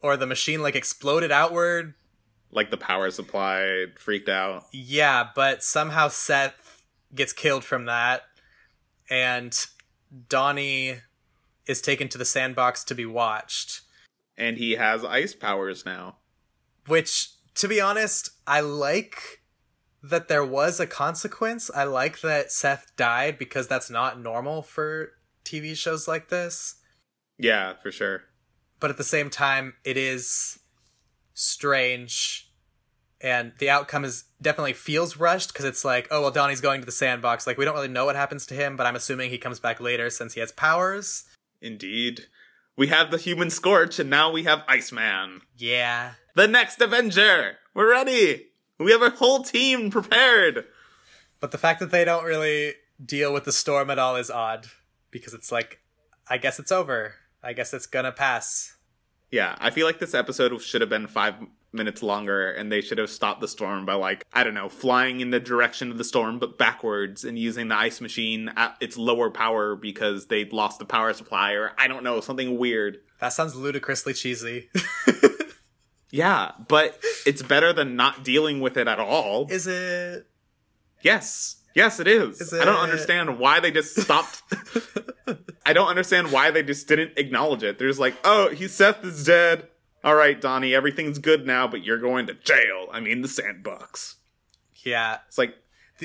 or 0.00 0.16
the 0.16 0.26
machine 0.26 0.60
like 0.62 0.74
exploded 0.74 1.30
outward. 1.30 1.94
like 2.50 2.70
the 2.70 2.76
power 2.76 3.10
supply 3.10 3.86
freaked 3.96 4.28
out. 4.28 4.66
Yeah, 4.72 5.28
but 5.34 5.62
somehow 5.62 6.08
Seth 6.08 6.82
gets 7.14 7.32
killed 7.32 7.64
from 7.64 7.86
that, 7.86 8.24
and 9.08 9.56
Donnie 10.28 10.96
is 11.66 11.80
taken 11.80 12.08
to 12.10 12.18
the 12.18 12.24
sandbox 12.26 12.84
to 12.84 12.94
be 12.94 13.06
watched. 13.06 13.82
And 14.36 14.58
he 14.58 14.72
has 14.72 15.04
ice 15.04 15.34
powers 15.34 15.86
now. 15.86 16.16
Which, 16.88 17.28
to 17.54 17.68
be 17.68 17.80
honest, 17.80 18.30
I 18.46 18.60
like 18.60 19.40
that 20.02 20.28
there 20.28 20.44
was 20.44 20.80
a 20.80 20.86
consequence. 20.86 21.70
I 21.74 21.84
like 21.84 22.20
that 22.20 22.52
Seth 22.52 22.92
died 22.96 23.38
because 23.38 23.68
that's 23.68 23.90
not 23.90 24.20
normal 24.20 24.62
for 24.62 25.12
TV 25.44 25.76
shows 25.76 26.08
like 26.08 26.28
this. 26.28 26.76
Yeah, 27.38 27.74
for 27.82 27.90
sure. 27.90 28.22
But 28.80 28.90
at 28.90 28.96
the 28.96 29.04
same 29.04 29.30
time, 29.30 29.74
it 29.84 29.96
is 29.96 30.58
strange 31.34 32.52
and 33.22 33.52
the 33.58 33.70
outcome 33.70 34.04
is 34.04 34.24
definitely 34.42 34.72
feels 34.72 35.16
rushed 35.16 35.52
because 35.52 35.64
it's 35.64 35.84
like, 35.84 36.08
oh 36.10 36.22
well, 36.22 36.30
Donnie's 36.30 36.60
going 36.60 36.80
to 36.80 36.86
the 36.86 36.92
sandbox. 36.92 37.46
Like 37.46 37.56
we 37.56 37.64
don't 37.64 37.74
really 37.74 37.88
know 37.88 38.04
what 38.04 38.16
happens 38.16 38.44
to 38.46 38.54
him, 38.54 38.76
but 38.76 38.86
I'm 38.86 38.96
assuming 38.96 39.30
he 39.30 39.38
comes 39.38 39.60
back 39.60 39.80
later 39.80 40.10
since 40.10 40.34
he 40.34 40.40
has 40.40 40.52
powers. 40.52 41.24
Indeed. 41.60 42.26
We 42.76 42.88
have 42.88 43.10
the 43.10 43.18
human 43.18 43.50
Scorch, 43.50 43.98
and 43.98 44.10
now 44.10 44.32
we 44.32 44.44
have 44.44 44.64
Iceman. 44.66 45.42
Yeah. 45.56 46.12
The 46.34 46.48
next 46.48 46.80
Avenger! 46.80 47.58
We're 47.74 47.90
ready! 47.90 48.51
We 48.82 48.92
have 48.92 49.02
a 49.02 49.10
whole 49.10 49.42
team 49.42 49.90
prepared! 49.90 50.66
But 51.40 51.50
the 51.50 51.58
fact 51.58 51.80
that 51.80 51.90
they 51.90 52.04
don't 52.04 52.24
really 52.24 52.74
deal 53.04 53.32
with 53.32 53.44
the 53.44 53.52
storm 53.52 53.90
at 53.90 53.98
all 53.98 54.16
is 54.16 54.30
odd. 54.30 54.66
Because 55.10 55.34
it's 55.34 55.52
like, 55.52 55.80
I 56.28 56.38
guess 56.38 56.58
it's 56.58 56.72
over. 56.72 57.14
I 57.42 57.52
guess 57.52 57.74
it's 57.74 57.86
gonna 57.86 58.12
pass. 58.12 58.76
Yeah, 59.30 59.56
I 59.58 59.70
feel 59.70 59.86
like 59.86 59.98
this 59.98 60.14
episode 60.14 60.60
should 60.60 60.80
have 60.80 60.90
been 60.90 61.06
five 61.06 61.34
minutes 61.72 62.02
longer 62.02 62.52
and 62.52 62.70
they 62.70 62.80
should 62.80 62.98
have 62.98 63.08
stopped 63.08 63.40
the 63.40 63.48
storm 63.48 63.86
by 63.86 63.94
like 63.94 64.26
i 64.34 64.44
don't 64.44 64.52
know 64.52 64.68
flying 64.68 65.20
in 65.20 65.30
the 65.30 65.40
direction 65.40 65.90
of 65.90 65.96
the 65.96 66.04
storm 66.04 66.38
but 66.38 66.58
backwards 66.58 67.24
and 67.24 67.38
using 67.38 67.68
the 67.68 67.74
ice 67.74 67.98
machine 68.00 68.50
at 68.56 68.76
its 68.80 68.98
lower 68.98 69.30
power 69.30 69.74
because 69.74 70.26
they 70.26 70.44
lost 70.44 70.78
the 70.78 70.84
power 70.84 71.12
supply 71.14 71.52
or 71.52 71.72
i 71.78 71.88
don't 71.88 72.04
know 72.04 72.20
something 72.20 72.58
weird 72.58 72.98
that 73.20 73.30
sounds 73.30 73.56
ludicrously 73.56 74.12
cheesy 74.12 74.68
yeah 76.12 76.52
but 76.68 76.96
it's 77.26 77.42
better 77.42 77.72
than 77.72 77.96
not 77.96 78.22
dealing 78.22 78.60
with 78.60 78.76
it 78.76 78.86
at 78.86 79.00
all 79.00 79.48
is 79.50 79.66
it 79.66 80.24
yes 81.00 81.56
yes 81.74 81.98
it 81.98 82.06
is, 82.06 82.40
is 82.40 82.52
it... 82.52 82.62
i 82.62 82.64
don't 82.64 82.78
understand 82.80 83.40
why 83.40 83.58
they 83.58 83.72
just 83.72 84.00
stopped 84.00 84.42
i 85.66 85.72
don't 85.72 85.88
understand 85.88 86.30
why 86.30 86.52
they 86.52 86.62
just 86.62 86.86
didn't 86.86 87.10
acknowledge 87.16 87.64
it 87.64 87.80
there's 87.80 87.98
like 87.98 88.14
oh 88.22 88.50
he 88.50 88.68
seth 88.68 89.04
is 89.04 89.24
dead 89.24 89.66
all 90.04 90.16
right, 90.16 90.40
Donnie, 90.40 90.74
everything's 90.74 91.18
good 91.18 91.46
now, 91.46 91.68
but 91.68 91.84
you're 91.84 91.98
going 91.98 92.26
to 92.26 92.34
jail. 92.34 92.88
I 92.90 93.00
mean, 93.00 93.22
the 93.22 93.28
sandbox. 93.28 94.16
Yeah. 94.84 95.18
It's 95.28 95.38
like, 95.38 95.54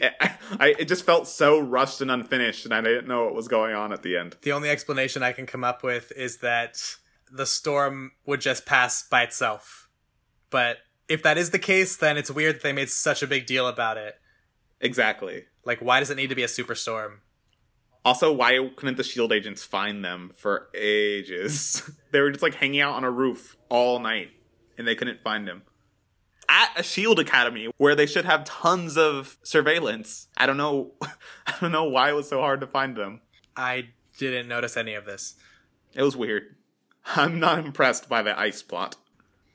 I, 0.02 0.36
I, 0.60 0.76
it 0.78 0.86
just 0.86 1.06
felt 1.06 1.28
so 1.28 1.60
rushed 1.60 2.02
and 2.02 2.12
unfinished, 2.12 2.66
and 2.66 2.74
I 2.74 2.82
didn't 2.82 3.08
know 3.08 3.26
what 3.26 3.34
was 3.34 3.48
going 3.48 3.74
on 3.74 3.92
at 3.92 4.04
the 4.04 4.18
end. 4.18 4.38
The 4.44 4.52
only 4.52 4.70
explanation 4.70 5.24
I 5.24 5.32
can 5.32 5.48
come 5.48 5.64
up 5.64 5.84
with 5.84 6.12
is 6.16 6.38
that 6.38 6.80
the 7.32 7.46
storm 7.46 8.12
would 8.26 8.42
just 8.42 8.66
pass 8.66 9.04
by 9.04 9.24
itself. 9.24 9.87
But 10.50 10.78
if 11.08 11.24
that 11.24 11.38
is 11.38 11.52
the 11.52 11.60
case, 11.60 11.96
then 11.96 12.18
it's 12.18 12.32
weird 12.32 12.56
that 12.56 12.64
they 12.64 12.74
made 12.74 12.90
such 12.90 13.22
a 13.22 13.28
big 13.28 13.46
deal 13.46 13.68
about 13.68 13.98
it. 13.98 14.16
Exactly. 14.80 15.46
Like, 15.66 15.82
why 15.82 16.00
does 16.00 16.10
it 16.10 16.18
need 16.18 16.30
to 16.30 16.36
be 16.36 16.44
a 16.44 16.48
superstorm? 16.48 17.20
Also, 18.06 18.32
why 18.32 18.70
couldn't 18.76 18.96
the 18.96 19.04
shield 19.04 19.34
agents 19.34 19.64
find 19.64 20.04
them 20.04 20.32
for 20.36 20.70
ages? 20.74 21.90
they 22.12 22.22
were 22.22 22.32
just 22.32 22.44
like 22.44 22.56
hanging 22.56 22.80
out 22.80 22.94
on 22.94 23.04
a 23.04 23.12
roof 23.12 23.58
all 23.70 24.00
night 24.00 24.30
and 24.78 24.88
they 24.88 24.96
couldn't 24.96 25.22
find 25.22 25.48
him. 25.48 25.64
At 26.50 26.72
a 26.78 26.84
shield 26.84 27.20
academy 27.20 27.70
where 27.76 27.96
they 27.96 28.06
should 28.06 28.24
have 28.24 28.46
tons 28.46 28.98
of 28.98 29.38
surveillance. 29.44 30.28
I 30.38 30.46
don't 30.46 30.56
know 30.56 30.94
I 31.48 31.56
don't 31.60 31.74
know 31.74 31.84
why 31.84 32.10
it 32.10 32.14
was 32.14 32.30
so 32.30 32.40
hard 32.40 32.62
to 32.62 32.68
find 32.68 32.96
them. 32.96 33.20
I 33.58 33.90
didn't 34.18 34.48
notice 34.48 34.78
any 34.78 34.94
of 34.94 35.04
this. 35.04 35.36
It 35.94 36.04
was 36.04 36.16
weird. 36.16 36.56
I'm 37.16 37.40
not 37.40 37.60
impressed 37.60 38.08
by 38.08 38.22
the 38.22 38.38
ice 38.38 38.62
plot. 38.62 38.96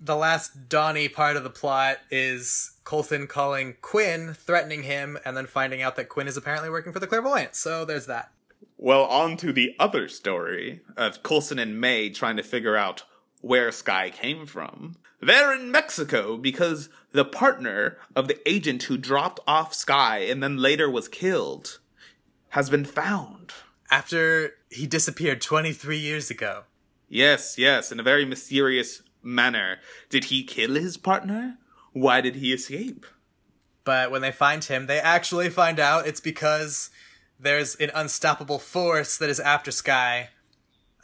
The 0.04 0.16
last 0.16 0.68
Donnie 0.68 1.08
part 1.08 1.36
of 1.36 1.44
the 1.44 1.50
plot 1.50 1.98
is 2.10 2.72
Coulson 2.82 3.28
calling 3.28 3.76
Quinn, 3.82 4.34
threatening 4.34 4.82
him, 4.82 5.16
and 5.24 5.36
then 5.36 5.46
finding 5.46 5.80
out 5.80 5.94
that 5.94 6.08
Quinn 6.08 6.26
is 6.26 6.36
apparently 6.36 6.70
working 6.70 6.92
for 6.92 6.98
the 6.98 7.06
clairvoyant. 7.06 7.54
So 7.54 7.84
there's 7.84 8.06
that. 8.06 8.32
Well, 8.76 9.04
on 9.04 9.36
to 9.36 9.52
the 9.52 9.76
other 9.78 10.08
story 10.08 10.80
of 10.96 11.22
Coulson 11.22 11.60
and 11.60 11.80
May 11.80 12.10
trying 12.10 12.36
to 12.36 12.42
figure 12.42 12.74
out 12.74 13.04
where 13.42 13.70
Skye 13.70 14.10
came 14.10 14.44
from. 14.44 14.96
They're 15.20 15.54
in 15.54 15.70
Mexico 15.70 16.36
because 16.36 16.88
the 17.12 17.24
partner 17.24 17.96
of 18.16 18.26
the 18.26 18.40
agent 18.48 18.82
who 18.84 18.98
dropped 18.98 19.38
off 19.46 19.72
Skye 19.72 20.26
and 20.28 20.42
then 20.42 20.56
later 20.56 20.90
was 20.90 21.06
killed 21.06 21.78
has 22.50 22.68
been 22.68 22.84
found. 22.84 23.52
After 23.88 24.54
he 24.68 24.88
disappeared 24.88 25.40
23 25.40 25.96
years 25.96 26.28
ago. 26.28 26.64
Yes, 27.08 27.56
yes, 27.56 27.92
in 27.92 28.00
a 28.00 28.02
very 28.02 28.24
mysterious 28.24 29.02
manner. 29.22 29.78
Did 30.08 30.24
he 30.24 30.44
kill 30.44 30.74
his 30.74 30.96
partner? 30.96 31.58
Why 31.92 32.20
did 32.20 32.36
he 32.36 32.52
escape? 32.52 33.06
But 33.84 34.10
when 34.10 34.22
they 34.22 34.32
find 34.32 34.62
him, 34.62 34.86
they 34.86 35.00
actually 35.00 35.50
find 35.50 35.80
out 35.80 36.06
it's 36.06 36.20
because 36.20 36.90
there's 37.38 37.74
an 37.76 37.90
unstoppable 37.94 38.58
force 38.58 39.18
that 39.18 39.28
is 39.28 39.40
after 39.40 39.70
Skye. 39.70 40.28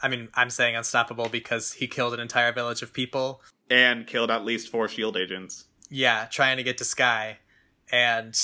I 0.01 0.07
mean, 0.07 0.29
I'm 0.33 0.49
saying 0.49 0.75
unstoppable 0.75 1.27
because 1.29 1.73
he 1.73 1.87
killed 1.87 2.13
an 2.13 2.19
entire 2.19 2.53
village 2.53 2.81
of 2.81 2.93
people. 2.93 3.41
And 3.69 4.07
killed 4.07 4.31
at 4.31 4.45
least 4.45 4.69
four 4.69 4.87
shield 4.87 5.17
agents. 5.17 5.65
Yeah, 5.89 6.25
trying 6.25 6.57
to 6.57 6.63
get 6.63 6.77
to 6.77 6.85
Skye. 6.85 7.39
And 7.91 8.39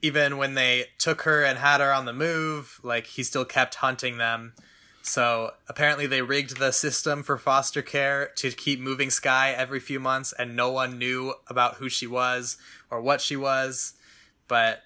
even 0.00 0.38
when 0.38 0.54
they 0.54 0.86
took 0.96 1.22
her 1.22 1.44
and 1.44 1.58
had 1.58 1.80
her 1.80 1.92
on 1.92 2.06
the 2.06 2.12
move, 2.12 2.80
like, 2.82 3.06
he 3.06 3.22
still 3.22 3.44
kept 3.44 3.76
hunting 3.76 4.16
them. 4.16 4.54
So 5.02 5.52
apparently 5.68 6.06
they 6.06 6.22
rigged 6.22 6.58
the 6.58 6.70
system 6.70 7.22
for 7.22 7.38
foster 7.38 7.82
care 7.82 8.30
to 8.36 8.50
keep 8.50 8.80
moving 8.80 9.10
Skye 9.10 9.50
every 9.50 9.80
few 9.80 10.00
months, 10.00 10.34
and 10.38 10.54
no 10.54 10.70
one 10.70 10.98
knew 10.98 11.34
about 11.48 11.76
who 11.76 11.88
she 11.88 12.06
was 12.06 12.58
or 12.90 13.00
what 13.00 13.20
she 13.20 13.36
was. 13.36 13.94
But 14.48 14.82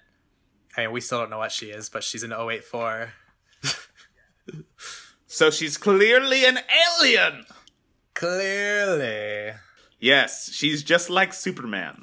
I 0.77 0.81
mean, 0.81 0.91
we 0.91 1.01
still 1.01 1.19
don't 1.19 1.29
know 1.29 1.39
what 1.39 1.51
she 1.51 1.67
is, 1.67 1.89
but 1.89 2.03
she's 2.03 2.23
an 2.23 2.33
084. 2.33 3.13
so 5.27 5.51
she's 5.51 5.77
clearly 5.77 6.45
an 6.45 6.59
alien! 7.01 7.45
Clearly. 8.13 9.53
Yes, 9.99 10.51
she's 10.51 10.83
just 10.83 11.09
like 11.09 11.33
Superman. 11.33 12.01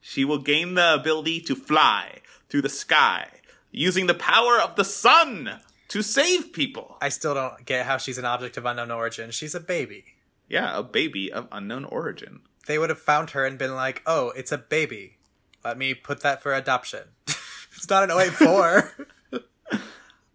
She 0.00 0.24
will 0.24 0.38
gain 0.38 0.74
the 0.74 0.94
ability 0.94 1.40
to 1.42 1.54
fly 1.54 2.20
through 2.48 2.62
the 2.62 2.68
sky 2.68 3.28
using 3.70 4.06
the 4.06 4.14
power 4.14 4.58
of 4.60 4.76
the 4.76 4.84
sun 4.84 5.60
to 5.88 6.02
save 6.02 6.52
people. 6.52 6.96
I 7.00 7.08
still 7.08 7.34
don't 7.34 7.64
get 7.64 7.86
how 7.86 7.98
she's 7.98 8.18
an 8.18 8.24
object 8.24 8.56
of 8.56 8.64
unknown 8.64 8.90
origin. 8.90 9.30
She's 9.30 9.54
a 9.54 9.60
baby. 9.60 10.04
Yeah, 10.48 10.78
a 10.78 10.82
baby 10.82 11.32
of 11.32 11.48
unknown 11.50 11.84
origin. 11.84 12.40
They 12.66 12.78
would 12.78 12.90
have 12.90 12.98
found 12.98 13.30
her 13.30 13.44
and 13.44 13.58
been 13.58 13.74
like, 13.74 14.02
oh, 14.06 14.30
it's 14.30 14.52
a 14.52 14.58
baby. 14.58 15.18
Let 15.64 15.78
me 15.78 15.94
put 15.94 16.20
that 16.20 16.42
for 16.42 16.54
adoption. 16.54 17.02
It's 17.76 17.90
not 17.90 18.04
an 18.04 18.10
084. 18.10 18.90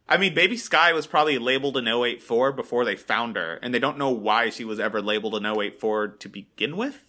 I 0.07 0.17
mean, 0.17 0.35
Baby 0.35 0.57
Skye 0.57 0.93
was 0.93 1.07
probably 1.07 1.37
labeled 1.37 1.77
an 1.77 1.87
084 1.87 2.51
before 2.51 2.85
they 2.85 2.95
found 2.95 3.35
her, 3.35 3.55
and 3.63 3.73
they 3.73 3.79
don't 3.79 3.97
know 3.97 4.11
why 4.11 4.49
she 4.49 4.63
was 4.63 4.79
ever 4.79 5.01
labeled 5.01 5.35
an 5.35 5.45
084 5.45 6.09
to 6.09 6.29
begin 6.29 6.77
with. 6.77 7.01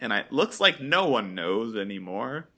And 0.00 0.12
it 0.12 0.32
looks 0.32 0.58
like 0.58 0.80
no 0.80 1.06
one 1.06 1.34
knows 1.34 1.76
anymore. 1.76 2.48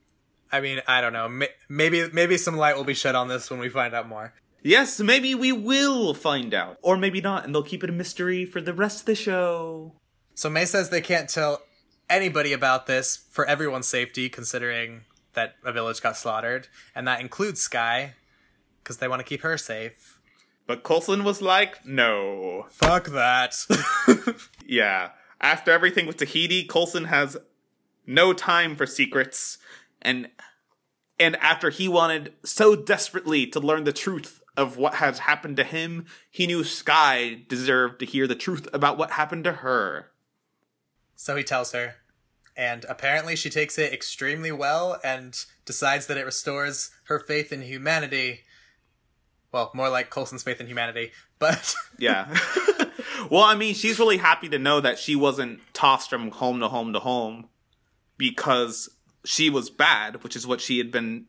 I 0.51 0.61
mean, 0.61 0.81
I 0.87 1.01
don't 1.01 1.13
know. 1.13 1.47
Maybe 1.69 2.09
maybe 2.13 2.37
some 2.37 2.57
light 2.57 2.77
will 2.77 2.85
be 2.85 2.95
shed 2.95 3.15
on 3.15 3.29
this 3.29 3.51
when 3.51 3.59
we 3.59 3.69
find 3.69 3.95
out 3.95 4.09
more. 4.09 4.35
Yes, 4.63 5.01
maybe 5.01 5.35
we 5.35 5.53
will 5.53 6.15
find 6.15 6.55
out. 6.55 6.79
Or 6.83 6.97
maybe 6.97 7.21
not, 7.21 7.45
and 7.45 7.55
they'll 7.55 7.63
keep 7.63 7.83
it 7.83 7.91
a 7.91 7.93
mystery 7.93 8.45
for 8.45 8.61
the 8.61 8.73
rest 8.73 9.01
of 9.01 9.07
the 9.07 9.15
show. 9.15 9.95
So 10.35 10.49
May 10.49 10.65
says 10.65 10.91
they 10.91 11.01
can't 11.01 11.29
tell 11.29 11.63
anybody 12.09 12.53
about 12.53 12.87
this 12.87 13.25
for 13.31 13.45
everyone's 13.45 13.89
safety, 13.89 14.29
considering 14.29 15.03
that 15.35 15.57
a 15.65 15.73
village 15.73 16.01
got 16.01 16.17
slaughtered, 16.17 16.69
and 16.95 17.07
that 17.09 17.21
includes 17.21 17.61
Skye, 17.61 18.15
because 18.83 18.99
they 18.99 19.09
want 19.09 19.21
to 19.21 19.25
keep 19.25 19.43
her 19.43 19.59
safe. 19.59 20.21
But 20.67 20.85
Coulson 20.85 21.25
was 21.25 21.43
like, 21.43 21.85
no. 21.85 22.67
Fuck 22.71 23.09
that. 23.09 23.57
yeah. 24.67 25.11
After 25.41 25.73
everything 25.73 26.07
with 26.07 26.19
Tahiti, 26.19 26.65
Coulson 26.65 27.05
has 27.05 27.37
no 28.07 28.33
time 28.33 28.77
for 28.77 28.87
secrets, 28.87 29.59
and 30.01 30.29
and 31.19 31.37
after 31.37 31.71
he 31.71 31.89
wanted 31.89 32.33
so 32.45 32.75
desperately 32.75 33.47
to 33.47 33.61
learn 33.61 33.85
the 33.85 33.93
truth 33.93 34.42
of 34.57 34.77
what 34.77 34.95
has 34.95 35.21
happened 35.21 35.57
to 35.57 35.65
him, 35.65 36.07
he 36.31 36.47
knew 36.47 36.65
Skye 36.65 37.43
deserved 37.49 38.01
to 38.01 38.07
hear 38.07 38.27
the 38.27 38.35
truth 38.35 38.69
about 38.73 38.99
what 38.99 39.13
happened 39.13 39.45
to 39.45 39.53
her. 39.53 40.11
So 41.17 41.37
he 41.37 41.45
tells 41.45 41.73
her, 41.73 41.97
and 42.57 42.85
apparently 42.89 43.37
she 43.37 43.49
takes 43.49 43.79
it 43.79 43.93
extremely 43.93 44.53
well 44.53 45.01
and 45.03 45.43
decides 45.65 46.07
that 46.07 46.19
it 46.19 46.25
restores 46.25 46.91
her 47.05 47.19
faith 47.19 47.53
in 47.53 47.63
humanity. 47.63 48.41
Well, 49.53 49.71
more 49.75 49.89
like 49.89 50.11
Coulson's 50.11 50.43
faith 50.43 50.61
in 50.61 50.67
humanity, 50.67 51.13
but 51.39 51.75
yeah. 51.99 52.29
well, 53.31 53.43
I 53.43 53.55
mean, 53.55 53.75
she's 53.75 53.99
really 53.99 54.19
happy 54.19 54.49
to 54.51 54.59
know 54.59 54.81
that 54.81 54.99
she 54.99 55.17
wasn't 55.17 55.61
tossed 55.73 56.11
from 56.11 56.31
home 56.31 56.61
to 56.61 56.69
home 56.69 56.93
to 56.93 57.01
home. 57.01 57.49
because 58.19 58.89
she 59.25 59.49
was 59.51 59.71
bad, 59.71 60.23
which 60.25 60.37
is 60.37 60.47
what 60.47 60.61
she 60.61 60.79
had 60.79 60.91
been 60.91 61.27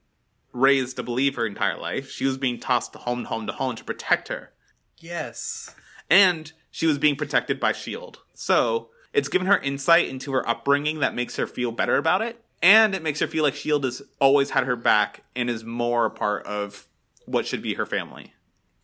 raised 0.54 0.96
to 0.96 1.04
believe 1.04 1.36
her 1.36 1.46
entire 1.46 1.78
life. 1.78 2.10
She 2.10 2.26
was 2.26 2.38
being 2.38 2.60
tossed 2.60 2.94
to 2.94 3.00
home 3.00 3.24
to 3.24 3.30
home 3.30 3.48
to 3.48 3.54
home 3.54 3.76
to 3.76 3.84
protect 3.84 4.30
her. 4.30 4.52
Yes. 5.00 5.74
And 6.10 6.52
she 6.72 6.86
was 6.86 6.98
being 6.98 7.16
protected 7.16 7.60
by 7.60 7.72
S.H.I.E.L.D. 7.72 8.20
So 8.34 8.90
it's 9.12 9.30
given 9.30 9.48
her 9.48 9.58
insight 9.58 10.08
into 10.08 10.32
her 10.34 10.48
upbringing 10.48 11.00
that 11.00 11.16
makes 11.16 11.36
her 11.36 11.48
feel 11.48 11.72
better 11.72 11.98
about 11.98 12.22
it. 12.22 12.40
And 12.62 12.96
it 12.96 13.04
makes 13.04 13.20
her 13.20 13.28
feel 13.28 13.44
like 13.44 13.54
S.H.I.E.L.D. 13.54 13.88
has 13.88 14.02
always 14.20 14.52
had 14.52 14.64
her 14.64 14.76
back 14.76 15.24
and 15.36 15.50
is 15.50 15.64
more 15.66 16.06
a 16.06 16.12
part 16.12 16.46
of 16.46 16.88
what 17.26 17.46
should 17.46 17.62
be 17.62 17.74
her 17.74 17.86
family. 17.86 18.34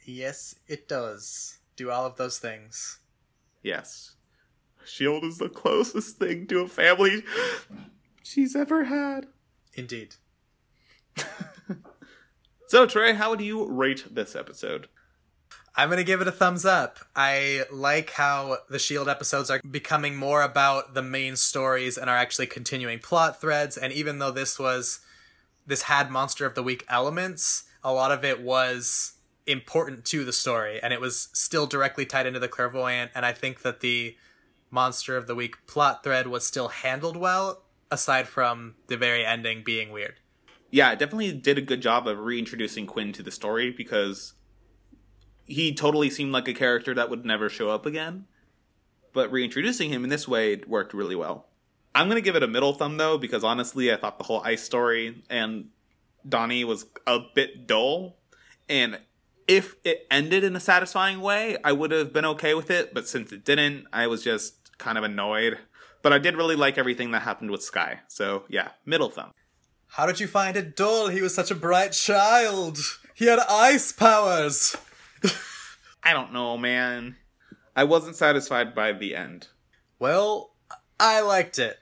Yes, 0.05 0.55
it 0.67 0.87
does. 0.87 1.59
Do 1.75 1.91
all 1.91 2.05
of 2.05 2.17
those 2.17 2.39
things. 2.39 2.99
Yes. 3.63 4.15
S.H.I.E.L.D. 4.83 5.27
is 5.27 5.37
the 5.37 5.49
closest 5.49 6.17
thing 6.17 6.47
to 6.47 6.59
a 6.61 6.67
family 6.67 7.23
she's 8.23 8.55
ever 8.55 8.85
had. 8.85 9.27
Indeed. 9.73 10.15
So, 12.69 12.85
Trey, 12.85 13.13
how 13.13 13.31
would 13.31 13.41
you 13.41 13.65
rate 13.65 14.05
this 14.11 14.35
episode? 14.35 14.89
I'm 15.75 15.89
gonna 15.89 16.03
give 16.03 16.21
it 16.21 16.27
a 16.27 16.31
thumbs 16.31 16.65
up. 16.65 16.99
I 17.15 17.63
like 17.71 18.11
how 18.11 18.59
the 18.69 18.77
Shield 18.77 19.09
episodes 19.09 19.49
are 19.49 19.59
becoming 19.67 20.15
more 20.15 20.43
about 20.43 20.93
the 20.93 21.01
main 21.01 21.35
stories 21.35 21.97
and 21.97 22.11
are 22.11 22.15
actually 22.15 22.45
continuing 22.45 22.99
plot 22.99 23.41
threads. 23.41 23.75
And 23.75 23.91
even 23.91 24.19
though 24.19 24.29
this 24.29 24.59
was 24.59 24.99
this 25.65 25.81
had 25.81 26.11
Monster 26.11 26.45
of 26.45 26.53
the 26.53 26.61
Week 26.61 26.85
elements, 26.87 27.63
a 27.83 27.91
lot 27.91 28.11
of 28.11 28.23
it 28.23 28.39
was 28.39 29.13
important 29.47 30.05
to 30.05 30.23
the 30.23 30.31
story, 30.31 30.79
and 30.79 30.93
it 30.93 31.01
was 31.01 31.29
still 31.33 31.65
directly 31.65 32.05
tied 32.05 32.27
into 32.27 32.39
the 32.39 32.47
clairvoyant. 32.47 33.09
And 33.15 33.25
I 33.25 33.31
think 33.33 33.63
that 33.63 33.79
the 33.79 34.15
Monster 34.69 35.17
of 35.17 35.25
the 35.25 35.33
Week 35.33 35.65
plot 35.65 36.03
thread 36.03 36.27
was 36.27 36.45
still 36.45 36.67
handled 36.67 37.17
well, 37.17 37.63
aside 37.89 38.27
from 38.27 38.75
the 38.85 38.95
very 38.95 39.25
ending 39.25 39.63
being 39.63 39.91
weird. 39.91 40.19
Yeah, 40.71 40.91
it 40.91 40.99
definitely 40.99 41.31
did 41.31 41.57
a 41.57 41.61
good 41.61 41.81
job 41.81 42.07
of 42.07 42.19
reintroducing 42.19 42.85
Quinn 42.85 43.11
to 43.13 43.23
the 43.23 43.31
story 43.31 43.71
because 43.71 44.33
he 45.45 45.73
totally 45.73 46.09
seemed 46.09 46.31
like 46.31 46.47
a 46.47 46.53
character 46.53 46.93
that 46.93 47.09
would 47.09 47.25
never 47.25 47.49
show 47.49 47.69
up 47.69 47.85
again. 47.85 48.25
But 49.13 49.31
reintroducing 49.31 49.89
him 49.89 50.03
in 50.03 50.09
this 50.09 50.27
way 50.27 50.61
worked 50.67 50.93
really 50.93 51.15
well. 51.15 51.47
I'm 51.95 52.07
going 52.07 52.21
to 52.21 52.25
give 52.25 52.35
it 52.35 52.43
a 52.43 52.47
middle 52.47 52.73
thumb 52.73 52.97
though, 52.97 53.17
because 53.17 53.43
honestly, 53.43 53.91
I 53.91 53.97
thought 53.97 54.19
the 54.19 54.25
whole 54.25 54.41
ice 54.41 54.61
story 54.61 55.23
and 55.29 55.69
Donnie 56.27 56.63
was 56.63 56.85
a 57.07 57.19
bit 57.33 57.65
dull. 57.65 58.17
And 58.67 58.99
if 59.47 59.75
it 59.83 60.05
ended 60.11 60.43
in 60.43 60.55
a 60.55 60.59
satisfying 60.59 61.21
way, 61.21 61.57
I 61.63 61.71
would 61.71 61.89
have 61.89 62.13
been 62.13 62.25
okay 62.25 62.53
with 62.53 62.69
it. 62.69 62.93
But 62.93 63.07
since 63.07 63.31
it 63.31 63.43
didn't, 63.43 63.87
I 63.91 64.05
was 64.05 64.23
just 64.23 64.77
kind 64.77 64.99
of 64.99 65.03
annoyed. 65.03 65.57
But 66.03 66.13
I 66.13 66.19
did 66.19 66.37
really 66.37 66.55
like 66.55 66.77
everything 66.77 67.09
that 67.11 67.23
happened 67.23 67.49
with 67.49 67.63
Skye. 67.63 68.01
So 68.07 68.43
yeah, 68.47 68.69
middle 68.85 69.09
thumb. 69.09 69.31
How 69.99 70.05
did 70.05 70.21
you 70.21 70.27
find 70.27 70.55
it 70.55 70.77
dull? 70.77 71.09
He 71.09 71.21
was 71.21 71.35
such 71.35 71.51
a 71.51 71.55
bright 71.55 71.91
child. 71.91 72.79
He 73.13 73.25
had 73.25 73.39
ice 73.49 73.91
powers. 73.91 74.77
I 76.03 76.13
don't 76.13 76.31
know, 76.31 76.57
man. 76.57 77.17
I 77.75 77.83
wasn't 77.83 78.15
satisfied 78.15 78.73
by 78.73 78.93
the 78.93 79.13
end. 79.13 79.49
Well, 79.99 80.51
I 81.01 81.19
liked 81.19 81.59
it. 81.59 81.79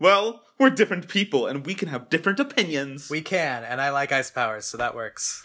Well, 0.00 0.44
we're 0.58 0.70
different 0.70 1.08
people 1.08 1.46
and 1.46 1.66
we 1.66 1.74
can 1.74 1.88
have 1.88 2.08
different 2.08 2.40
opinions. 2.40 3.10
We 3.10 3.20
can, 3.20 3.64
and 3.64 3.82
I 3.82 3.90
like 3.90 4.12
ice 4.12 4.30
powers, 4.30 4.64
so 4.64 4.78
that 4.78 4.94
works. 4.94 5.44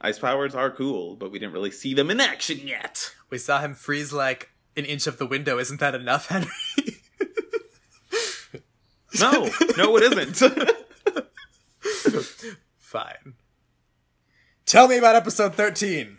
Ice 0.00 0.18
powers 0.18 0.54
are 0.54 0.70
cool, 0.70 1.14
but 1.14 1.30
we 1.30 1.38
didn't 1.38 1.52
really 1.52 1.70
see 1.70 1.92
them 1.92 2.10
in 2.10 2.20
action 2.20 2.66
yet. 2.66 3.12
We 3.28 3.36
saw 3.36 3.60
him 3.60 3.74
freeze 3.74 4.14
like 4.14 4.48
an 4.78 4.86
inch 4.86 5.06
of 5.06 5.18
the 5.18 5.26
window. 5.26 5.58
Isn't 5.58 5.80
that 5.80 5.94
enough, 5.94 6.28
Henry? 6.28 6.48
No, 9.20 9.48
no, 9.76 9.96
it 9.96 10.12
isn't. 10.12 10.54
Fine. 12.78 13.34
Tell 14.66 14.88
me 14.88 14.98
about 14.98 15.16
episode 15.16 15.54
13. 15.54 16.18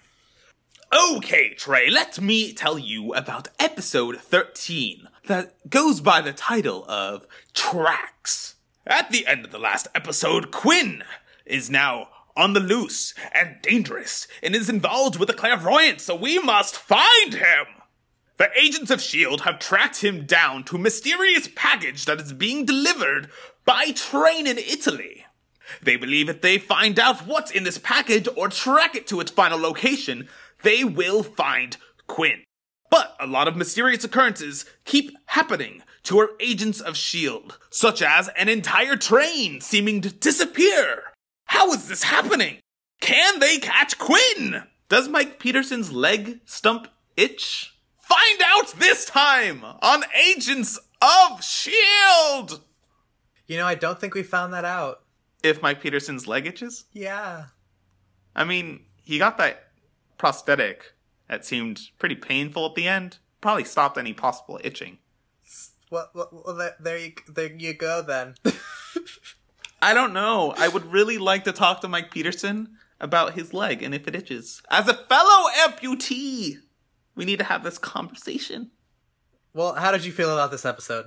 okay, 0.94 1.54
Trey, 1.54 1.90
let 1.90 2.20
me 2.20 2.54
tell 2.54 2.80
you 2.80 3.14
about 3.14 3.48
episode 3.60 4.18
13 4.18 5.08
that 5.28 5.70
goes 5.70 6.02
by 6.02 6.22
the 6.22 6.34
title 6.34 6.86
of 6.88 7.28
Tracks. 7.54 8.56
At 8.88 9.12
the 9.12 9.28
end 9.28 9.46
of 9.46 9.52
the 9.52 9.60
last 9.60 9.88
episode, 9.94 10.52
Quinn 10.52 11.04
is 11.46 11.70
now 11.70 12.08
on 12.36 12.54
the 12.54 12.60
loose 12.60 13.14
and 13.34 13.58
dangerous 13.62 14.28
and 14.42 14.56
is 14.56 14.70
involved 14.70 15.20
with 15.20 15.28
the 15.28 15.34
clairvoyant, 15.34 16.02
so 16.02 16.16
we 16.16 16.40
must 16.40 16.76
find 16.76 17.34
him. 17.34 17.66
The 18.38 18.50
agents 18.58 18.90
of 18.90 19.00
S.H.I.E.L.D. 19.00 19.44
have 19.44 19.60
tracked 19.60 20.02
him 20.02 20.26
down 20.26 20.64
to 20.66 20.78
a 20.78 20.80
mysterious 20.80 21.50
package 21.54 22.06
that 22.06 22.22
is 22.22 22.32
being 22.32 22.66
delivered 22.66 23.30
by 23.66 23.92
train 23.92 24.48
in 24.48 24.58
Italy. 24.58 25.26
They 25.82 25.96
believe 25.96 26.30
if 26.30 26.42
they 26.42 26.58
find 26.58 27.00
out 27.00 27.28
what's 27.28 27.52
in 27.52 27.64
this 27.64 27.78
package 27.78 28.28
or 28.36 28.50
track 28.50 28.96
it 28.96 29.08
to 29.08 29.20
its 29.20 29.32
final 29.32 29.60
location, 29.60 30.28
they 30.64 30.84
will 30.84 31.24
find 31.24 31.78
Quinn. 32.08 32.44
But 32.90 33.16
a 33.20 33.28
lot 33.28 33.48
of 33.48 33.56
mysterious 33.56 34.04
occurrences 34.04 34.66
keep 34.84 35.16
happening 35.28 35.84
to 36.04 36.20
our 36.20 36.30
agents 36.40 36.80
of 36.80 36.94
S.H.I.E.L.D., 36.94 37.54
such 37.70 38.02
as 38.02 38.30
an 38.30 38.50
entire 38.50 38.96
train 38.96 39.62
seeming 39.62 40.02
to 40.02 40.12
disappear. 40.12 41.04
How 41.46 41.72
is 41.72 41.88
this 41.88 42.04
happening? 42.04 42.58
Can 43.00 43.40
they 43.40 43.58
catch 43.60 43.98
Quinn? 43.98 44.64
Does 44.88 45.08
Mike 45.08 45.40
Peterson's 45.40 45.92
leg 45.92 46.40
stump 46.46 46.88
itch? 47.16 47.76
Find 48.00 48.42
out 48.44 48.74
this 48.80 49.06
time 49.06 49.64
on 49.64 50.04
Agents 50.16 50.78
of 51.02 51.40
S.H.I.E.L.D. 51.40 52.56
You 53.46 53.58
know, 53.58 53.68
I 53.68 53.76
don't 53.76 54.00
think 54.00 54.16
we 54.16 54.24
found 54.24 54.54
that 54.54 54.66
out. 54.66 55.02
If 55.44 55.62
Mike 55.62 55.82
Peterson's 55.82 56.28
leg 56.28 56.46
itches? 56.46 56.86
Yeah. 56.94 57.46
I 58.36 58.44
mean, 58.44 58.86
he 59.04 59.18
got 59.18 59.38
that 59.38 59.70
prosthetic 60.18 60.94
that 61.28 61.46
seemed 61.46 61.90
pretty 61.98 62.16
painful 62.16 62.66
at 62.66 62.76
the 62.76 62.88
end. 62.88 63.18
Probably 63.42 63.64
stopped 63.64 63.98
any 63.98 64.14
possible 64.14 64.60
itching. 64.64 64.98
Well, 65.90 66.10
well, 66.14 66.30
well 66.32 66.56
there, 66.56 66.76
there 66.80 66.98
you 66.98 67.14
there 67.28 67.52
you 67.52 67.74
go 67.74 68.02
then. 68.02 68.36
I 69.82 69.94
don't 69.94 70.14
know. 70.14 70.54
I 70.58 70.68
would 70.68 70.92
really 70.92 71.18
like 71.18 71.46
to 71.46 71.54
talk 71.54 71.82
to 71.82 71.88
Mike 71.88 72.12
Peterson 72.12 72.78
about 73.00 73.34
his 73.34 73.54
leg 73.54 73.82
and 73.82 73.96
if 73.96 74.08
it 74.08 74.16
itches. 74.16 74.62
As 74.70 74.88
a 74.88 74.94
fellow 74.94 75.50
amputee, 75.64 76.58
we 77.16 77.26
need 77.26 77.40
to 77.40 77.46
have 77.46 77.64
this 77.64 77.78
conversation. 77.78 78.72
well, 79.54 79.74
how 79.76 79.92
did 79.92 80.04
you 80.04 80.12
feel 80.12 80.32
about 80.34 80.52
this 80.52 80.66
episode? 80.66 81.06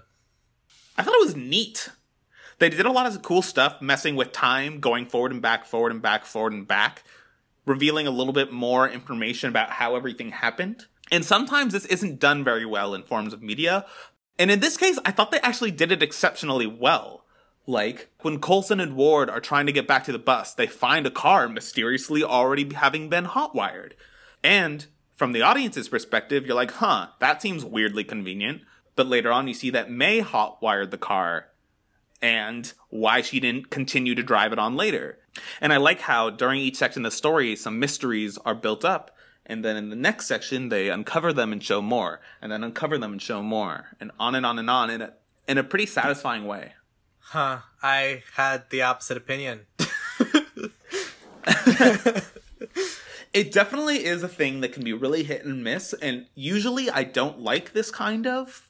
I 0.97 1.03
thought 1.03 1.14
it 1.14 1.27
was 1.27 1.37
neat. 1.37 1.90
They 2.62 2.68
did 2.68 2.87
a 2.87 2.92
lot 2.92 3.07
of 3.07 3.22
cool 3.22 3.42
stuff, 3.42 3.83
messing 3.83 4.14
with 4.14 4.31
time, 4.31 4.79
going 4.79 5.07
forward 5.07 5.33
and 5.33 5.42
back, 5.42 5.66
forward 5.66 5.90
and 5.90 6.01
back, 6.01 6.25
forward 6.25 6.53
and 6.53 6.64
back, 6.64 7.03
revealing 7.66 8.07
a 8.07 8.12
little 8.12 8.33
bit 8.33 8.53
more 8.53 8.88
information 8.88 9.48
about 9.48 9.70
how 9.70 9.96
everything 9.96 10.31
happened. 10.31 10.87
And 11.11 11.25
sometimes 11.25 11.72
this 11.72 11.87
isn't 11.87 12.20
done 12.20 12.44
very 12.44 12.64
well 12.64 12.94
in 12.94 13.03
forms 13.03 13.33
of 13.33 13.42
media. 13.42 13.85
And 14.38 14.48
in 14.48 14.61
this 14.61 14.77
case, 14.77 14.96
I 15.05 15.11
thought 15.11 15.33
they 15.33 15.40
actually 15.40 15.72
did 15.72 15.90
it 15.90 16.05
exceptionally 16.05 16.68
well. 16.68 17.25
Like, 17.66 18.11
when 18.20 18.38
Coulson 18.38 18.79
and 18.79 18.94
Ward 18.94 19.29
are 19.29 19.40
trying 19.40 19.66
to 19.66 19.72
get 19.72 19.88
back 19.88 20.05
to 20.05 20.12
the 20.12 20.20
bus, 20.20 20.55
they 20.55 20.68
find 20.68 21.05
a 21.05 21.11
car 21.11 21.48
mysteriously 21.48 22.22
already 22.22 22.72
having 22.72 23.09
been 23.09 23.25
hotwired. 23.25 23.94
And 24.44 24.87
from 25.16 25.33
the 25.33 25.42
audience's 25.42 25.88
perspective, 25.88 26.46
you're 26.46 26.55
like, 26.55 26.70
huh, 26.70 27.09
that 27.18 27.42
seems 27.42 27.64
weirdly 27.64 28.05
convenient. 28.05 28.62
But 28.94 29.09
later 29.09 29.33
on, 29.33 29.48
you 29.48 29.55
see 29.55 29.70
that 29.70 29.90
May 29.90 30.20
hotwired 30.20 30.92
the 30.92 30.98
car 30.98 31.46
and 32.23 32.73
why 32.89 33.21
she 33.21 33.41
didn't 33.41 33.71
continue 33.71 34.15
to 34.15 34.23
drive 34.23 34.53
it 34.53 34.59
on 34.59 34.77
later. 34.77 35.19
And 35.61 35.73
I 35.73 35.77
like 35.79 36.01
how 36.01 36.31
during 36.31 36.61
each 36.61 36.77
section 36.77 37.05
of 37.05 37.11
the 37.11 37.16
story, 37.16 37.57
some 37.57 37.79
mysteries 37.79 38.39
are 38.39 38.55
built 38.55 38.85
up. 38.85 39.16
And 39.45 39.64
then 39.64 39.77
in 39.77 39.91
the 39.91 39.97
next 39.97 40.27
section, 40.27 40.68
they 40.68 40.89
uncover 40.89 41.33
them 41.33 41.53
and 41.53 41.62
show 41.62 41.83
more, 41.83 42.20
and 42.41 42.53
then 42.53 42.62
uncover 42.62 42.97
them 42.97 43.12
and 43.12 43.20
show 43.20 43.43
more, 43.43 43.97
and 43.99 44.12
on 44.20 44.37
and 44.37 44.47
on 44.47 44.59
and 44.59 44.70
on 44.70 44.89
in 44.89 45.03
a, 45.03 45.14
in 45.49 45.59
a 45.59 45.64
pretty 45.64 45.87
satisfying 45.87 46.47
way. 46.47 46.75
Huh. 47.18 47.59
I 47.83 48.23
had 48.35 48.70
the 48.70 48.83
opposite 48.83 49.16
opinion. 49.16 49.66
It 53.33 53.51
definitely 53.51 54.05
is 54.05 54.23
a 54.23 54.29
thing 54.29 54.61
that 54.61 54.73
can 54.73 54.85
be 54.85 54.93
really 54.93 55.25
hit 55.25 55.45
and 55.45 55.64
miss, 55.64 55.95
and 55.95 56.27
usually 56.35 56.91
I 56.91 57.05
don't 57.05 57.41
like 57.41 57.73
this 57.73 57.91
kind 57.91 58.27
of 58.27 58.68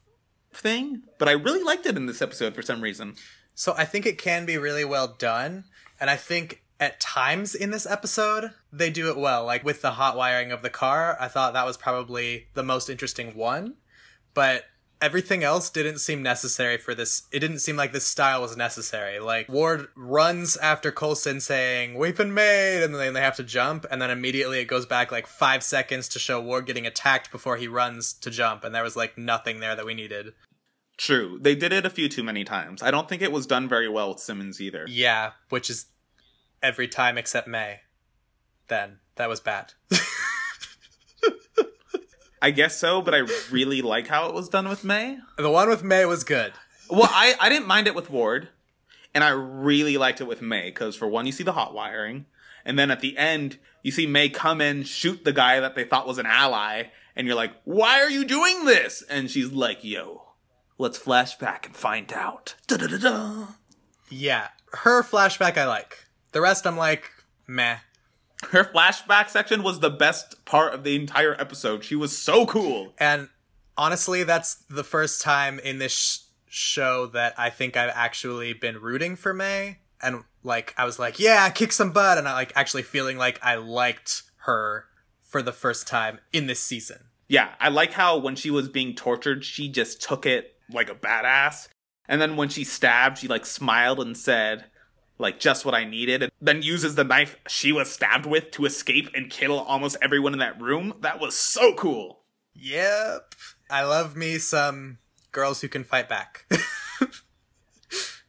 thing, 0.53 1.03
but 1.19 1.29
I 1.29 1.33
really 1.33 1.65
liked 1.65 1.87
it 1.87 1.97
in 1.97 2.07
this 2.07 2.23
episode 2.23 2.55
for 2.55 2.63
some 2.63 2.81
reason. 2.81 3.17
So 3.63 3.75
I 3.79 3.85
think 3.85 4.07
it 4.07 4.19
can 4.19 4.45
be 4.45 4.59
really 4.59 4.85
well 4.85 5.07
done, 5.07 5.67
and 6.01 6.11
I 6.11 6.17
think 6.17 6.65
at 6.81 6.99
times 6.99 7.55
in 7.55 7.71
this 7.71 7.87
episode 7.87 8.51
they 8.73 8.91
do 8.91 9.09
it 9.09 9.17
well. 9.17 9.45
Like 9.45 9.63
with 9.63 9.83
the 9.83 9.93
hot 9.93 10.17
wiring 10.17 10.51
of 10.51 10.63
the 10.63 10.69
car, 10.69 11.17
I 11.21 11.29
thought 11.29 11.53
that 11.53 11.65
was 11.65 11.77
probably 11.77 12.49
the 12.55 12.65
most 12.65 12.91
interesting 12.91 13.37
one, 13.37 13.75
but 14.35 14.65
everything 15.01 15.45
else 15.45 15.71
didn't 15.71 16.01
seem 16.01 16.25
necessary 16.25 16.77
for 16.77 16.93
this. 16.93 17.29
It 17.31 17.39
didn't 17.39 17.61
seem 17.61 17.77
like 17.77 17.93
this 17.93 18.05
style 18.05 18.43
was 18.43 18.57
necessary. 18.57 19.21
Like 19.21 19.49
Ward 19.49 19.87
runs 19.95 20.57
after 20.57 20.91
Coulson 20.91 21.41
saying 21.41 21.95
"We've 21.97 22.17
been 22.17 22.35
made," 22.35 22.83
and 22.83 22.93
then 22.93 23.15
they 23.15 23.21
have 23.21 23.37
to 23.37 23.45
jump, 23.45 23.87
and 23.93 24.03
then 24.03 24.11
immediately 24.11 24.59
it 24.59 24.65
goes 24.65 24.87
back 24.87 25.13
like 25.13 25.29
five 25.29 25.63
seconds 25.63 26.09
to 26.09 26.19
show 26.19 26.41
Ward 26.41 26.67
getting 26.67 26.89
attacked 26.89 27.31
before 27.31 27.59
he 27.59 27.69
runs 27.69 28.13
to 28.15 28.29
jump, 28.29 28.65
and 28.65 28.75
there 28.75 28.83
was 28.83 28.97
like 28.97 29.17
nothing 29.17 29.61
there 29.61 29.77
that 29.77 29.87
we 29.87 29.95
needed. 29.95 30.35
True. 30.97 31.39
They 31.41 31.55
did 31.55 31.73
it 31.73 31.87
a 31.87 31.91
few 31.91 32.09
too 32.09 32.23
many 32.23 32.45
times. 32.45 32.83
I 32.83 32.91
don't 32.91 33.09
think 33.09 33.23
it 33.23 33.33
was 33.33 33.47
done 33.47 33.69
very 33.69 33.89
well 33.89 34.11
with 34.11 34.21
Simmons 34.21 34.61
either. 34.61 34.87
Yeah, 34.89 35.33
which 35.49 35.71
is 35.71 35.87
every 36.63 36.89
time 36.89 37.19
except 37.19 37.49
May. 37.49 37.81
Then 38.69 38.99
that 39.17 39.29
was 39.29 39.41
bad. 39.41 39.73
I 42.43 42.51
guess 42.51 42.77
so, 42.77 43.01
but 43.03 43.15
I 43.15 43.19
really 43.51 43.83
like 43.83 44.09
how 44.09 44.29
it 44.29 44.35
was 44.35 44.49
done 44.49 44.69
with 44.69 44.83
May. 44.83 45.19
the 45.39 45.49
one 45.51 45.69
with 45.69 45.85
May 45.85 46.05
was 46.05 46.25
good. 46.25 46.53
Well, 46.91 47.09
I, 47.11 47.35
I 47.41 47.49
didn't 47.49 47.69
mind 47.69 47.87
it 47.87 47.95
with 47.95 48.11
Ward, 48.11 48.49
and 49.15 49.23
I 49.23 49.31
really 49.31 49.97
liked 49.97 50.21
it 50.21 50.27
with 50.27 50.43
May, 50.43 50.71
because 50.71 50.97
for 50.97 51.07
one, 51.07 51.25
you 51.25 51.31
see 51.33 51.45
the 51.45 51.53
hot 51.53 51.73
wiring, 51.73 52.27
and 52.65 52.77
then 52.77 52.91
at 52.91 53.01
the 53.01 53.17
end, 53.17 53.59
you 53.85 53.93
see 53.93 54.09
May 54.09 54.29
come 54.29 54.61
in, 54.61 54.83
shoot 54.83 55.25
the 55.25 55.33
guy 55.33 55.61
that 55.61 55.77
they 55.77 55.85
thought 55.85 56.07
was 56.07 56.19
an 56.19 56.27
ally, 56.27 56.85
and 57.15 57.29
you're 57.29 57.37
like, 57.37 57.53
why 57.65 58.01
are 58.01 58.11
you 58.11 58.25
doing 58.25 58.65
this? 58.65 59.03
And 59.09 59.31
she's 59.31 59.53
like, 59.53 59.85
yo, 59.85 60.32
let's 60.83 60.99
flashback 60.99 61.65
and 61.65 61.77
find 61.77 62.13
out. 62.13 62.57
Da-da-da-da. 62.67 63.47
Yeah, 64.11 64.49
her 64.73 65.03
flashback 65.03 65.57
I 65.57 65.67
like. 65.67 66.05
The 66.33 66.41
rest 66.41 66.67
I'm 66.67 66.77
like, 66.77 67.11
meh. 67.47 67.79
Her 68.51 68.65
flashback 68.65 69.31
section 69.31 69.63
was 69.63 69.79
the 69.79 69.91
best 69.91 70.45
part 70.45 70.75
of 70.75 70.83
the 70.83 70.97
entire 70.97 71.41
episode. 71.41 71.85
She 71.85 71.95
was 71.95 72.19
so 72.19 72.45
cool. 72.47 72.93
And 72.99 73.29
honestly, 73.79 74.25
that's 74.25 74.57
the 74.69 74.83
first 74.83 75.23
time 75.23 75.61
in 75.61 75.79
this 75.79 75.93
sh- 75.93 76.19
show 76.49 77.07
that 77.07 77.35
I 77.39 77.51
think 77.51 77.77
I've 77.77 77.93
actually 77.95 78.53
been 78.53 78.79
rooting 78.79 79.15
for 79.15 79.33
May. 79.33 79.79
And 80.03 80.25
like, 80.43 80.75
I 80.77 80.85
was 80.85 80.99
like, 80.99 81.21
yeah, 81.21 81.49
kick 81.51 81.71
some 81.71 81.93
butt. 81.93 82.19
And 82.19 82.27
I 82.27 82.33
like 82.33 82.53
actually 82.57 82.83
feeling 82.83 83.17
like 83.17 83.39
I 83.41 83.55
liked 83.55 84.25
her 84.47 84.87
for 85.23 85.43
the 85.43 85.53
first 85.53 85.87
time 85.87 86.19
in 86.33 86.49
this 86.49 86.59
season. 86.59 87.05
Yeah, 87.29 87.51
I 87.61 87.69
like 87.69 87.93
how 87.93 88.19
when 88.19 88.35
she 88.35 88.51
was 88.51 88.69
being 88.69 88.97
tortured, 88.97 89.45
she 89.45 89.69
just 89.69 90.03
took 90.03 90.27
it 90.27 90.57
like 90.75 90.91
a 90.91 90.95
badass. 90.95 91.69
And 92.09 92.21
then 92.21 92.37
when 92.37 92.49
she 92.49 92.65
stabbed, 92.65 93.19
she 93.19 93.29
like 93.29 93.47
smiled 93.47 94.01
and 94.01 94.17
said, 94.17 94.65
like, 95.19 95.39
just 95.39 95.65
what 95.65 95.75
I 95.75 95.85
needed. 95.85 96.23
And 96.23 96.33
then 96.41 96.63
uses 96.63 96.95
the 96.95 97.05
knife 97.05 97.37
she 97.47 97.73
was 97.73 97.91
stabbed 97.91 98.27
with 98.27 98.51
to 98.53 98.65
escape 98.65 99.09
and 99.15 99.31
kill 99.31 99.59
almost 99.59 99.97
everyone 100.03 100.33
in 100.33 100.41
that 100.41 100.61
room. 100.61 100.95
That 101.01 101.21
was 101.21 101.37
so 101.37 101.75
cool. 101.75 102.21
Yep. 102.55 103.35
I 103.71 103.85
love 103.85 104.17
me 104.17 104.39
some 104.39 104.99
girls 105.31 105.61
who 105.61 105.69
can 105.69 105.85
fight 105.85 106.09
back. 106.09 106.47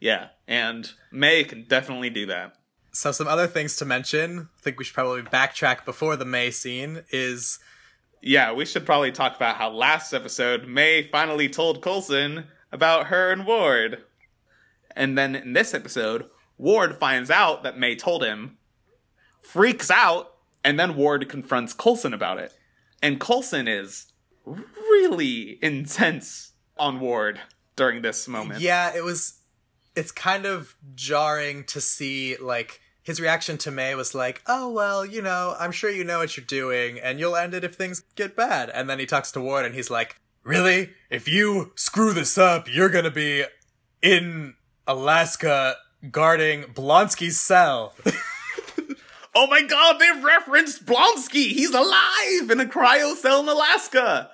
Yeah, 0.03 0.27
and 0.49 0.91
May 1.13 1.45
can 1.45 1.63
definitely 1.63 2.09
do 2.09 2.25
that. 2.25 2.57
so, 2.91 3.13
some 3.13 3.25
other 3.25 3.47
things 3.47 3.77
to 3.77 3.85
mention, 3.85 4.49
I 4.57 4.61
think 4.61 4.77
we 4.77 4.83
should 4.83 4.93
probably 4.93 5.21
backtrack 5.21 5.85
before 5.85 6.17
the 6.17 6.25
May 6.25 6.51
scene, 6.51 7.03
is 7.09 7.57
Yeah, 8.25 8.53
we 8.53 8.63
should 8.63 8.85
probably 8.85 9.11
talk 9.11 9.35
about 9.35 9.57
how 9.57 9.69
last 9.69 10.13
episode 10.13 10.65
May 10.65 11.03
finally 11.03 11.49
told 11.49 11.81
Coulson 11.81 12.45
about 12.71 13.07
her 13.07 13.31
and 13.31 13.45
Ward. 13.45 14.03
And 14.95 15.17
then 15.17 15.35
in 15.35 15.51
this 15.51 15.73
episode, 15.73 16.29
Ward 16.57 16.95
finds 16.95 17.29
out 17.29 17.63
that 17.63 17.77
May 17.77 17.97
told 17.97 18.23
him, 18.23 18.57
freaks 19.41 19.91
out, 19.91 20.35
and 20.63 20.79
then 20.79 20.95
Ward 20.95 21.27
confronts 21.27 21.73
Coulson 21.73 22.13
about 22.13 22.37
it. 22.37 22.53
And 23.01 23.19
Coulson 23.19 23.67
is 23.67 24.13
really 24.45 25.59
intense 25.61 26.53
on 26.77 27.01
Ward 27.01 27.41
during 27.75 28.03
this 28.03 28.25
moment. 28.29 28.61
Yeah, 28.61 28.95
it 28.95 29.03
was. 29.03 29.41
It's 29.97 30.13
kind 30.13 30.45
of 30.45 30.75
jarring 30.95 31.65
to 31.65 31.81
see, 31.81 32.37
like, 32.37 32.79
his 33.03 33.21
reaction 33.21 33.57
to 33.59 33.71
May 33.71 33.93
was 33.95 34.15
like, 34.15 34.41
oh, 34.47 34.71
well, 34.71 35.05
you 35.05 35.21
know, 35.21 35.55
I'm 35.59 35.71
sure 35.71 35.89
you 35.89 36.03
know 36.03 36.19
what 36.19 36.35
you're 36.35 36.45
doing, 36.45 36.99
and 36.99 37.19
you'll 37.19 37.35
end 37.35 37.53
it 37.53 37.63
if 37.63 37.75
things 37.75 38.03
get 38.15 38.35
bad. 38.35 38.69
And 38.69 38.89
then 38.89 38.99
he 38.99 39.05
talks 39.05 39.31
to 39.33 39.41
Ward, 39.41 39.65
and 39.65 39.75
he's 39.75 39.91
like, 39.91 40.19
really? 40.43 40.91
If 41.09 41.27
you 41.27 41.73
screw 41.75 42.13
this 42.13 42.37
up, 42.37 42.67
you're 42.73 42.89
gonna 42.89 43.11
be 43.11 43.43
in 44.01 44.55
Alaska 44.87 45.75
guarding 46.09 46.63
Blonsky's 46.63 47.39
cell. 47.39 47.93
Oh 49.35 49.47
my 49.47 49.63
god, 49.63 49.99
They've 49.99 50.23
referenced 50.23 50.85
Blonsky! 50.85 51.47
He's 51.47 51.73
alive 51.73 52.51
in 52.51 52.59
a 52.59 52.65
cryo 52.65 53.15
cell 53.15 53.39
in 53.39 53.49
Alaska! 53.49 54.29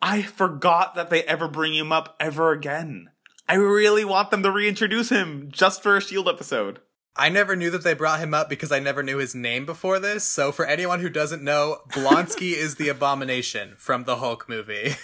I 0.00 0.22
forgot 0.22 0.94
that 0.94 1.10
they 1.10 1.22
ever 1.24 1.48
bring 1.48 1.74
him 1.74 1.92
up 1.92 2.16
ever 2.18 2.52
again. 2.52 3.10
I 3.46 3.56
really 3.56 4.04
want 4.04 4.30
them 4.30 4.42
to 4.42 4.50
reintroduce 4.50 5.10
him 5.10 5.48
just 5.52 5.82
for 5.82 5.96
a 5.96 6.00
Shield 6.00 6.28
episode. 6.28 6.80
I 7.14 7.28
never 7.28 7.54
knew 7.56 7.70
that 7.70 7.84
they 7.84 7.94
brought 7.94 8.20
him 8.20 8.32
up 8.32 8.48
because 8.48 8.72
I 8.72 8.78
never 8.78 9.02
knew 9.02 9.18
his 9.18 9.34
name 9.34 9.66
before 9.66 9.98
this. 9.98 10.24
So 10.24 10.50
for 10.50 10.64
anyone 10.64 11.00
who 11.00 11.10
doesn't 11.10 11.42
know, 11.42 11.78
Blonsky 11.90 12.52
is 12.56 12.76
the 12.76 12.88
abomination 12.88 13.74
from 13.76 14.04
the 14.04 14.16
Hulk 14.16 14.48
movie. 14.48 14.94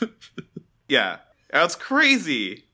Yeah, 0.88 1.18
that's 1.50 1.76
crazy. 1.76 2.64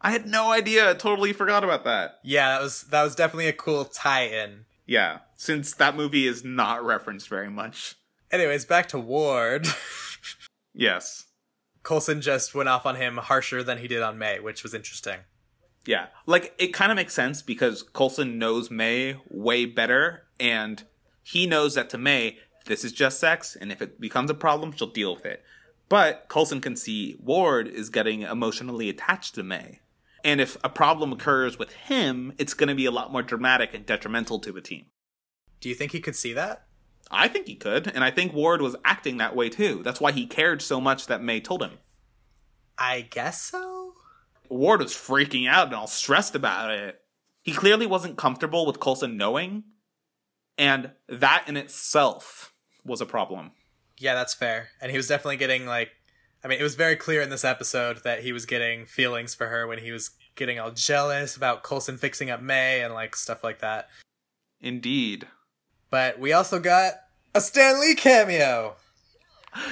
I 0.00 0.10
had 0.10 0.26
no 0.26 0.52
idea. 0.52 0.90
I 0.90 0.94
totally 0.94 1.32
forgot 1.32 1.64
about 1.64 1.84
that. 1.84 2.18
yeah, 2.22 2.50
that 2.50 2.62
was 2.62 2.82
that 2.84 3.02
was 3.02 3.14
definitely 3.14 3.48
a 3.48 3.52
cool 3.54 3.86
tie-in. 3.86 4.66
Yeah, 4.86 5.20
since 5.36 5.72
that 5.74 5.96
movie 5.96 6.26
is 6.26 6.44
not 6.44 6.84
referenced 6.84 7.28
very 7.28 7.48
much. 7.48 7.94
Anyways, 8.30 8.64
back 8.66 8.88
to 8.88 8.98
Ward. 8.98 9.66
Yes. 10.72 11.26
Coulson 11.82 12.20
just 12.20 12.54
went 12.54 12.68
off 12.68 12.86
on 12.86 12.94
him 12.94 13.16
harsher 13.16 13.62
than 13.64 13.78
he 13.78 13.88
did 13.88 14.02
on 14.02 14.18
May, 14.18 14.38
which 14.38 14.62
was 14.62 14.72
interesting. 14.72 15.18
Yeah. 15.86 16.06
Like, 16.26 16.54
it 16.58 16.74
kind 16.74 16.92
of 16.92 16.96
makes 16.96 17.14
sense 17.14 17.42
because 17.42 17.82
Coulson 17.82 18.38
knows 18.38 18.70
May 18.70 19.16
way 19.28 19.64
better, 19.64 20.26
and 20.38 20.82
he 21.22 21.46
knows 21.46 21.74
that 21.74 21.90
to 21.90 21.98
May, 21.98 22.38
this 22.66 22.84
is 22.84 22.92
just 22.92 23.18
sex, 23.18 23.56
and 23.58 23.72
if 23.72 23.80
it 23.80 24.00
becomes 24.00 24.30
a 24.30 24.34
problem, 24.34 24.72
she'll 24.72 24.88
deal 24.88 25.14
with 25.14 25.24
it. 25.24 25.42
But 25.88 26.26
Coulson 26.28 26.60
can 26.60 26.76
see 26.76 27.16
Ward 27.18 27.66
is 27.66 27.90
getting 27.90 28.22
emotionally 28.22 28.88
attached 28.88 29.34
to 29.34 29.42
May. 29.42 29.80
And 30.22 30.40
if 30.40 30.56
a 30.62 30.68
problem 30.68 31.12
occurs 31.12 31.58
with 31.58 31.72
him, 31.72 32.32
it's 32.38 32.54
going 32.54 32.68
to 32.68 32.74
be 32.74 32.84
a 32.84 32.90
lot 32.90 33.10
more 33.10 33.22
dramatic 33.22 33.74
and 33.74 33.86
detrimental 33.86 34.38
to 34.40 34.52
the 34.52 34.60
team. 34.60 34.86
Do 35.60 35.68
you 35.68 35.74
think 35.74 35.92
he 35.92 36.00
could 36.00 36.16
see 36.16 36.32
that? 36.34 36.66
I 37.10 37.26
think 37.26 37.46
he 37.48 37.56
could, 37.56 37.88
and 37.88 38.04
I 38.04 38.10
think 38.10 38.32
Ward 38.32 38.62
was 38.62 38.76
acting 38.84 39.16
that 39.16 39.34
way 39.34 39.48
too. 39.48 39.82
That's 39.82 40.00
why 40.00 40.12
he 40.12 40.26
cared 40.26 40.62
so 40.62 40.80
much 40.80 41.06
that 41.06 41.22
May 41.22 41.40
told 41.40 41.62
him. 41.62 41.78
I 42.78 43.00
guess 43.00 43.42
so. 43.42 43.79
Ward 44.50 44.80
was 44.80 44.92
freaking 44.92 45.48
out 45.48 45.66
and 45.68 45.74
all 45.74 45.86
stressed 45.86 46.34
about 46.34 46.70
it. 46.70 47.00
He 47.42 47.52
clearly 47.52 47.86
wasn't 47.86 48.18
comfortable 48.18 48.66
with 48.66 48.80
Coulson 48.80 49.16
knowing, 49.16 49.64
and 50.58 50.90
that 51.08 51.44
in 51.46 51.56
itself 51.56 52.52
was 52.84 53.00
a 53.00 53.06
problem. 53.06 53.52
Yeah, 53.96 54.14
that's 54.14 54.34
fair. 54.34 54.68
And 54.80 54.90
he 54.90 54.96
was 54.96 55.08
definitely 55.08 55.36
getting 55.36 55.66
like 55.66 55.90
I 56.42 56.48
mean, 56.48 56.58
it 56.58 56.62
was 56.62 56.74
very 56.74 56.96
clear 56.96 57.20
in 57.20 57.28
this 57.28 57.44
episode 57.44 58.02
that 58.04 58.22
he 58.22 58.32
was 58.32 58.46
getting 58.46 58.86
feelings 58.86 59.34
for 59.34 59.48
her 59.48 59.66
when 59.66 59.78
he 59.78 59.92
was 59.92 60.10
getting 60.36 60.58
all 60.58 60.70
jealous 60.70 61.36
about 61.36 61.62
Coulson 61.62 61.98
fixing 61.98 62.30
up 62.30 62.40
May 62.40 62.82
and 62.82 62.94
like 62.94 63.14
stuff 63.14 63.44
like 63.44 63.58
that. 63.58 63.88
Indeed. 64.60 65.26
But 65.90 66.18
we 66.18 66.32
also 66.32 66.58
got 66.58 66.94
a 67.34 67.40
Stan 67.40 67.80
Lee 67.80 67.94
cameo. 67.94 68.76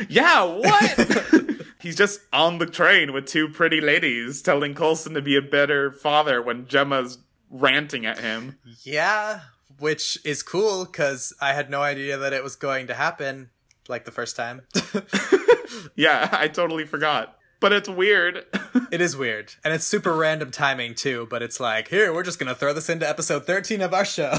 Yeah, 0.09 0.43
what? 0.43 0.99
He's 1.89 1.97
just 1.97 2.20
on 2.34 2.59
the 2.59 2.66
train 2.66 3.14
with 3.14 3.24
two 3.24 3.49
pretty 3.49 3.80
ladies 3.80 4.43
telling 4.43 4.74
Coulson 4.74 5.14
to 5.14 5.22
be 5.22 5.36
a 5.36 5.41
better 5.41 5.91
father 5.91 6.43
when 6.43 6.66
Jemma's 6.66 7.16
ranting 7.49 8.05
at 8.05 8.18
him. 8.18 8.59
Yeah, 8.82 9.41
which 9.78 10.18
is 10.22 10.43
cool 10.43 10.84
because 10.84 11.32
I 11.41 11.55
had 11.55 11.70
no 11.70 11.80
idea 11.80 12.18
that 12.18 12.34
it 12.34 12.45
was 12.45 12.57
going 12.57 12.89
to 12.89 12.95
happen 12.95 13.49
like 13.89 14.05
the 14.05 14.11
first 14.11 14.36
time. 14.36 14.61
Yeah, 15.97 16.28
I 16.30 16.49
totally 16.49 16.84
forgot. 16.84 17.39
But 17.59 17.72
it's 17.72 17.89
weird. 17.89 18.45
it 18.93 19.01
is 19.01 19.16
weird. 19.16 19.55
And 19.64 19.72
it's 19.72 19.86
super 19.86 20.14
random 20.14 20.51
timing 20.51 20.95
too, 20.95 21.26
but 21.30 21.43
it's 21.43 21.59
like, 21.59 21.89
here, 21.89 22.12
we're 22.12 22.22
just 22.22 22.39
going 22.39 22.53
to 22.53 22.55
throw 22.55 22.74
this 22.74 22.91
into 22.91 23.09
episode 23.09 23.47
13 23.47 23.80
of 23.80 23.95
our 23.95 24.05
show. 24.05 24.34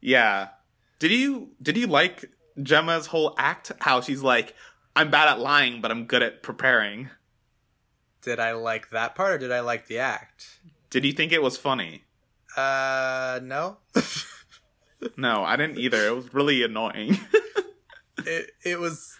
yeah. 0.00 0.48
Did 0.98 1.10
you 1.10 1.50
did 1.60 1.76
you 1.76 1.86
like 1.86 2.30
Jemma's 2.58 3.08
whole 3.08 3.34
act? 3.36 3.72
How 3.80 4.00
she's 4.00 4.22
like, 4.22 4.54
I'm 4.96 5.10
bad 5.10 5.28
at 5.28 5.38
lying, 5.40 5.80
but 5.80 5.90
I'm 5.90 6.04
good 6.06 6.22
at 6.22 6.42
preparing. 6.42 7.10
did 8.22 8.38
I 8.38 8.52
like 8.52 8.90
that 8.90 9.14
part 9.14 9.32
or 9.32 9.38
did 9.38 9.52
I 9.52 9.60
like 9.60 9.86
the 9.86 9.98
act? 9.98 10.58
Did 10.90 11.04
you 11.04 11.12
think 11.12 11.32
it 11.32 11.42
was 11.42 11.56
funny? 11.56 12.04
Uh, 12.56 13.40
no. 13.42 13.78
No, 15.16 15.44
I 15.44 15.56
didn't 15.56 15.78
either. 15.78 16.06
It 16.06 16.14
was 16.14 16.34
really 16.34 16.62
annoying. 16.62 17.18
it, 18.18 18.50
it 18.64 18.78
was, 18.78 19.16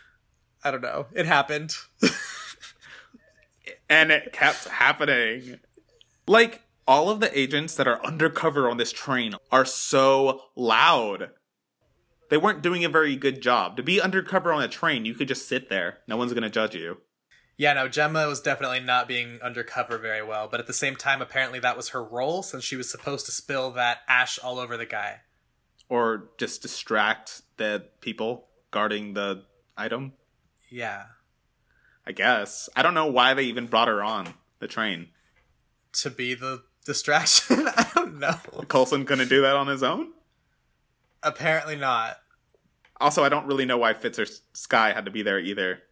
I 0.62 0.70
don't 0.70 0.82
know. 0.82 1.06
It 1.12 1.26
happened. 1.26 1.74
and 3.88 4.10
it 4.10 4.32
kept 4.32 4.68
happening. 4.68 5.60
Like, 6.26 6.62
all 6.86 7.08
of 7.08 7.20
the 7.20 7.38
agents 7.38 7.76
that 7.76 7.88
are 7.88 8.04
undercover 8.04 8.68
on 8.68 8.76
this 8.76 8.92
train 8.92 9.34
are 9.50 9.64
so 9.64 10.42
loud. 10.54 11.30
They 12.30 12.36
weren't 12.38 12.62
doing 12.62 12.84
a 12.84 12.88
very 12.88 13.16
good 13.16 13.42
job. 13.42 13.76
To 13.76 13.82
be 13.82 14.00
undercover 14.00 14.52
on 14.52 14.62
a 14.62 14.68
train, 14.68 15.04
you 15.04 15.14
could 15.14 15.28
just 15.28 15.46
sit 15.48 15.68
there. 15.68 15.98
No 16.08 16.16
one's 16.16 16.32
gonna 16.32 16.48
judge 16.48 16.74
you. 16.74 16.98
yeah, 17.58 17.74
no, 17.74 17.88
Jemma 17.88 18.26
was 18.26 18.40
definitely 18.40 18.80
not 18.80 19.06
being 19.06 19.38
undercover 19.42 19.98
very 19.98 20.22
well, 20.22 20.48
but 20.48 20.60
at 20.60 20.66
the 20.66 20.72
same 20.72 20.96
time, 20.96 21.20
apparently 21.20 21.58
that 21.58 21.76
was 21.76 21.90
her 21.90 22.02
role 22.02 22.42
since 22.42 22.64
she 22.64 22.76
was 22.76 22.88
supposed 22.90 23.26
to 23.26 23.32
spill 23.32 23.70
that 23.72 23.98
ash 24.08 24.38
all 24.38 24.58
over 24.58 24.76
the 24.78 24.86
guy. 24.86 25.20
Or 25.88 26.30
just 26.38 26.62
distract 26.62 27.42
the 27.58 27.84
people 28.00 28.46
guarding 28.70 29.12
the 29.14 29.42
item. 29.76 30.12
Yeah. 30.70 31.04
I 32.06 32.12
guess. 32.12 32.68
I 32.76 32.82
don't 32.82 32.94
know 32.94 33.08
why 33.10 33.34
they 33.34 33.42
even 33.42 33.66
brought 33.66 33.88
her 33.88 34.02
on 34.02 34.34
the 34.60 34.68
train. 34.68 35.08
To 35.94 36.10
be 36.10 36.34
the 36.34 36.62
distraction? 36.86 37.66
I 37.76 37.90
don't 37.94 38.18
know. 38.20 38.36
Coulson 38.68 39.04
couldn't 39.04 39.28
do 39.28 39.42
that 39.42 39.56
on 39.56 39.66
his 39.66 39.82
own? 39.82 40.12
Apparently 41.22 41.76
not. 41.76 42.19
Also, 43.00 43.24
I 43.24 43.28
don't 43.28 43.46
really 43.46 43.64
know 43.64 43.78
why 43.78 43.94
Fitz 43.94 44.18
or 44.18 44.26
Skye 44.52 44.92
had 44.92 45.06
to 45.06 45.10
be 45.10 45.22
there 45.22 45.40
either. 45.40 45.82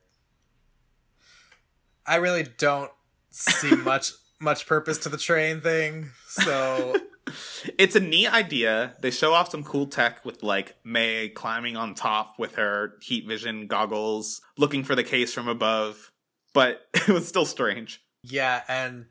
I 2.07 2.17
really 2.17 2.47
don't 2.59 2.91
see 3.31 3.75
much 3.77 4.13
much 4.41 4.67
purpose 4.67 4.99
to 4.99 5.09
the 5.09 5.19
train 5.19 5.61
thing. 5.61 6.11
So 6.29 6.97
it's 7.79 7.97
a 7.97 8.01
neat 8.01 8.33
idea. 8.33 8.95
They 9.01 9.11
show 9.11 9.33
off 9.35 9.51
some 9.51 9.65
cool 9.65 9.87
tech 9.87 10.25
with 10.25 10.43
like 10.43 10.77
May 10.85 11.29
climbing 11.29 11.77
on 11.77 11.95
top 11.95 12.39
with 12.39 12.55
her 12.55 12.95
heat 13.03 13.27
vision 13.27 13.67
goggles, 13.67 14.41
looking 14.57 14.85
for 14.85 14.95
the 14.95 15.05
case 15.05 15.33
from 15.33 15.49
above. 15.49 16.13
But 16.53 16.87
it 16.95 17.09
was 17.09 17.27
still 17.27 17.47
strange. 17.47 18.03
Yeah, 18.23 18.63
and 18.69 19.07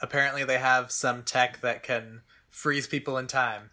apparently 0.00 0.44
they 0.44 0.58
have 0.58 0.90
some 0.90 1.22
tech 1.22 1.60
that 1.60 1.82
can 1.82 2.22
freeze 2.48 2.86
people 2.86 3.18
in 3.18 3.26
time. 3.26 3.70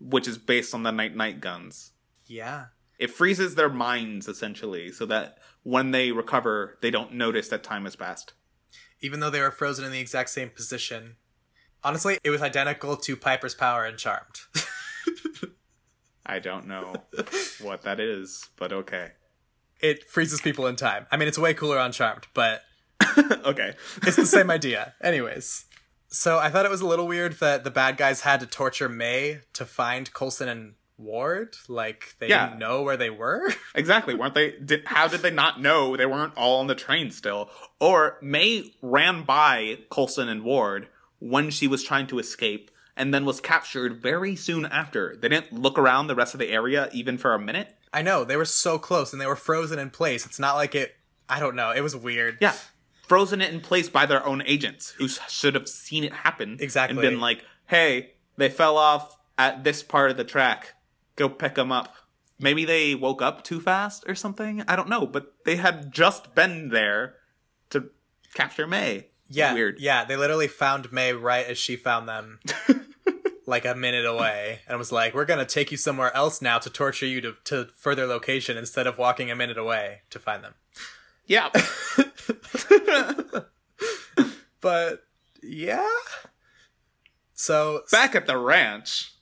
Which 0.00 0.28
is 0.28 0.38
based 0.38 0.74
on 0.74 0.84
the 0.84 0.92
night 0.92 1.16
night 1.16 1.40
guns. 1.40 1.92
Yeah. 2.28 2.66
It 2.98 3.10
freezes 3.10 3.54
their 3.54 3.68
minds 3.68 4.28
essentially, 4.28 4.92
so 4.92 5.06
that 5.06 5.38
when 5.62 5.92
they 5.92 6.12
recover, 6.12 6.78
they 6.82 6.90
don't 6.90 7.14
notice 7.14 7.48
that 7.48 7.62
time 7.62 7.84
has 7.84 7.96
passed. 7.96 8.34
Even 9.00 9.20
though 9.20 9.30
they 9.30 9.40
were 9.40 9.50
frozen 9.50 9.84
in 9.84 9.92
the 9.92 10.00
exact 10.00 10.30
same 10.30 10.50
position. 10.50 11.16
Honestly, 11.84 12.18
it 12.24 12.30
was 12.30 12.42
identical 12.42 12.96
to 12.96 13.16
Piper's 13.16 13.54
power 13.54 13.86
in 13.86 13.96
Charmed. 13.96 14.40
I 16.26 16.40
don't 16.40 16.66
know 16.66 16.94
what 17.62 17.82
that 17.82 18.00
is, 18.00 18.48
but 18.56 18.72
okay. 18.72 19.12
It 19.80 20.04
freezes 20.10 20.40
people 20.40 20.66
in 20.66 20.76
time. 20.76 21.06
I 21.10 21.16
mean, 21.16 21.28
it's 21.28 21.38
way 21.38 21.54
cooler 21.54 21.78
on 21.78 21.92
Charmed, 21.92 22.26
but 22.34 22.62
okay. 23.18 23.74
it's 24.02 24.16
the 24.16 24.26
same 24.26 24.50
idea. 24.58 24.94
Anyways, 25.00 25.66
so 26.08 26.38
I 26.38 26.50
thought 26.50 26.66
it 26.66 26.70
was 26.70 26.80
a 26.80 26.86
little 26.86 27.06
weird 27.06 27.34
that 27.34 27.64
the 27.64 27.70
bad 27.70 27.96
guys 27.96 28.22
had 28.22 28.40
to 28.40 28.46
torture 28.46 28.88
May 28.88 29.40
to 29.54 29.64
find 29.64 30.12
Coulson 30.12 30.48
and 30.48 30.74
Ward. 30.98 31.56
Like 31.68 32.14
they 32.18 32.28
Yeah. 32.28 32.46
didn't 32.48 32.58
know 32.60 32.82
where 32.82 32.96
they 32.96 33.10
were. 33.10 33.52
Exactly. 33.74 34.14
Weren't 34.14 34.34
they? 34.34 34.52
Did, 34.52 34.86
how 34.86 35.06
did 35.08 35.20
they 35.20 35.30
not 35.30 35.60
know 35.60 35.96
they 35.96 36.06
weren't 36.06 36.32
all 36.36 36.58
on 36.60 36.66
the 36.66 36.74
train 36.74 37.10
still? 37.12 37.48
Or 37.78 38.18
May 38.20 38.72
ran 38.82 39.22
by 39.22 39.78
Coulson 39.90 40.28
and 40.28 40.42
Ward 40.42 40.88
when 41.20 41.50
she 41.50 41.68
was 41.68 41.84
trying 41.84 42.06
to 42.08 42.18
escape 42.18 42.70
and 42.96 43.14
then 43.14 43.24
was 43.24 43.40
captured 43.40 44.02
very 44.02 44.34
soon 44.34 44.66
after. 44.66 45.14
They 45.16 45.28
didn't 45.28 45.52
look 45.52 45.78
around 45.78 46.08
the 46.08 46.16
rest 46.16 46.34
of 46.34 46.40
the 46.40 46.48
area 46.50 46.88
even 46.92 47.18
for 47.18 47.34
a 47.34 47.38
minute. 47.38 47.76
I 47.92 48.02
know 48.02 48.24
they 48.24 48.36
were 48.36 48.44
so 48.44 48.78
close 48.78 49.12
and 49.12 49.20
they 49.22 49.26
were 49.26 49.36
frozen 49.36 49.78
in 49.78 49.90
place. 49.90 50.26
It's 50.26 50.40
not 50.40 50.56
like 50.56 50.74
it. 50.74 50.96
I 51.28 51.38
don't 51.38 51.54
know. 51.54 51.70
It 51.70 51.82
was 51.82 51.94
weird. 51.94 52.38
Yeah. 52.40 52.54
Frozen 53.06 53.40
it 53.40 53.52
in 53.54 53.60
place 53.60 53.88
by 53.88 54.06
their 54.06 54.26
own 54.26 54.42
agents 54.44 54.90
who 54.98 55.06
should 55.08 55.54
have 55.54 55.68
seen 55.68 56.02
it 56.04 56.12
happen. 56.12 56.56
Exactly. 56.60 56.96
And 56.96 57.00
been 57.14 57.20
like, 57.20 57.44
hey, 57.66 58.12
they 58.36 58.48
fell 58.48 58.76
off 58.76 59.16
at 59.38 59.62
this 59.62 59.82
part 59.82 60.10
of 60.10 60.16
the 60.16 60.24
track. 60.24 60.74
Go 61.18 61.28
pick 61.28 61.56
them 61.56 61.72
up. 61.72 61.94
Maybe 62.38 62.64
they 62.64 62.94
woke 62.94 63.20
up 63.20 63.42
too 63.42 63.60
fast 63.60 64.04
or 64.06 64.14
something. 64.14 64.62
I 64.68 64.76
don't 64.76 64.88
know. 64.88 65.06
But 65.06 65.34
they 65.44 65.56
had 65.56 65.92
just 65.92 66.34
been 66.34 66.68
there 66.68 67.16
to 67.70 67.90
capture 68.34 68.66
May. 68.66 69.08
Yeah, 69.28 69.52
Weird. 69.52 69.80
Yeah, 69.80 70.04
they 70.04 70.16
literally 70.16 70.48
found 70.48 70.92
May 70.92 71.12
right 71.12 71.44
as 71.44 71.58
she 71.58 71.76
found 71.76 72.08
them, 72.08 72.38
like 73.46 73.66
a 73.66 73.74
minute 73.74 74.06
away, 74.06 74.60
and 74.66 74.78
was 74.78 74.90
like, 74.90 75.14
"We're 75.14 75.26
gonna 75.26 75.44
take 75.44 75.70
you 75.70 75.76
somewhere 75.76 76.14
else 76.16 76.40
now 76.40 76.58
to 76.58 76.70
torture 76.70 77.04
you 77.04 77.20
to 77.20 77.34
to 77.44 77.68
further 77.76 78.06
location 78.06 78.56
instead 78.56 78.86
of 78.86 78.96
walking 78.96 79.30
a 79.30 79.36
minute 79.36 79.58
away 79.58 80.02
to 80.08 80.18
find 80.18 80.42
them." 80.42 80.54
Yeah. 81.26 81.50
But 84.60 85.04
yeah. 85.42 85.88
So 87.34 87.82
Back 87.92 88.14
at 88.14 88.26
the 88.26 88.36
ranch. 88.36 89.14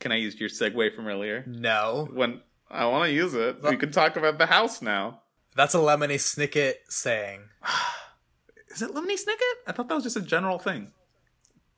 Can 0.00 0.12
I 0.12 0.16
use 0.16 0.38
your 0.40 0.48
segue 0.48 0.94
from 0.96 1.06
earlier? 1.06 1.44
no, 1.46 2.08
When 2.12 2.40
I 2.70 2.86
want 2.86 3.04
to 3.08 3.12
use 3.12 3.34
it, 3.34 3.62
we 3.62 3.76
can 3.76 3.92
talk 3.92 4.16
about 4.16 4.38
the 4.38 4.46
house 4.46 4.80
now. 4.82 5.20
that's 5.54 5.74
a 5.74 5.78
Lemony 5.78 6.16
Snicket 6.16 6.74
saying. 6.88 7.40
Is 8.70 8.82
it 8.82 8.92
Lemony 8.94 9.14
Snicket? 9.14 9.54
I 9.66 9.72
thought 9.72 9.88
that 9.88 9.94
was 9.94 10.04
just 10.04 10.16
a 10.16 10.20
general 10.22 10.58
thing. 10.58 10.92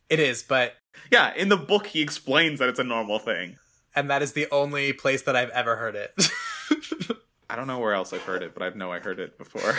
It 0.08 0.20
is, 0.20 0.42
but 0.42 0.74
Yeah, 1.10 1.32
in 1.34 1.48
the 1.48 1.56
book 1.56 1.86
he 1.86 2.02
explains 2.02 2.58
that 2.58 2.68
it's 2.68 2.78
a 2.78 2.84
normal 2.84 3.18
thing. 3.18 3.56
and 3.94 4.10
that 4.10 4.22
is 4.22 4.32
the 4.34 4.46
only 4.50 4.92
place 4.92 5.22
that 5.22 5.34
I've 5.36 5.50
ever 5.50 5.76
heard 5.76 5.94
it. 5.96 6.14
I 7.50 7.56
don't 7.56 7.66
know 7.66 7.78
where 7.78 7.92
else 7.94 8.12
I've 8.12 8.22
heard 8.22 8.42
it, 8.42 8.54
but 8.54 8.62
I 8.62 8.70
know 8.76 8.92
I 8.92 8.98
heard 9.00 9.18
it 9.20 9.36
before. 9.38 9.74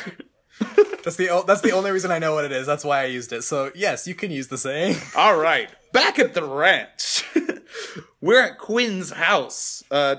that's 1.04 1.16
the 1.16 1.30
o- 1.30 1.44
that's 1.44 1.62
the 1.62 1.72
only 1.72 1.90
reason 1.92 2.12
I 2.12 2.20
know 2.20 2.34
what 2.36 2.46
it 2.46 2.52
is. 2.52 2.68
That's 2.68 2.84
why 2.86 3.02
I 3.02 3.06
used 3.06 3.32
it. 3.34 3.42
So 3.44 3.72
yes, 3.76 4.08
you 4.08 4.14
can 4.16 4.30
use 4.32 4.48
the 4.50 4.58
saying. 4.60 4.98
All 5.16 5.36
right, 5.38 5.70
back 5.94 6.20
at 6.20 6.34
the 6.34 6.44
ranch. 6.44 7.24
We're 8.22 8.42
at 8.42 8.58
Quinn's 8.58 9.12
house. 9.12 9.84
Uh, 9.90 10.18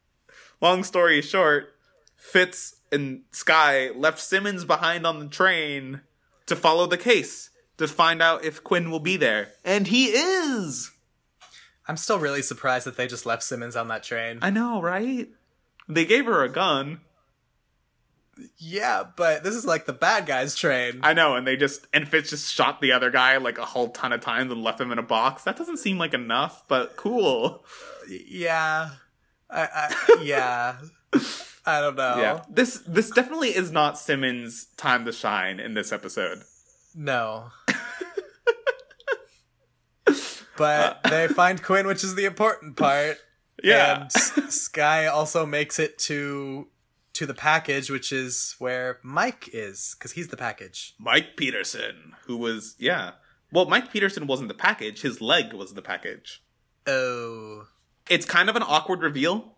long 0.62 0.84
story 0.84 1.20
short, 1.20 1.74
Fitz 2.16 2.76
and 2.90 3.24
Skye 3.32 3.90
left 3.90 4.18
Simmons 4.20 4.64
behind 4.64 5.06
on 5.06 5.18
the 5.18 5.28
train 5.28 6.00
to 6.46 6.56
follow 6.56 6.86
the 6.86 6.96
case 6.96 7.50
to 7.76 7.86
find 7.86 8.22
out 8.22 8.44
if 8.44 8.64
Quinn 8.64 8.90
will 8.90 9.00
be 9.00 9.16
there, 9.16 9.48
and 9.64 9.86
he 9.86 10.06
is. 10.06 10.90
I'm 11.86 11.96
still 11.96 12.18
really 12.18 12.42
surprised 12.42 12.86
that 12.86 12.96
they 12.96 13.06
just 13.06 13.26
left 13.26 13.42
Simmons 13.42 13.76
on 13.76 13.88
that 13.88 14.02
train. 14.02 14.38
I 14.42 14.50
know, 14.50 14.82
right? 14.82 15.28
They 15.88 16.04
gave 16.04 16.26
her 16.26 16.42
a 16.42 16.48
gun. 16.48 17.00
Yeah, 18.58 19.04
but 19.16 19.44
this 19.44 19.54
is 19.54 19.66
like 19.66 19.86
the 19.86 19.92
bad 19.92 20.26
guys 20.26 20.54
train. 20.54 21.00
I 21.02 21.14
know, 21.14 21.36
and 21.36 21.46
they 21.46 21.56
just 21.56 21.86
and 21.92 22.08
Fitz 22.08 22.30
just 22.30 22.52
shot 22.52 22.80
the 22.80 22.92
other 22.92 23.10
guy 23.10 23.36
like 23.38 23.58
a 23.58 23.64
whole 23.64 23.90
ton 23.90 24.12
of 24.12 24.20
times 24.20 24.52
and 24.52 24.62
left 24.62 24.80
him 24.80 24.92
in 24.92 24.98
a 24.98 25.02
box. 25.02 25.44
That 25.44 25.56
doesn't 25.56 25.78
seem 25.78 25.98
like 25.98 26.14
enough, 26.14 26.64
but 26.68 26.96
cool. 26.96 27.64
yeah. 28.08 28.90
I, 29.50 29.62
I 29.62 30.18
yeah. 30.22 30.76
I 31.66 31.80
don't 31.80 31.96
know. 31.96 32.16
Yeah, 32.18 32.42
this 32.48 32.82
this 32.86 33.10
definitely 33.10 33.50
is 33.50 33.70
not 33.70 33.98
Simmons' 33.98 34.66
time 34.76 35.04
to 35.04 35.12
shine 35.12 35.60
in 35.60 35.74
this 35.74 35.92
episode. 35.92 36.42
No. 36.94 37.50
but 40.56 41.00
uh. 41.04 41.10
they 41.10 41.28
find 41.28 41.62
Quinn, 41.62 41.86
which 41.86 42.02
is 42.02 42.14
the 42.14 42.24
important 42.24 42.76
part. 42.76 43.18
Yeah, 43.60 44.06
And 44.36 44.52
Skye 44.52 45.06
also 45.06 45.44
makes 45.44 45.80
it 45.80 45.98
to 45.98 46.68
to 47.18 47.26
the 47.26 47.34
package, 47.34 47.90
which 47.90 48.12
is 48.12 48.54
where 48.60 49.00
Mike 49.02 49.50
is, 49.52 49.96
because 49.98 50.12
he's 50.12 50.28
the 50.28 50.36
package. 50.36 50.94
Mike 51.00 51.36
Peterson, 51.36 52.14
who 52.26 52.36
was 52.36 52.76
yeah. 52.78 53.12
Well, 53.50 53.66
Mike 53.66 53.92
Peterson 53.92 54.28
wasn't 54.28 54.46
the 54.46 54.54
package; 54.54 55.02
his 55.02 55.20
leg 55.20 55.52
was 55.52 55.74
the 55.74 55.82
package. 55.82 56.44
Oh. 56.86 57.66
It's 58.08 58.24
kind 58.24 58.48
of 58.48 58.54
an 58.54 58.62
awkward 58.62 59.02
reveal. 59.02 59.56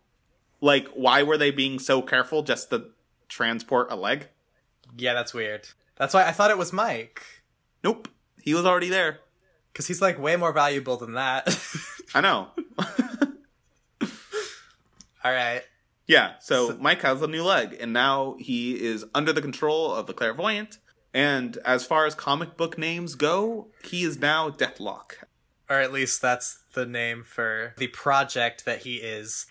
Like, 0.63 0.89
why 0.89 1.23
were 1.23 1.37
they 1.37 1.51
being 1.51 1.79
so 1.79 2.01
careful 2.01 2.43
just 2.43 2.71
to 2.71 2.87
transport 3.29 3.93
a 3.93 3.95
leg? 3.95 4.29
Yeah, 4.97 5.13
that's 5.13 5.35
weird. 5.35 5.69
That's 5.97 6.15
why 6.15 6.27
I 6.27 6.33
thought 6.33 6.51
it 6.51 6.59
was 6.59 6.73
Mike. 6.73 7.23
Nope, 7.85 8.09
he 8.43 8.55
was 8.55 8.65
already 8.65 8.89
there. 8.89 9.21
Because 9.71 9.87
he's 9.87 10.01
like 10.01 10.19
way 10.19 10.35
more 10.37 10.53
valuable 10.53 10.97
than 10.97 11.13
that. 11.13 11.57
I 12.15 12.23
know. 12.23 12.49
All 15.23 15.33
right. 15.33 15.63
Yeah, 16.11 16.33
so, 16.41 16.71
So- 16.71 16.77
Mike 16.79 17.03
has 17.03 17.23
a 17.23 17.29
new 17.29 17.45
leg, 17.45 17.77
and 17.79 17.93
now 17.93 18.35
he 18.41 18.73
is 18.73 19.05
under 19.15 19.33
the 19.33 19.41
control 19.41 19.95
of 19.95 20.09
the 20.09 20.13
clairvoyant. 20.13 20.79
And 21.15 21.57
as 21.59 21.87
far 21.87 22.05
as 22.05 22.17
comic 22.17 22.57
book 22.57 22.77
names 22.77 23.15
go, 23.15 23.71
he 23.85 24.03
is 24.03 24.19
now 24.19 24.51
Deathlok. 24.51 25.23
Or 25.69 25.77
at 25.77 25.93
least 25.93 26.21
that's 26.21 26.65
the 26.75 26.85
name 26.85 27.23
for 27.23 27.75
the 27.77 27.87
project 27.87 28.65
that 28.65 28.81
he 28.81 28.97
is. 28.97 29.47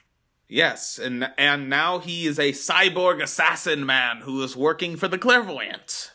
Yes, 0.50 1.00
and 1.00 1.32
and 1.38 1.70
now 1.70 2.00
he 2.00 2.28
is 2.28 2.38
a 2.38 2.52
cyborg 2.52 3.24
assassin 3.24 3.86
man 3.86 4.18
who 4.24 4.44
is 4.44 4.58
working 4.58 4.98
for 4.98 5.08
the 5.08 5.18
clairvoyant. 5.18 6.12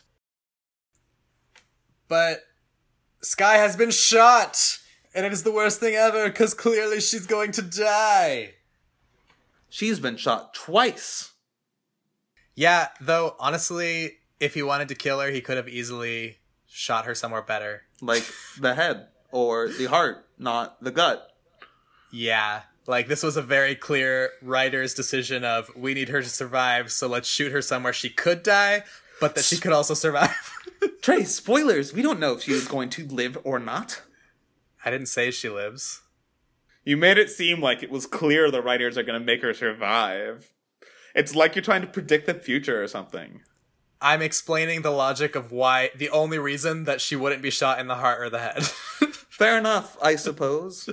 But 2.07 2.43
Skye 3.23 3.57
has 3.57 3.75
been 3.75 3.89
shot! 3.89 4.77
And 5.15 5.25
it 5.25 5.33
is 5.33 5.41
the 5.41 5.51
worst 5.51 5.79
thing 5.79 5.95
ever, 5.95 6.27
because 6.29 6.53
clearly 6.53 6.99
she's 7.01 7.25
going 7.25 7.51
to 7.53 7.63
die. 7.63 8.55
She's 9.69 9.99
been 9.99 10.17
shot 10.17 10.53
twice. 10.53 11.33
Yeah, 12.55 12.87
though, 13.01 13.35
honestly, 13.39 14.19
if 14.39 14.53
he 14.53 14.63
wanted 14.63 14.87
to 14.89 14.95
kill 14.95 15.19
her, 15.19 15.29
he 15.29 15.41
could 15.41 15.57
have 15.57 15.67
easily 15.67 16.37
shot 16.67 17.05
her 17.05 17.15
somewhere 17.15 17.41
better. 17.41 17.83
Like 18.01 18.23
the 18.59 18.75
head 18.75 19.07
or 19.31 19.67
the 19.67 19.85
heart, 19.85 20.25
not 20.37 20.81
the 20.83 20.91
gut. 20.91 21.29
Yeah. 22.11 22.61
Like, 22.87 23.07
this 23.07 23.23
was 23.23 23.35
a 23.35 23.41
very 23.41 23.75
clear 23.75 24.29
writer's 24.41 24.93
decision 24.93 25.43
of, 25.43 25.71
we 25.75 25.95
need 25.95 26.09
her 26.09 26.21
to 26.21 26.29
survive, 26.29 26.91
so 26.91 27.07
let's 27.07 27.27
shoot 27.27 27.51
her 27.51 27.61
somewhere 27.61 27.93
she 27.93 28.09
could 28.09 28.43
die, 28.43 28.83
but 29.19 29.33
that 29.35 29.43
she 29.43 29.57
could 29.57 29.73
also 29.73 29.95
survive. 29.95 30.53
Trey, 31.01 31.23
spoilers. 31.25 31.93
We 31.93 32.03
don't 32.03 32.19
know 32.19 32.33
if 32.33 32.43
she 32.43 32.51
is 32.51 32.67
going 32.67 32.89
to 32.91 33.07
live 33.07 33.39
or 33.43 33.57
not. 33.57 34.03
I 34.85 34.91
didn't 34.91 35.07
say 35.07 35.31
she 35.31 35.49
lives. 35.49 36.01
You 36.85 36.95
made 36.97 37.17
it 37.17 37.31
seem 37.31 37.61
like 37.61 37.81
it 37.81 37.89
was 37.89 38.05
clear 38.05 38.51
the 38.51 38.61
writers 38.61 38.95
are 38.95 39.03
going 39.03 39.19
to 39.19 39.25
make 39.25 39.41
her 39.41 39.55
survive. 39.55 40.51
It's 41.15 41.35
like 41.35 41.55
you're 41.55 41.63
trying 41.63 41.81
to 41.81 41.87
predict 41.87 42.27
the 42.27 42.35
future 42.35 42.81
or 42.81 42.87
something. 42.87 43.41
I'm 43.99 44.21
explaining 44.21 44.83
the 44.83 44.91
logic 44.91 45.35
of 45.35 45.51
why 45.51 45.89
the 45.95 46.11
only 46.11 46.37
reason 46.37 46.83
that 46.83 47.01
she 47.01 47.15
wouldn't 47.15 47.41
be 47.41 47.49
shot 47.49 47.79
in 47.79 47.87
the 47.87 47.95
heart 47.95 48.21
or 48.21 48.29
the 48.29 48.37
head. 48.37 48.63
Fair 48.65 49.57
enough, 49.57 49.97
I 49.99 50.15
suppose. 50.15 50.87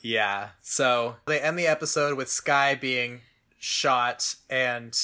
yeah. 0.00 0.48
So 0.60 1.16
they 1.26 1.40
end 1.40 1.58
the 1.58 1.68
episode 1.68 2.16
with 2.16 2.28
Skye 2.28 2.74
being 2.74 3.20
shot 3.58 4.34
and 4.50 4.98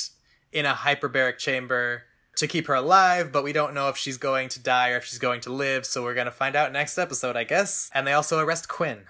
in 0.53 0.67
a 0.67 0.75
hyperbaric 0.75 1.39
chamber 1.39 2.03
to 2.45 2.53
keep 2.53 2.67
her 2.67 2.75
alive, 2.75 3.33
but 3.33 3.43
we 3.43 3.53
don't 3.53 3.75
know 3.75 3.89
if 3.89 3.97
she's 3.97 4.19
going 4.19 4.49
to 4.51 4.61
die 4.61 4.91
or 4.91 4.97
if 4.97 5.05
she's 5.05 5.19
going 5.19 5.41
to 5.41 5.53
live, 5.53 5.87
so 5.87 6.03
we're 6.03 6.15
going 6.15 6.27
to 6.27 6.31
find 6.31 6.55
out 6.55 6.73
next 6.73 6.99
episode, 6.99 7.37
I 7.37 7.45
guess. 7.45 7.91
And 7.95 8.07
they 8.07 8.13
also 8.13 8.39
arrest 8.39 8.69
Quinn. 8.69 9.05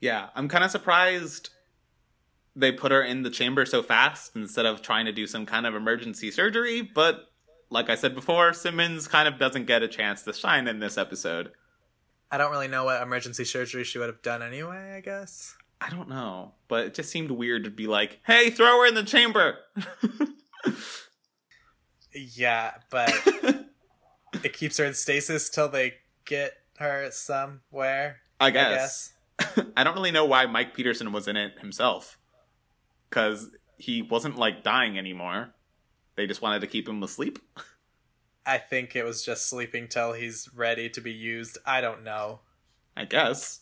Yeah, 0.00 0.28
I'm 0.34 0.48
kind 0.48 0.64
of 0.64 0.70
surprised 0.70 1.50
they 2.56 2.72
put 2.72 2.92
her 2.92 3.02
in 3.02 3.22
the 3.22 3.30
chamber 3.30 3.66
so 3.66 3.82
fast 3.82 4.34
instead 4.34 4.64
of 4.64 4.80
trying 4.80 5.06
to 5.06 5.12
do 5.12 5.26
some 5.26 5.44
kind 5.44 5.66
of 5.66 5.74
emergency 5.74 6.30
surgery, 6.30 6.82
but 6.82 7.30
like 7.70 7.90
I 7.90 7.94
said 7.94 8.14
before, 8.14 8.52
Simmons 8.52 9.08
kind 9.08 9.26
of 9.26 9.38
doesn't 9.38 9.66
get 9.66 9.82
a 9.82 9.88
chance 9.88 10.22
to 10.22 10.32
shine 10.32 10.68
in 10.68 10.78
this 10.78 10.96
episode. 10.96 11.50
I 12.30 12.38
don't 12.38 12.50
really 12.50 12.68
know 12.68 12.84
what 12.84 13.02
emergency 13.02 13.44
surgery 13.44 13.84
she 13.84 13.98
would 13.98 14.08
have 14.08 14.22
done 14.22 14.42
anyway, 14.42 14.94
I 14.96 15.00
guess. 15.00 15.56
I 15.80 15.90
don't 15.90 16.08
know, 16.08 16.52
but 16.68 16.86
it 16.86 16.94
just 16.94 17.10
seemed 17.10 17.30
weird 17.30 17.64
to 17.64 17.70
be 17.70 17.86
like, 17.86 18.20
hey, 18.24 18.50
throw 18.50 18.80
her 18.80 18.86
in 18.86 18.94
the 18.94 19.02
chamber. 19.02 19.58
yeah, 22.14 22.74
but 22.90 23.12
it 24.42 24.52
keeps 24.52 24.78
her 24.78 24.84
in 24.84 24.94
stasis 24.94 25.50
till 25.50 25.68
they 25.68 25.94
get 26.24 26.54
her 26.78 27.10
somewhere. 27.10 28.20
I 28.40 28.50
guess. 28.50 29.12
I, 29.38 29.44
guess. 29.44 29.66
I 29.76 29.84
don't 29.84 29.94
really 29.94 30.10
know 30.10 30.24
why 30.24 30.46
Mike 30.46 30.74
Peterson 30.74 31.12
was 31.12 31.28
in 31.28 31.36
it 31.36 31.58
himself. 31.60 32.18
Because 33.08 33.50
he 33.78 34.02
wasn't 34.02 34.36
like 34.36 34.62
dying 34.62 34.98
anymore. 34.98 35.54
They 36.16 36.26
just 36.26 36.42
wanted 36.42 36.60
to 36.60 36.66
keep 36.66 36.88
him 36.88 37.02
asleep. 37.02 37.38
I 38.46 38.58
think 38.58 38.94
it 38.94 39.04
was 39.04 39.24
just 39.24 39.48
sleeping 39.48 39.88
till 39.88 40.12
he's 40.12 40.50
ready 40.54 40.90
to 40.90 41.00
be 41.00 41.12
used. 41.12 41.56
I 41.64 41.80
don't 41.80 42.04
know. 42.04 42.40
I 42.96 43.06
guess. 43.06 43.60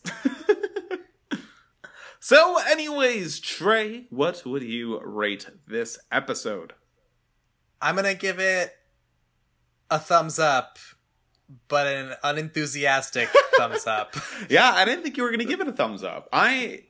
so, 2.21 2.59
anyways, 2.67 3.39
Trey, 3.39 4.07
what 4.11 4.45
would 4.45 4.65
you 4.65 5.01
rate 5.01 5.47
this 5.69 5.99
episode? 6.11 6.75
I'm 7.83 7.97
gonna 7.97 8.15
give 8.15 8.39
it 8.39 8.73
a 9.91 9.99
thumbs 9.99 10.39
up, 10.39 10.79
but 11.69 11.87
an 11.87 12.15
unenthusiastic 12.23 13.29
thumbs 13.57 13.87
up. 13.87 14.17
Yeah, 14.49 14.73
I 14.73 14.85
didn't 14.85 15.03
think 15.03 15.17
you 15.17 15.25
were 15.25 15.31
gonna 15.31 15.45
give 15.45 15.61
it 15.61 15.69
a 15.69 15.73
thumbs 15.73 16.03
up. 16.03 16.29
I 16.33 16.85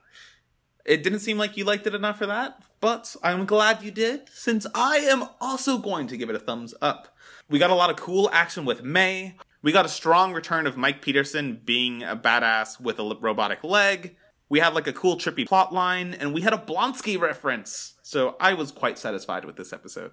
it 0.85 1.03
didn't 1.03 1.21
seem 1.21 1.39
like 1.39 1.57
you 1.57 1.65
liked 1.65 1.87
it 1.87 1.95
enough 1.95 2.19
for 2.19 2.27
that, 2.27 2.63
but 2.81 3.15
I'm 3.23 3.47
glad 3.47 3.83
you 3.83 3.91
did, 3.91 4.29
since 4.33 4.67
I 4.75 4.99
am 4.99 5.29
also 5.41 5.79
going 5.79 6.09
to 6.09 6.17
give 6.17 6.29
it 6.29 6.37
a 6.37 6.41
thumbs 6.41 6.75
up. 6.83 7.09
We 7.49 7.59
got 7.59 7.71
a 7.71 7.75
lot 7.75 7.91
of 7.91 7.97
cool 7.97 8.29
action 8.33 8.65
with 8.65 8.83
May. 8.83 9.37
We 9.63 9.71
got 9.71 9.87
a 9.87 9.89
strong 9.89 10.33
return 10.33 10.67
of 10.67 10.77
Mike 10.77 11.01
Peterson 11.01 11.61
being 11.65 12.03
a 12.03 12.17
badass 12.17 12.81
with 12.81 12.99
a 12.99 13.17
robotic 13.21 13.63
leg. 13.63 14.17
We 14.49 14.59
had 14.59 14.75
like 14.75 14.89
a 14.89 14.93
cool 14.93 15.17
trippy 15.17 15.47
plot 15.47 15.73
line, 15.73 16.15
and 16.15 16.35
we 16.35 16.41
had 16.41 16.53
a 16.53 16.59
Blonsky 16.59 17.19
reference. 17.19 17.95
So 18.03 18.37
I 18.41 18.55
was 18.55 18.73
quite 18.73 18.99
satisfied 18.99 19.45
with 19.45 19.57
this 19.57 19.73
episode. 19.73 20.13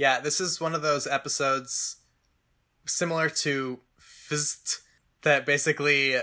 Yeah, 0.00 0.20
this 0.20 0.40
is 0.40 0.62
one 0.62 0.74
of 0.74 0.80
those 0.80 1.06
episodes 1.06 1.96
similar 2.86 3.28
to 3.28 3.80
Fist 3.98 4.80
that 5.24 5.44
basically 5.44 6.16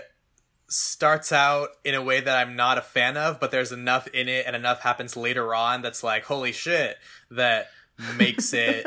starts 0.67 1.32
out 1.32 1.69
in 1.86 1.93
a 1.93 2.01
way 2.01 2.19
that 2.19 2.36
I'm 2.36 2.55
not 2.55 2.80
a 2.80 2.82
fan 2.82 3.17
of, 3.17 3.39
but 3.39 3.51
there's 3.51 3.71
enough 3.71 4.07
in 4.07 4.30
it 4.30 4.47
and 4.47 4.55
enough 4.55 4.82
happens 4.82 5.15
later 5.15 5.53
on 5.53 5.84
that's 5.84 6.03
like, 6.03 6.23
holy 6.23 6.53
shit, 6.53 6.97
that 7.30 7.67
makes 8.17 8.51
it. 8.51 8.84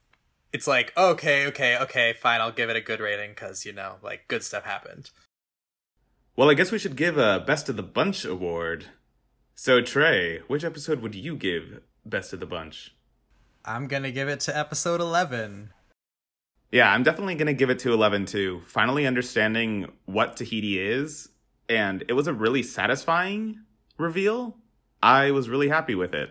it's 0.52 0.68
like, 0.68 0.96
okay, 0.96 1.48
okay, 1.48 1.76
okay, 1.78 2.12
fine, 2.12 2.40
I'll 2.40 2.52
give 2.52 2.70
it 2.70 2.76
a 2.76 2.80
good 2.80 3.00
rating 3.00 3.30
because, 3.30 3.66
you 3.66 3.72
know, 3.72 3.96
like, 4.00 4.28
good 4.28 4.44
stuff 4.44 4.62
happened. 4.62 5.10
Well, 6.36 6.48
I 6.48 6.54
guess 6.54 6.70
we 6.70 6.78
should 6.78 6.94
give 6.94 7.18
a 7.18 7.40
Best 7.44 7.68
of 7.68 7.74
the 7.74 7.82
Bunch 7.82 8.24
award. 8.24 8.86
So, 9.56 9.80
Trey, 9.80 10.38
which 10.46 10.62
episode 10.62 11.02
would 11.02 11.16
you 11.16 11.34
give 11.34 11.80
Best 12.06 12.32
of 12.32 12.38
the 12.38 12.46
Bunch? 12.46 12.94
I'm 13.64 13.86
gonna 13.88 14.10
give 14.10 14.28
it 14.28 14.40
to 14.40 14.56
episode 14.56 15.00
11. 15.00 15.72
Yeah, 16.72 16.92
I'm 16.92 17.02
definitely 17.02 17.34
going 17.34 17.48
to 17.48 17.52
give 17.52 17.70
it 17.70 17.80
to 17.80 17.92
11 17.92 18.26
too. 18.26 18.60
Finally 18.64 19.06
understanding 19.06 19.90
what 20.04 20.36
Tahiti 20.36 20.78
is, 20.78 21.28
and 21.68 22.04
it 22.08 22.12
was 22.12 22.28
a 22.28 22.32
really 22.32 22.62
satisfying 22.62 23.60
reveal. 23.98 24.56
I 25.02 25.32
was 25.32 25.48
really 25.48 25.68
happy 25.68 25.94
with 25.94 26.14
it. 26.14 26.30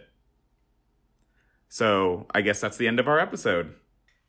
So, 1.67 2.25
I 2.34 2.41
guess 2.41 2.61
that's 2.61 2.77
the 2.77 2.88
end 2.88 2.99
of 2.99 3.07
our 3.07 3.19
episode. 3.19 3.75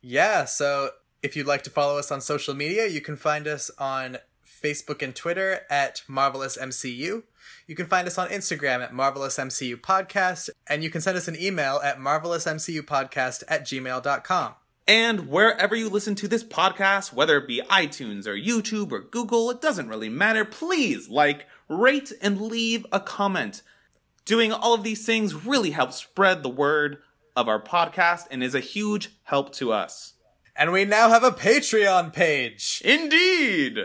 Yeah, 0.03 0.45
so 0.47 0.91
if 1.23 1.37
you'd 1.37 1.47
like 1.47 1.63
to 1.63 1.71
follow 1.71 1.99
us 1.99 2.11
on 2.11 2.21
social 2.21 2.55
media, 2.55 2.87
you 2.87 3.01
can 3.01 3.17
find 3.17 3.47
us 3.47 3.71
on 3.79 4.19
Facebook 4.63 5.03
and 5.03 5.15
Twitter 5.15 5.61
at 5.71 6.03
Marvelous 6.07 6.57
MCU. 6.57 7.23
You 7.67 7.75
can 7.75 7.87
find 7.87 8.07
us 8.07 8.19
on 8.19 8.29
Instagram 8.29 8.83
at 8.83 8.93
Marvelous 8.93 9.39
MCU 9.39 9.77
Podcast, 9.77 10.51
and 10.67 10.83
you 10.83 10.91
can 10.91 11.01
send 11.01 11.17
us 11.17 11.29
an 11.29 11.41
email 11.41 11.81
at 11.83 11.99
marvelousmcupodcast 11.99 13.45
at 13.49 13.65
gmail.com. 13.65 14.55
And 14.87 15.29
wherever 15.29 15.77
you 15.77 15.89
listen 15.89 16.17
to 16.17 16.27
this 16.27 16.43
podcast, 16.43 17.13
whether 17.13 17.37
it 17.37 17.47
be 17.47 17.63
iTunes 17.71 18.27
or 18.27 18.35
YouTube 18.35 18.91
or 18.91 19.01
Google, 19.01 19.51
it 19.51 19.61
doesn't 19.61 19.89
really 19.89 20.09
matter. 20.09 20.45
Please 20.45 21.09
like, 21.09 21.47
rate, 21.69 22.13
and 22.21 22.41
leave 22.41 22.85
a 22.91 22.99
comment. 22.99 23.63
Doing 24.25 24.53
all 24.53 24.75
of 24.75 24.83
these 24.83 25.07
things 25.07 25.47
really 25.47 25.71
helps 25.71 25.97
spread 25.97 26.43
the 26.43 26.49
word 26.49 26.99
of 27.37 27.49
our 27.49 27.63
podcast 27.63 28.27
and 28.31 28.43
is 28.43 28.55
a 28.55 28.61
huge 28.61 29.11
help 29.23 29.53
to 29.55 29.73
us. 29.73 30.15
And 30.57 30.73
we 30.73 30.85
now 30.85 31.09
have 31.09 31.25
a 31.25 31.31
Patreon 31.31 32.13
page. 32.13 32.83
Indeed! 32.85 33.79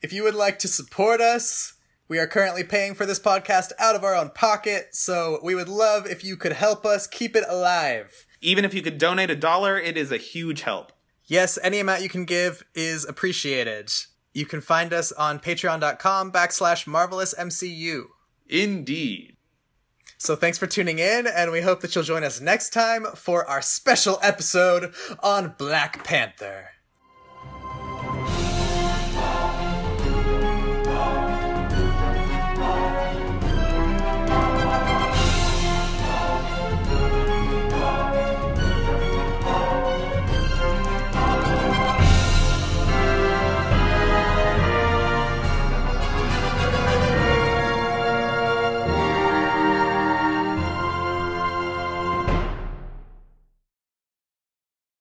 If 0.00 0.12
you 0.12 0.22
would 0.22 0.36
like 0.36 0.60
to 0.60 0.68
support 0.68 1.20
us, 1.20 1.74
we 2.06 2.18
are 2.18 2.26
currently 2.26 2.62
paying 2.62 2.94
for 2.94 3.04
this 3.04 3.18
podcast 3.18 3.72
out 3.80 3.96
of 3.96 4.04
our 4.04 4.14
own 4.14 4.30
pocket, 4.30 4.90
so 4.92 5.40
we 5.42 5.56
would 5.56 5.68
love 5.68 6.06
if 6.06 6.22
you 6.22 6.36
could 6.36 6.52
help 6.52 6.86
us 6.86 7.08
keep 7.08 7.34
it 7.34 7.44
alive. 7.48 8.24
Even 8.40 8.64
if 8.64 8.72
you 8.72 8.80
could 8.80 8.96
donate 8.96 9.28
a 9.28 9.36
dollar, 9.36 9.76
it 9.76 9.96
is 9.96 10.12
a 10.12 10.16
huge 10.16 10.62
help. 10.62 10.92
Yes, 11.24 11.58
any 11.64 11.80
amount 11.80 12.02
you 12.02 12.08
can 12.08 12.24
give 12.24 12.64
is 12.74 13.04
appreciated. 13.04 13.92
You 14.32 14.46
can 14.46 14.60
find 14.60 14.92
us 14.92 15.10
on 15.10 15.40
patreon.com 15.40 16.30
backslash 16.30 16.86
marvelousmcu. 16.86 18.04
Indeed. 18.48 19.36
So 20.16 20.36
thanks 20.36 20.58
for 20.58 20.68
tuning 20.68 21.00
in, 21.00 21.26
and 21.26 21.50
we 21.50 21.62
hope 21.62 21.80
that 21.80 21.94
you'll 21.94 22.04
join 22.04 22.22
us 22.22 22.40
next 22.40 22.70
time 22.70 23.04
for 23.16 23.44
our 23.46 23.60
special 23.60 24.20
episode 24.22 24.94
on 25.22 25.56
Black 25.58 26.04
Panther. 26.04 26.68